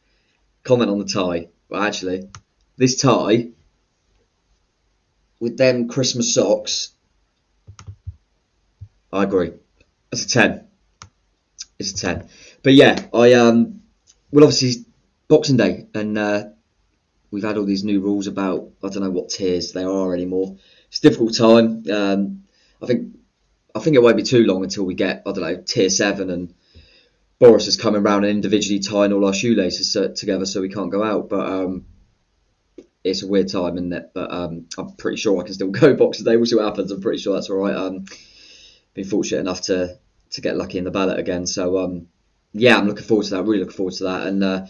Comment 0.62 0.90
on 0.90 0.98
the 0.98 1.04
tie. 1.04 1.48
But 1.68 1.82
actually, 1.82 2.28
this 2.76 3.00
tie 3.00 3.48
with 5.40 5.56
them 5.56 5.88
Christmas 5.88 6.32
socks, 6.32 6.90
I 9.12 9.24
agree. 9.24 9.52
It's 10.12 10.24
a 10.24 10.28
ten. 10.28 10.68
It's 11.78 11.90
a 11.90 11.96
ten. 11.96 12.28
But 12.66 12.74
yeah, 12.74 13.00
I 13.14 13.34
um 13.34 13.82
well 14.32 14.42
obviously 14.42 14.84
Boxing 15.28 15.56
Day 15.56 15.86
and 15.94 16.18
uh, 16.18 16.46
we've 17.30 17.44
had 17.44 17.58
all 17.58 17.64
these 17.64 17.84
new 17.84 18.00
rules 18.00 18.26
about 18.26 18.70
I 18.82 18.88
don't 18.88 19.04
know 19.04 19.10
what 19.10 19.28
tiers 19.28 19.70
there 19.70 19.88
are 19.88 20.12
anymore. 20.12 20.56
It's 20.88 20.98
a 20.98 21.02
difficult 21.02 21.36
time. 21.36 21.84
Um, 21.88 22.42
I 22.82 22.86
think 22.86 23.14
I 23.72 23.78
think 23.78 23.94
it 23.94 24.02
won't 24.02 24.16
be 24.16 24.24
too 24.24 24.44
long 24.44 24.64
until 24.64 24.82
we 24.82 24.94
get 24.94 25.22
I 25.24 25.30
don't 25.30 25.44
know 25.44 25.62
tier 25.64 25.88
seven 25.88 26.28
and 26.28 26.54
Boris 27.38 27.68
is 27.68 27.76
coming 27.76 28.02
around 28.02 28.24
and 28.24 28.32
individually 28.32 28.80
tying 28.80 29.12
all 29.12 29.26
our 29.26 29.32
shoelaces 29.32 29.96
together 30.18 30.44
so 30.44 30.60
we 30.60 30.68
can't 30.68 30.90
go 30.90 31.04
out. 31.04 31.28
But 31.28 31.48
um, 31.48 31.86
it's 33.04 33.22
a 33.22 33.28
weird 33.28 33.46
time, 33.46 33.76
isn't 33.76 33.92
it? 33.92 34.10
But 34.12 34.32
um, 34.32 34.66
I'm 34.76 34.96
pretty 34.96 35.18
sure 35.18 35.40
I 35.40 35.44
can 35.44 35.54
still 35.54 35.70
go 35.70 35.94
Boxing 35.94 36.24
Day. 36.24 36.36
We'll 36.36 36.46
see 36.46 36.56
what 36.56 36.64
happens. 36.64 36.90
I'm 36.90 37.00
pretty 37.00 37.22
sure 37.22 37.34
that's 37.34 37.48
all 37.48 37.58
right. 37.58 37.76
Um, 37.76 38.06
been 38.92 39.04
fortunate 39.04 39.38
enough 39.38 39.60
to 39.60 40.00
to 40.30 40.40
get 40.40 40.56
lucky 40.56 40.78
in 40.78 40.84
the 40.84 40.90
ballot 40.90 41.20
again. 41.20 41.46
So 41.46 41.78
um, 41.78 42.08
yeah, 42.52 42.76
I'm 42.76 42.86
looking 42.86 43.04
forward 43.04 43.24
to 43.26 43.36
that. 43.36 43.44
Really 43.44 43.60
looking 43.60 43.76
forward 43.76 43.94
to 43.94 44.04
that, 44.04 44.26
and 44.26 44.44
uh, 44.44 44.66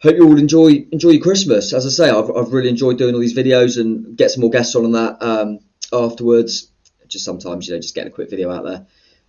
hope 0.00 0.16
you 0.16 0.26
all 0.26 0.38
enjoy 0.38 0.86
enjoy 0.92 1.10
your 1.10 1.22
Christmas. 1.22 1.72
As 1.72 1.86
I 1.86 1.90
say, 1.90 2.10
I've, 2.10 2.30
I've 2.30 2.52
really 2.52 2.68
enjoyed 2.68 2.98
doing 2.98 3.14
all 3.14 3.20
these 3.20 3.36
videos 3.36 3.80
and 3.80 4.16
get 4.16 4.30
some 4.30 4.42
more 4.42 4.50
guests 4.50 4.74
on 4.74 4.92
that 4.92 5.22
um, 5.22 5.60
afterwards 5.92 6.68
just 7.12 7.24
sometimes 7.24 7.68
you 7.68 7.74
know 7.74 7.80
just 7.80 7.94
getting 7.94 8.10
a 8.10 8.14
quick 8.14 8.30
video 8.30 8.50
out 8.50 8.64
there 8.64 8.86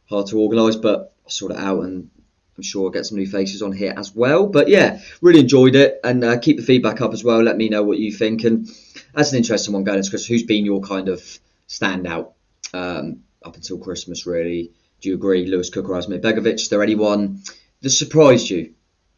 hard 0.09 0.28
to 0.28 0.39
organise, 0.39 0.76
but 0.76 1.14
I'll 1.24 1.30
sort 1.30 1.51
it 1.51 1.57
out 1.57 1.84
and 1.84 2.09
I'm 2.57 2.64
sure 2.64 2.86
I'll 2.86 2.91
get 2.91 3.05
some 3.05 3.18
new 3.18 3.28
faces 3.28 3.61
on 3.61 3.72
here 3.72 3.93
as 3.95 4.14
well. 4.14 4.47
But 4.47 4.68
yeah, 4.68 4.99
really 5.22 5.39
enjoyed 5.39 5.76
it 5.76 5.99
and 6.03 6.24
uh, 6.24 6.38
keep 6.39 6.57
the 6.57 6.64
feedback 6.64 7.01
up 7.01 7.14
as 7.14 7.24
well. 7.24 7.41
Let 7.41 7.57
me 7.57 7.70
know 7.70 7.84
what 7.84 7.97
you 7.97 8.11
think 8.11 8.43
and 8.43 8.70
that's 9.14 9.32
an 9.32 9.38
interesting 9.38 9.74
one 9.74 9.84
going 9.84 9.97
into 9.97 10.09
Chris. 10.09 10.26
Who's 10.26 10.43
been 10.43 10.66
your 10.66 10.82
kind 10.82 11.09
of 11.09 11.22
standout? 11.68 12.34
Um, 12.74 13.24
up 13.43 13.55
until 13.55 13.78
Christmas, 13.78 14.26
really. 14.26 14.72
Do 15.04 15.10
you 15.10 15.16
agree, 15.16 15.45
Lewis 15.45 15.70
Cook 15.70 15.89
or 15.89 15.97
Asmir 15.97 16.22
Begovic? 16.22 16.54
Is 16.54 16.70
there 16.70 16.82
anyone 16.82 17.41
that 17.82 17.89
surprised 17.89 18.49
you 18.49 18.74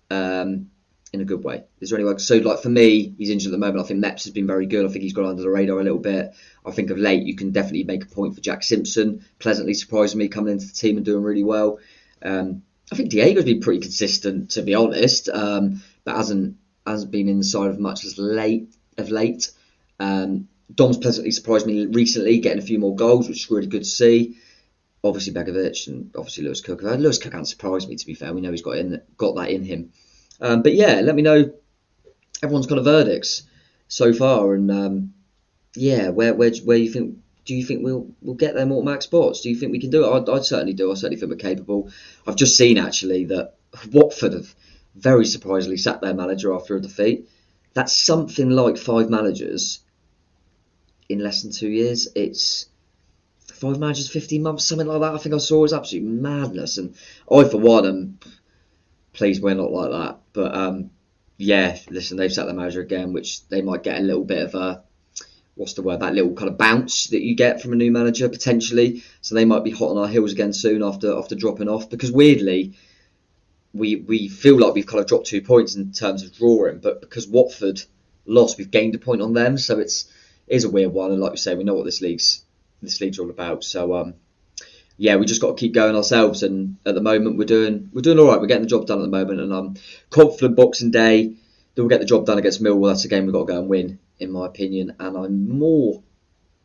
um, 0.10 0.72
in 1.14 1.22
a 1.22 1.26
good 1.26 1.44
way? 1.44 1.66
Is 1.80 1.92
there 1.92 2.00
anyone? 2.00 2.18
So, 2.18 2.38
like 2.38 2.64
for 2.64 2.70
me, 2.70 3.14
he's 3.20 3.30
injured 3.30 3.50
at 3.50 3.52
the 3.52 3.60
moment. 3.60 3.86
I 3.86 3.88
think 3.88 4.04
Mepps 4.04 4.24
has 4.24 4.34
been 4.34 4.48
very 4.48 4.66
good. 4.66 4.84
I 4.84 4.90
think 4.90 5.04
he's 5.04 5.14
gone 5.14 5.28
under 5.28 5.44
the 5.44 5.50
radar 5.50 5.80
a 5.80 5.84
little 5.84 6.00
bit. 6.00 6.34
I 6.66 6.72
think 6.72 6.90
of 6.90 6.98
late, 6.98 7.28
you 7.28 7.36
can 7.36 7.52
definitely 7.52 7.84
make 7.84 8.04
a 8.04 8.08
point 8.08 8.34
for 8.34 8.42
Jack 8.42 8.64
Simpson. 8.64 9.24
Pleasantly 9.38 9.76
surprised 9.76 10.16
me 10.16 10.28
coming 10.28 10.54
into 10.54 10.66
the 10.66 10.74
team 10.74 10.98
and 10.98 11.06
doing 11.06 11.22
really 11.22 11.44
well. 11.44 11.78
Um, 12.24 12.64
I 12.92 12.96
think 12.96 13.12
Diego's 13.12 13.46
been 13.46 13.62
pretty 13.62 13.82
consistent, 13.82 14.50
to 14.52 14.64
be 14.64 14.74
honest, 14.74 15.30
um, 15.30 15.84
but 16.04 16.16
hasn't 16.16 16.58
hasn't 16.88 17.12
been 17.12 17.30
inside 17.30 17.70
of 17.70 17.80
much 17.80 18.06
as 18.06 18.18
late 18.18 18.74
of 18.98 19.12
late. 19.12 19.52
Um, 20.00 20.48
Dom's 20.74 20.98
pleasantly 20.98 21.30
surprised 21.30 21.68
me 21.68 21.86
recently, 21.86 22.40
getting 22.40 22.58
a 22.58 22.66
few 22.66 22.80
more 22.80 22.96
goals, 22.96 23.30
which 23.30 23.44
is 23.44 23.52
really 23.52 23.68
good 23.68 23.84
to 23.84 23.88
see. 23.88 24.38
Obviously 25.06 25.34
Begovic 25.34 25.88
and 25.88 26.12
obviously 26.16 26.44
Lewis 26.44 26.62
Cook. 26.62 26.82
Lewis 26.82 27.20
Cook 27.20 27.34
hasn't 27.34 27.48
surprised 27.48 27.88
me, 27.88 27.96
to 27.96 28.06
be 28.06 28.16
fair. 28.16 28.34
We 28.34 28.42
know 28.42 28.52
he's 28.52 28.62
got 28.62 28.78
in 28.78 29.02
got 29.18 29.36
that 29.36 29.52
in 29.52 29.64
him. 29.64 29.92
Um, 30.42 30.64
but 30.64 30.74
yeah, 30.74 31.02
let 31.02 31.16
me 31.16 31.22
know 31.22 31.54
everyone's 32.44 32.68
got 32.68 32.80
a 32.80 32.84
verdicts 32.84 33.44
so 33.88 34.14
far, 34.14 34.54
and 34.54 34.72
um, 34.72 35.14
yeah, 35.76 36.10
where 36.10 36.34
where 36.34 36.52
where 36.64 36.78
you 36.78 36.92
think 36.92 37.18
do 37.46 37.56
you 37.56 37.64
think 37.64 37.84
we'll 37.84 38.08
we'll 38.22 38.36
get 38.36 38.56
them 38.56 38.72
automatic 38.72 39.04
spots? 39.04 39.42
Do 39.42 39.50
you 39.50 39.56
think 39.56 39.72
we 39.72 39.80
can 39.80 39.92
do 39.92 40.06
it? 40.06 40.12
I'd, 40.12 40.30
I'd 40.30 40.46
certainly 40.46 40.74
do. 40.74 40.92
I 40.92 40.96
certainly 40.96 41.18
think 41.18 41.32
we're 41.32 41.38
capable. 41.38 41.92
I've 42.26 42.36
just 42.36 42.58
seen 42.58 42.78
actually 42.78 43.26
that 43.26 43.56
Watford 43.92 44.34
have 44.34 44.54
very 44.96 45.26
surprisingly 45.26 45.78
sacked 45.78 46.02
their 46.02 46.14
manager 46.14 46.54
after 46.54 46.76
a 46.76 46.82
defeat. 46.82 47.30
That's 47.74 47.96
something 47.96 48.50
like 48.50 48.78
five 48.78 49.10
managers 49.10 49.82
in 51.10 51.20
less 51.20 51.44
than 51.44 51.52
two 51.52 51.70
years. 51.70 52.08
It's 52.16 52.68
five 53.54 53.80
managers, 53.80 54.10
15 54.10 54.42
months, 54.42 54.66
something 54.66 54.88
like 54.88 55.02
that. 55.02 55.14
I 55.14 55.18
think 55.18 55.36
I 55.36 55.38
saw 55.38 55.60
it 55.60 55.62
was 55.62 55.74
absolute 55.74 56.04
madness. 56.04 56.78
And 56.78 56.96
I, 57.32 57.44
for 57.46 57.58
one, 57.58 57.86
am 57.86 58.20
pleased 59.14 59.42
we're 59.42 59.56
not 59.56 59.72
like 59.72 59.92
that. 59.92 60.20
But 60.34 60.56
um, 60.56 60.92
yeah, 61.38 61.78
listen, 61.90 62.18
they've 62.18 62.32
set 62.32 62.48
the 62.48 62.54
manager 62.54 62.82
again, 62.82 63.14
which 63.14 63.48
they 63.48 63.62
might 63.62 63.84
get 63.84 64.00
a 64.00 64.04
little 64.04 64.24
bit 64.24 64.44
of 64.44 64.56
a 64.56 64.84
what's 65.56 65.74
the 65.74 65.82
word 65.82 66.02
that 66.02 66.14
little 66.14 66.34
kind 66.34 66.50
of 66.50 66.58
bounce 66.58 67.08
that 67.08 67.22
you 67.22 67.34
get 67.34 67.62
from 67.62 67.72
a 67.72 67.78
new 67.78 67.92
manager 67.92 68.28
potentially. 68.28 69.04
So 69.22 69.36
they 69.36 69.46
might 69.46 69.64
be 69.64 69.72
hot 69.72 69.92
on 69.92 69.98
our 69.98 70.08
heels 70.08 70.34
again 70.34 70.54
soon 70.54 70.84
after 70.84 71.18
after 71.18 71.36
dropping 71.36 71.70
off 71.70 71.90
because 71.90 72.12
weirdly. 72.12 72.74
We, 73.78 73.98
we 73.98 74.30
feel 74.30 74.58
like 74.58 74.74
we've 74.74 74.88
kind 74.88 75.02
of 75.02 75.08
dropped 75.08 75.28
two 75.28 75.42
points 75.42 75.76
in 75.76 75.92
terms 75.92 76.24
of 76.24 76.34
drawing, 76.34 76.78
but 76.78 77.02
because 77.02 77.28
Watford 77.28 77.84
lost, 78.26 78.58
we've 78.58 78.72
gained 78.72 78.96
a 78.96 79.00
point 79.00 79.22
on 79.22 79.34
them. 79.34 79.58
So 79.58 79.80
it's 79.80 80.08
is 80.48 80.64
a 80.64 80.70
weird 80.70 80.94
one, 80.94 81.12
and 81.12 81.20
like 81.20 81.32
you 81.32 81.38
say, 81.38 81.56
we 81.56 81.66
know 81.66 81.74
what 81.74 81.84
this 81.84 82.02
league's 82.02 82.46
this 82.82 83.02
league's 83.02 83.20
all 83.20 83.30
about. 83.30 83.64
So 83.64 83.96
um, 83.96 84.16
yeah, 84.98 85.16
we 85.18 85.26
just 85.26 85.42
got 85.42 85.50
to 85.50 85.60
keep 85.60 85.74
going 85.74 85.96
ourselves. 85.96 86.44
And 86.44 86.78
at 86.86 86.96
the 86.96 87.02
moment, 87.02 87.38
we're 87.38 87.46
doing 87.46 87.90
we're 87.94 88.02
doing 88.02 88.20
all 88.20 88.28
right. 88.28 88.40
We're 88.40 88.48
getting 88.48 88.64
the 88.64 88.70
job 88.70 88.88
done 88.88 89.00
at 89.00 89.04
the 89.04 89.08
moment, 89.08 89.42
and 89.42 89.54
I'm 89.54 89.76
confident 90.10 90.56
Boxing 90.56 90.92
Day 90.92 91.36
that 91.76 91.82
we'll 91.82 91.90
get 91.90 92.00
the 92.00 92.06
job 92.06 92.26
done 92.26 92.38
against 92.38 92.64
Millwall. 92.64 92.90
That's 92.90 93.06
a 93.06 93.10
game 93.10 93.26
we've 93.26 93.34
got 93.34 93.48
to 93.48 93.54
go 93.54 93.60
and 93.60 93.70
win, 93.70 94.00
in 94.20 94.32
my 94.32 94.46
opinion. 94.46 94.96
And 95.00 95.18
I'm 95.18 95.50
more 95.50 96.02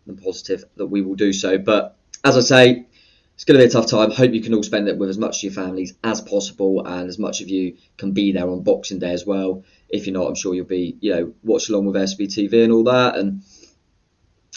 than 0.06 0.16
positive 0.16 0.64
that 0.76 0.86
we 0.86 1.02
will 1.02 1.16
do 1.16 1.32
so. 1.32 1.58
But 1.58 1.96
as 2.24 2.36
I 2.36 2.40
say, 2.40 2.86
it's 3.34 3.44
going 3.44 3.58
to 3.58 3.64
be 3.64 3.68
a 3.68 3.72
tough 3.72 3.90
time. 3.90 4.10
Hope 4.10 4.32
you 4.32 4.42
can 4.42 4.54
all 4.54 4.62
spend 4.62 4.88
it 4.88 4.98
with 4.98 5.08
as 5.08 5.18
much 5.18 5.38
of 5.38 5.42
your 5.44 5.52
families 5.52 5.94
as 6.04 6.20
possible, 6.20 6.86
and 6.86 7.08
as 7.08 7.18
much 7.18 7.40
of 7.40 7.48
you 7.48 7.78
can 7.96 8.12
be 8.12 8.32
there 8.32 8.48
on 8.48 8.62
Boxing 8.62 8.98
Day 9.00 9.12
as 9.12 9.26
well. 9.26 9.64
If 9.88 10.06
you're 10.06 10.14
not, 10.14 10.28
I'm 10.28 10.34
sure 10.36 10.54
you'll 10.54 10.66
be, 10.66 10.96
you 11.00 11.14
know, 11.14 11.32
watch 11.42 11.68
along 11.68 11.86
with 11.86 11.96
SBTV 11.96 12.64
and 12.64 12.72
all 12.72 12.84
that, 12.84 13.16
and 13.16 13.42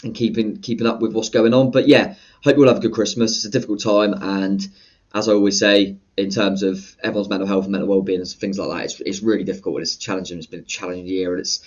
and 0.04 0.14
keeping 0.14 0.58
keeping 0.58 0.86
up 0.86 1.00
with 1.00 1.12
what's 1.12 1.30
going 1.30 1.54
on. 1.54 1.70
But 1.70 1.88
yeah, 1.88 2.14
hope 2.42 2.56
you 2.56 2.62
all 2.62 2.68
have 2.68 2.78
a 2.78 2.80
good 2.80 2.92
Christmas. 2.92 3.36
It's 3.36 3.44
a 3.44 3.50
difficult 3.50 3.82
time, 3.82 4.14
and 4.14 4.66
as 5.14 5.28
I 5.28 5.32
always 5.32 5.58
say, 5.58 5.96
in 6.16 6.30
terms 6.30 6.62
of 6.62 6.96
everyone's 7.02 7.28
mental 7.28 7.46
health 7.46 7.64
and 7.64 7.72
mental 7.72 7.88
well-being 7.88 8.20
and 8.20 8.28
things 8.28 8.58
like 8.58 8.68
that, 8.68 8.84
it's, 8.84 9.00
it's 9.00 9.22
really 9.22 9.44
difficult. 9.44 9.80
It's 9.80 9.96
challenging. 9.96 10.38
It's 10.38 10.46
been 10.46 10.60
a 10.60 10.64
challenging 10.64 11.06
year, 11.06 11.32
and 11.32 11.40
it's 11.40 11.60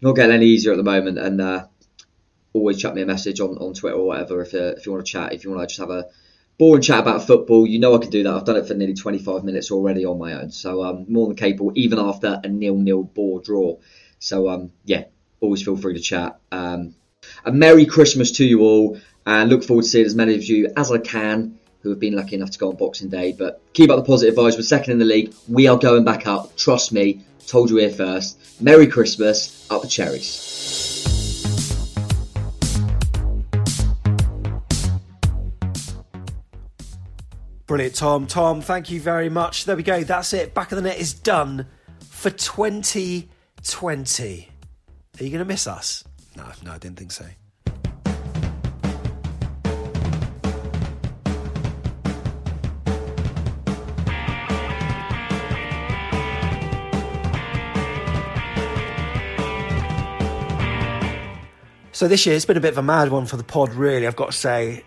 not 0.00 0.16
getting 0.16 0.34
any 0.34 0.46
easier 0.46 0.72
at 0.72 0.76
the 0.76 0.84
moment. 0.84 1.18
And 1.18 1.40
uh, 1.40 1.66
always 2.52 2.78
chat 2.78 2.94
me 2.94 3.02
a 3.02 3.06
message 3.06 3.40
on, 3.40 3.56
on 3.58 3.74
Twitter 3.74 3.96
or 3.96 4.06
whatever 4.06 4.42
if 4.42 4.54
uh, 4.54 4.74
if 4.76 4.86
you 4.86 4.92
want 4.92 5.04
to 5.04 5.12
chat. 5.12 5.32
If 5.32 5.44
you 5.44 5.50
want 5.50 5.62
to 5.62 5.66
just 5.66 5.80
have 5.80 5.90
a 5.90 6.06
boring 6.58 6.82
chat 6.82 7.00
about 7.00 7.26
football, 7.26 7.66
you 7.66 7.78
know 7.78 7.94
I 7.94 7.98
can 7.98 8.10
do 8.10 8.22
that. 8.24 8.34
I've 8.34 8.44
done 8.44 8.56
it 8.56 8.66
for 8.66 8.74
nearly 8.74 8.94
25 8.94 9.44
minutes 9.44 9.70
already 9.70 10.04
on 10.04 10.18
my 10.18 10.32
own, 10.34 10.50
so 10.50 10.82
I'm 10.82 10.96
um, 10.96 11.06
more 11.08 11.26
than 11.26 11.36
capable, 11.36 11.72
even 11.76 11.98
after 11.98 12.40
a 12.42 12.48
nil-nil 12.48 13.04
ball 13.04 13.38
draw. 13.38 13.76
So 14.18 14.48
um, 14.48 14.72
yeah, 14.84 15.04
always 15.40 15.62
feel 15.62 15.76
free 15.76 15.94
to 15.94 16.00
chat. 16.00 16.40
Um, 16.50 16.94
a 17.44 17.52
Merry 17.52 17.86
Christmas 17.86 18.30
to 18.32 18.44
you 18.44 18.62
all, 18.62 18.98
and 19.26 19.50
look 19.50 19.64
forward 19.64 19.82
to 19.82 19.88
seeing 19.88 20.06
as 20.06 20.14
many 20.14 20.34
of 20.34 20.44
you 20.44 20.72
as 20.76 20.90
I 20.90 20.98
can 20.98 21.58
who 21.82 21.90
have 21.90 22.00
been 22.00 22.16
lucky 22.16 22.34
enough 22.34 22.50
to 22.50 22.58
go 22.58 22.70
on 22.70 22.76
Boxing 22.76 23.08
Day. 23.08 23.32
But 23.32 23.60
keep 23.72 23.90
up 23.90 23.96
the 23.96 24.04
positive 24.04 24.34
vibes. 24.34 24.56
We're 24.56 24.62
second 24.62 24.92
in 24.92 24.98
the 24.98 25.04
league. 25.04 25.34
We 25.48 25.68
are 25.68 25.78
going 25.78 26.04
back 26.04 26.26
up. 26.26 26.56
Trust 26.56 26.92
me. 26.92 27.20
Told 27.46 27.70
you 27.70 27.76
here 27.76 27.90
first. 27.90 28.60
Merry 28.60 28.86
Christmas. 28.86 29.66
Up 29.70 29.82
the 29.82 29.88
cherries. 29.88 30.54
Brilliant, 37.66 37.96
Tom. 37.96 38.26
Tom, 38.26 38.62
thank 38.62 38.90
you 38.90 38.98
very 38.98 39.28
much. 39.28 39.66
There 39.66 39.76
we 39.76 39.82
go. 39.82 40.02
That's 40.02 40.32
it. 40.32 40.54
Back 40.54 40.72
of 40.72 40.76
the 40.76 40.82
net 40.82 40.98
is 40.98 41.12
done 41.12 41.66
for 42.00 42.30
2020. 42.30 44.48
Are 45.20 45.24
you 45.24 45.30
going 45.30 45.38
to 45.38 45.44
miss 45.44 45.66
us? 45.66 46.07
No, 46.38 46.44
no, 46.64 46.72
I 46.72 46.78
didn't 46.78 46.98
think 46.98 47.10
so. 47.10 47.26
So 61.90 62.06
this 62.06 62.24
year 62.24 62.36
it's 62.36 62.44
been 62.44 62.56
a 62.56 62.60
bit 62.60 62.68
of 62.68 62.78
a 62.78 62.82
mad 62.82 63.10
one 63.10 63.26
for 63.26 63.36
the 63.36 63.42
pod, 63.42 63.74
really. 63.74 64.06
I've 64.06 64.14
got 64.14 64.26
to 64.26 64.36
say, 64.36 64.84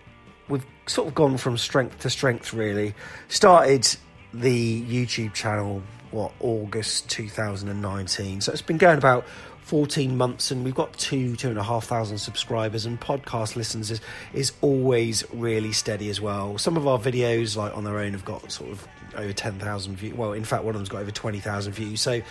we've 0.48 0.66
sort 0.88 1.10
of 1.10 1.14
gone 1.14 1.36
from 1.36 1.58
strength 1.58 2.00
to 2.00 2.10
strength, 2.10 2.54
really. 2.54 2.96
Started 3.28 3.86
the 4.34 4.82
YouTube 4.84 5.34
channel 5.34 5.84
what 6.12 6.32
August 6.40 7.10
2019, 7.10 8.40
so 8.40 8.52
it's 8.54 8.62
been 8.62 8.78
going 8.78 8.98
about 8.98 9.26
14 9.72 10.18
months 10.18 10.52
and 10.52 10.66
we've 10.66 10.76
got 10.76 10.92
two 10.98 11.38
two 11.38 11.48
and 11.48 11.58
a 11.58 11.64
half 11.64 11.86
thousand 11.86 12.18
subscribers 12.18 12.86
and 12.86 13.00
podcast 13.00 13.56
listens 13.56 13.90
is, 13.90 14.02
is 14.34 14.52
always 14.60 15.24
really 15.32 15.72
steady 15.72 16.10
as 16.10 16.20
well. 16.20 16.58
Some 16.58 16.76
of 16.76 16.90
our 16.90 17.00
videos 17.00 17.56
like 17.56 17.74
on 17.78 17.86
their 17.86 17.98
own 18.00 18.12
have 18.12 18.26
got 18.26 18.52
sort 18.52 18.70
of 18.70 18.86
over 19.16 19.32
10,000 19.32 19.96
views 19.96 20.14
well 20.14 20.34
in 20.34 20.44
fact 20.44 20.66
one 20.66 20.76
of 20.76 20.80
them's 20.80 20.90
got 20.90 21.00
over 21.00 21.12
20,000 21.12 21.72
views. 21.72 22.02
So 22.02 22.22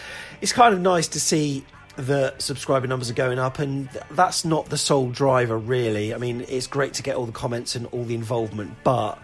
it's 0.43 0.53
kind 0.53 0.75
of 0.75 0.83
nice 0.83 1.09
to 1.09 1.19
see 1.19 1.65
the 1.97 2.37
subscriber 2.37 2.87
numbers 2.87 3.09
are 3.09 3.15
going 3.15 3.39
up 3.39 3.59
and 3.59 3.89
that's 4.11 4.45
not 4.45 4.67
the 4.67 4.77
sole 4.77 5.09
driver 5.09 5.57
really. 5.57 6.13
I 6.13 6.19
mean 6.19 6.45
it's 6.47 6.67
great 6.67 6.93
to 6.93 7.03
get 7.03 7.17
all 7.17 7.25
the 7.25 7.33
comments 7.33 7.75
and 7.75 7.87
all 7.87 8.05
the 8.05 8.15
involvement 8.15 8.77
but 8.85 9.19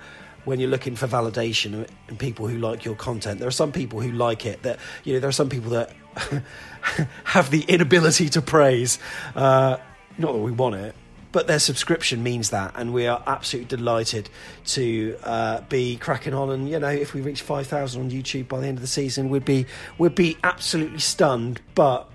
when 0.47 0.59
you're 0.59 0.71
looking 0.71 0.97
for 0.97 1.07
validation 1.07 1.83
uh, 1.83 1.87
and 2.09 2.19
people 2.19 2.49
who 2.49 2.57
like 2.57 2.83
your 2.83 2.95
content 2.95 3.41
there 3.41 3.49
are 3.49 3.51
some 3.51 3.73
people 3.73 4.01
who 4.01 4.13
like 4.13 4.47
it 4.47 4.63
that 4.63 4.79
you 5.05 5.13
know 5.13 5.21
there 5.21 5.29
are 5.29 5.33
some 5.33 5.51
people 5.51 5.73
that 5.73 5.93
have 7.25 7.51
the 7.51 7.63
inability 7.63 8.29
to 8.31 8.43
praise. 8.43 8.99
Uh, 9.35 9.79
not 10.19 10.33
that 10.33 10.39
we 10.39 10.53
want 10.53 10.77
it, 10.77 10.95
but 11.33 11.47
their 11.47 11.59
subscription 11.59 12.23
means 12.23 12.51
that, 12.51 12.73
and 12.77 12.95
we 12.95 13.07
are 13.07 13.23
absolutely 13.27 13.77
delighted 13.77 14.31
to 14.65 15.17
uh, 15.23 15.61
be 15.63 15.97
cracking 15.97 16.35
on. 16.35 16.51
And 16.51 16.69
you 16.69 16.79
know, 16.79 16.89
if 16.89 17.15
we 17.15 17.21
reach 17.21 17.43
five 17.43 17.67
thousand 17.67 18.03
on 18.03 18.11
YouTube 18.11 18.49
by 18.49 18.61
the 18.61 18.67
end 18.67 18.79
of 18.79 18.83
the 18.83 18.89
season, 18.89 19.29
we'd 19.29 19.45
be 19.45 19.67
we'd 19.99 20.15
be 20.15 20.37
absolutely 20.43 21.01
stunned. 21.01 21.61
But 21.75 22.09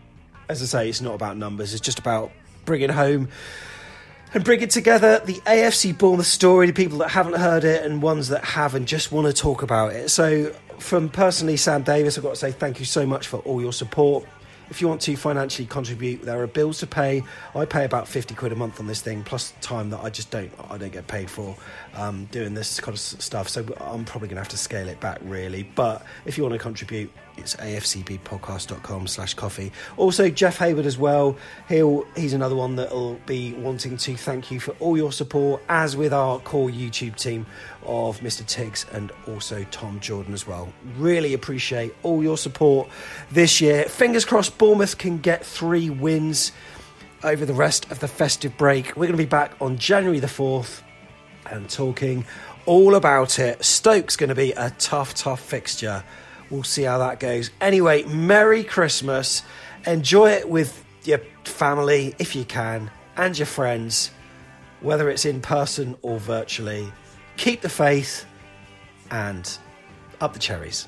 as 0.50 0.62
I 0.62 0.66
say, 0.66 0.90
it's 0.90 1.02
not 1.02 1.16
about 1.16 1.38
numbers; 1.38 1.74
it's 1.74 1.82
just 1.82 2.00
about 2.00 2.32
bringing 2.66 2.90
home 2.90 3.30
and 4.34 4.44
bringing 4.44 4.70
together 4.70 5.20
the 5.20 5.36
AFC 5.42 5.98
Bournemouth 5.98 6.26
story 6.26 6.68
to 6.68 6.74
people 6.74 7.00
that 7.00 7.10
haven't 7.10 7.36
heard 7.36 7.64
it 7.64 7.84
and 7.84 8.02
ones 8.02 8.30
that 8.30 8.44
have 8.44 8.76
and 8.76 8.88
just 8.88 9.12
want 9.12 9.28
to 9.28 9.34
talk 9.34 9.62
about 9.62 9.94
it. 9.94 10.10
So, 10.10 10.54
from 10.80 11.10
personally 11.10 11.58
Sam 11.58 11.84
Davis, 11.84 12.18
I've 12.18 12.24
got 12.24 12.32
to 12.32 12.36
say 12.38 12.52
thank 12.52 12.80
you 12.80 12.86
so 12.86 13.06
much 13.06 13.28
for 13.28 13.38
all 13.42 13.62
your 13.62 13.74
support 13.74 14.26
if 14.72 14.82
you 14.82 14.88
want 14.88 15.02
to 15.02 15.16
financially 15.18 15.68
contribute, 15.68 16.22
there 16.22 16.42
are 16.42 16.48
bills 16.48 16.80
to 16.80 16.88
pay. 16.88 17.24
I 17.54 17.66
pay 17.66 17.84
about 17.84 18.08
fifty 18.08 18.34
quid 18.34 18.54
a 18.54 18.56
month 18.56 18.80
on 18.80 18.88
this 18.88 19.02
thing, 19.02 19.22
plus 19.22 19.54
time 19.62 19.90
that 19.92 20.00
I 20.00 20.10
just 20.10 20.32
don't 20.32 20.52
I 20.70 20.78
don't 20.78 20.94
get 20.94 21.08
paid 21.08 21.30
for 21.30 21.56
um, 21.96 22.26
doing 22.26 22.54
this 22.54 22.80
kind 22.80 22.96
of 22.96 23.00
stuff. 23.00 23.50
So 23.50 23.62
I'm 23.80 24.06
probably 24.06 24.28
going 24.28 24.36
to 24.36 24.42
have 24.42 24.50
to 24.50 24.58
scale 24.58 24.88
it 24.88 25.00
back 25.00 25.20
really. 25.24 25.64
But 25.64 26.06
if 26.26 26.38
you 26.38 26.44
want 26.44 26.54
to 26.54 26.60
contribute, 26.60 27.12
it's 27.38 27.56
afcbpodcast.com 27.56 29.08
slash 29.08 29.34
coffee. 29.34 29.72
Also, 29.98 30.30
Jeff 30.30 30.58
Hayward 30.58 30.86
as 30.86 30.98
well. 30.98 31.38
He'll 31.68 32.06
he's 32.16 32.34
another 32.34 32.56
one 32.56 32.76
that'll 32.76 33.16
be 33.26 33.54
wanting 33.54 33.98
to 33.98 34.16
thank 34.16 34.52
you 34.52 34.60
for 34.60 34.72
all 34.80 34.98
your 34.98 35.12
support, 35.12 35.62
as 35.70 35.98
with 35.98 36.14
our 36.14 36.39
core 36.39 36.70
YouTube 36.70 37.16
team 37.16 37.46
of 37.84 38.20
Mr. 38.20 38.46
Tiggs 38.46 38.86
and 38.92 39.12
also 39.28 39.66
Tom 39.72 40.00
Jordan 40.00 40.34
as 40.34 40.46
well. 40.46 40.72
Really 40.98 41.34
appreciate 41.34 41.96
all 42.04 42.22
your 42.22 42.38
support 42.38 42.89
this 43.32 43.60
year. 43.62 43.86
Fingers 43.86 44.26
crossed 44.26 44.58
Bournemouth 44.58 44.98
can 44.98 45.18
get 45.18 45.46
three 45.46 45.89
wins 45.89 46.52
over 47.24 47.46
the 47.46 47.54
rest 47.54 47.89
of 47.92 48.00
the 48.00 48.08
festive 48.08 48.56
break. 48.58 48.96
We're 48.96 49.08
going 49.08 49.12
to 49.12 49.18
be 49.18 49.26
back 49.26 49.54
on 49.62 49.78
January 49.78 50.20
the 50.20 50.28
4th 50.28 50.82
and 51.52 51.70
talking 51.70 52.26
all 52.66 52.95
about 52.95 53.39
it. 53.39 53.64
Stoke's 53.64 54.16
going 54.16 54.30
to 54.30 54.36
be 54.36 54.52
a 54.54 54.70
tough, 54.72 55.14
tough 55.14 55.41
fixture. 55.41 56.04
We'll 56.49 56.64
see 56.64 56.84
how 56.84 56.97
that 56.99 57.20
goes. 57.20 57.49
Anyway, 57.60 58.04
Merry 58.04 58.64
Christmas. 58.64 59.43
Enjoy 59.86 60.30
it 60.30 60.47
with 60.47 60.86
your 61.04 61.20
family 61.43 62.16
if 62.20 62.36
you 62.36 62.45
can 62.45 62.91
and 63.18 63.38
your 63.38 63.45
friends, 63.47 64.12
whether 64.82 65.10
it's 65.10 65.26
in 65.26 65.41
person 65.41 65.95
or 66.02 66.20
virtually. 66.20 66.91
Keep 67.38 67.62
the 67.62 67.70
faith 67.70 68.26
and 69.10 69.58
up 70.20 70.34
the 70.34 70.39
cherries. 70.39 70.88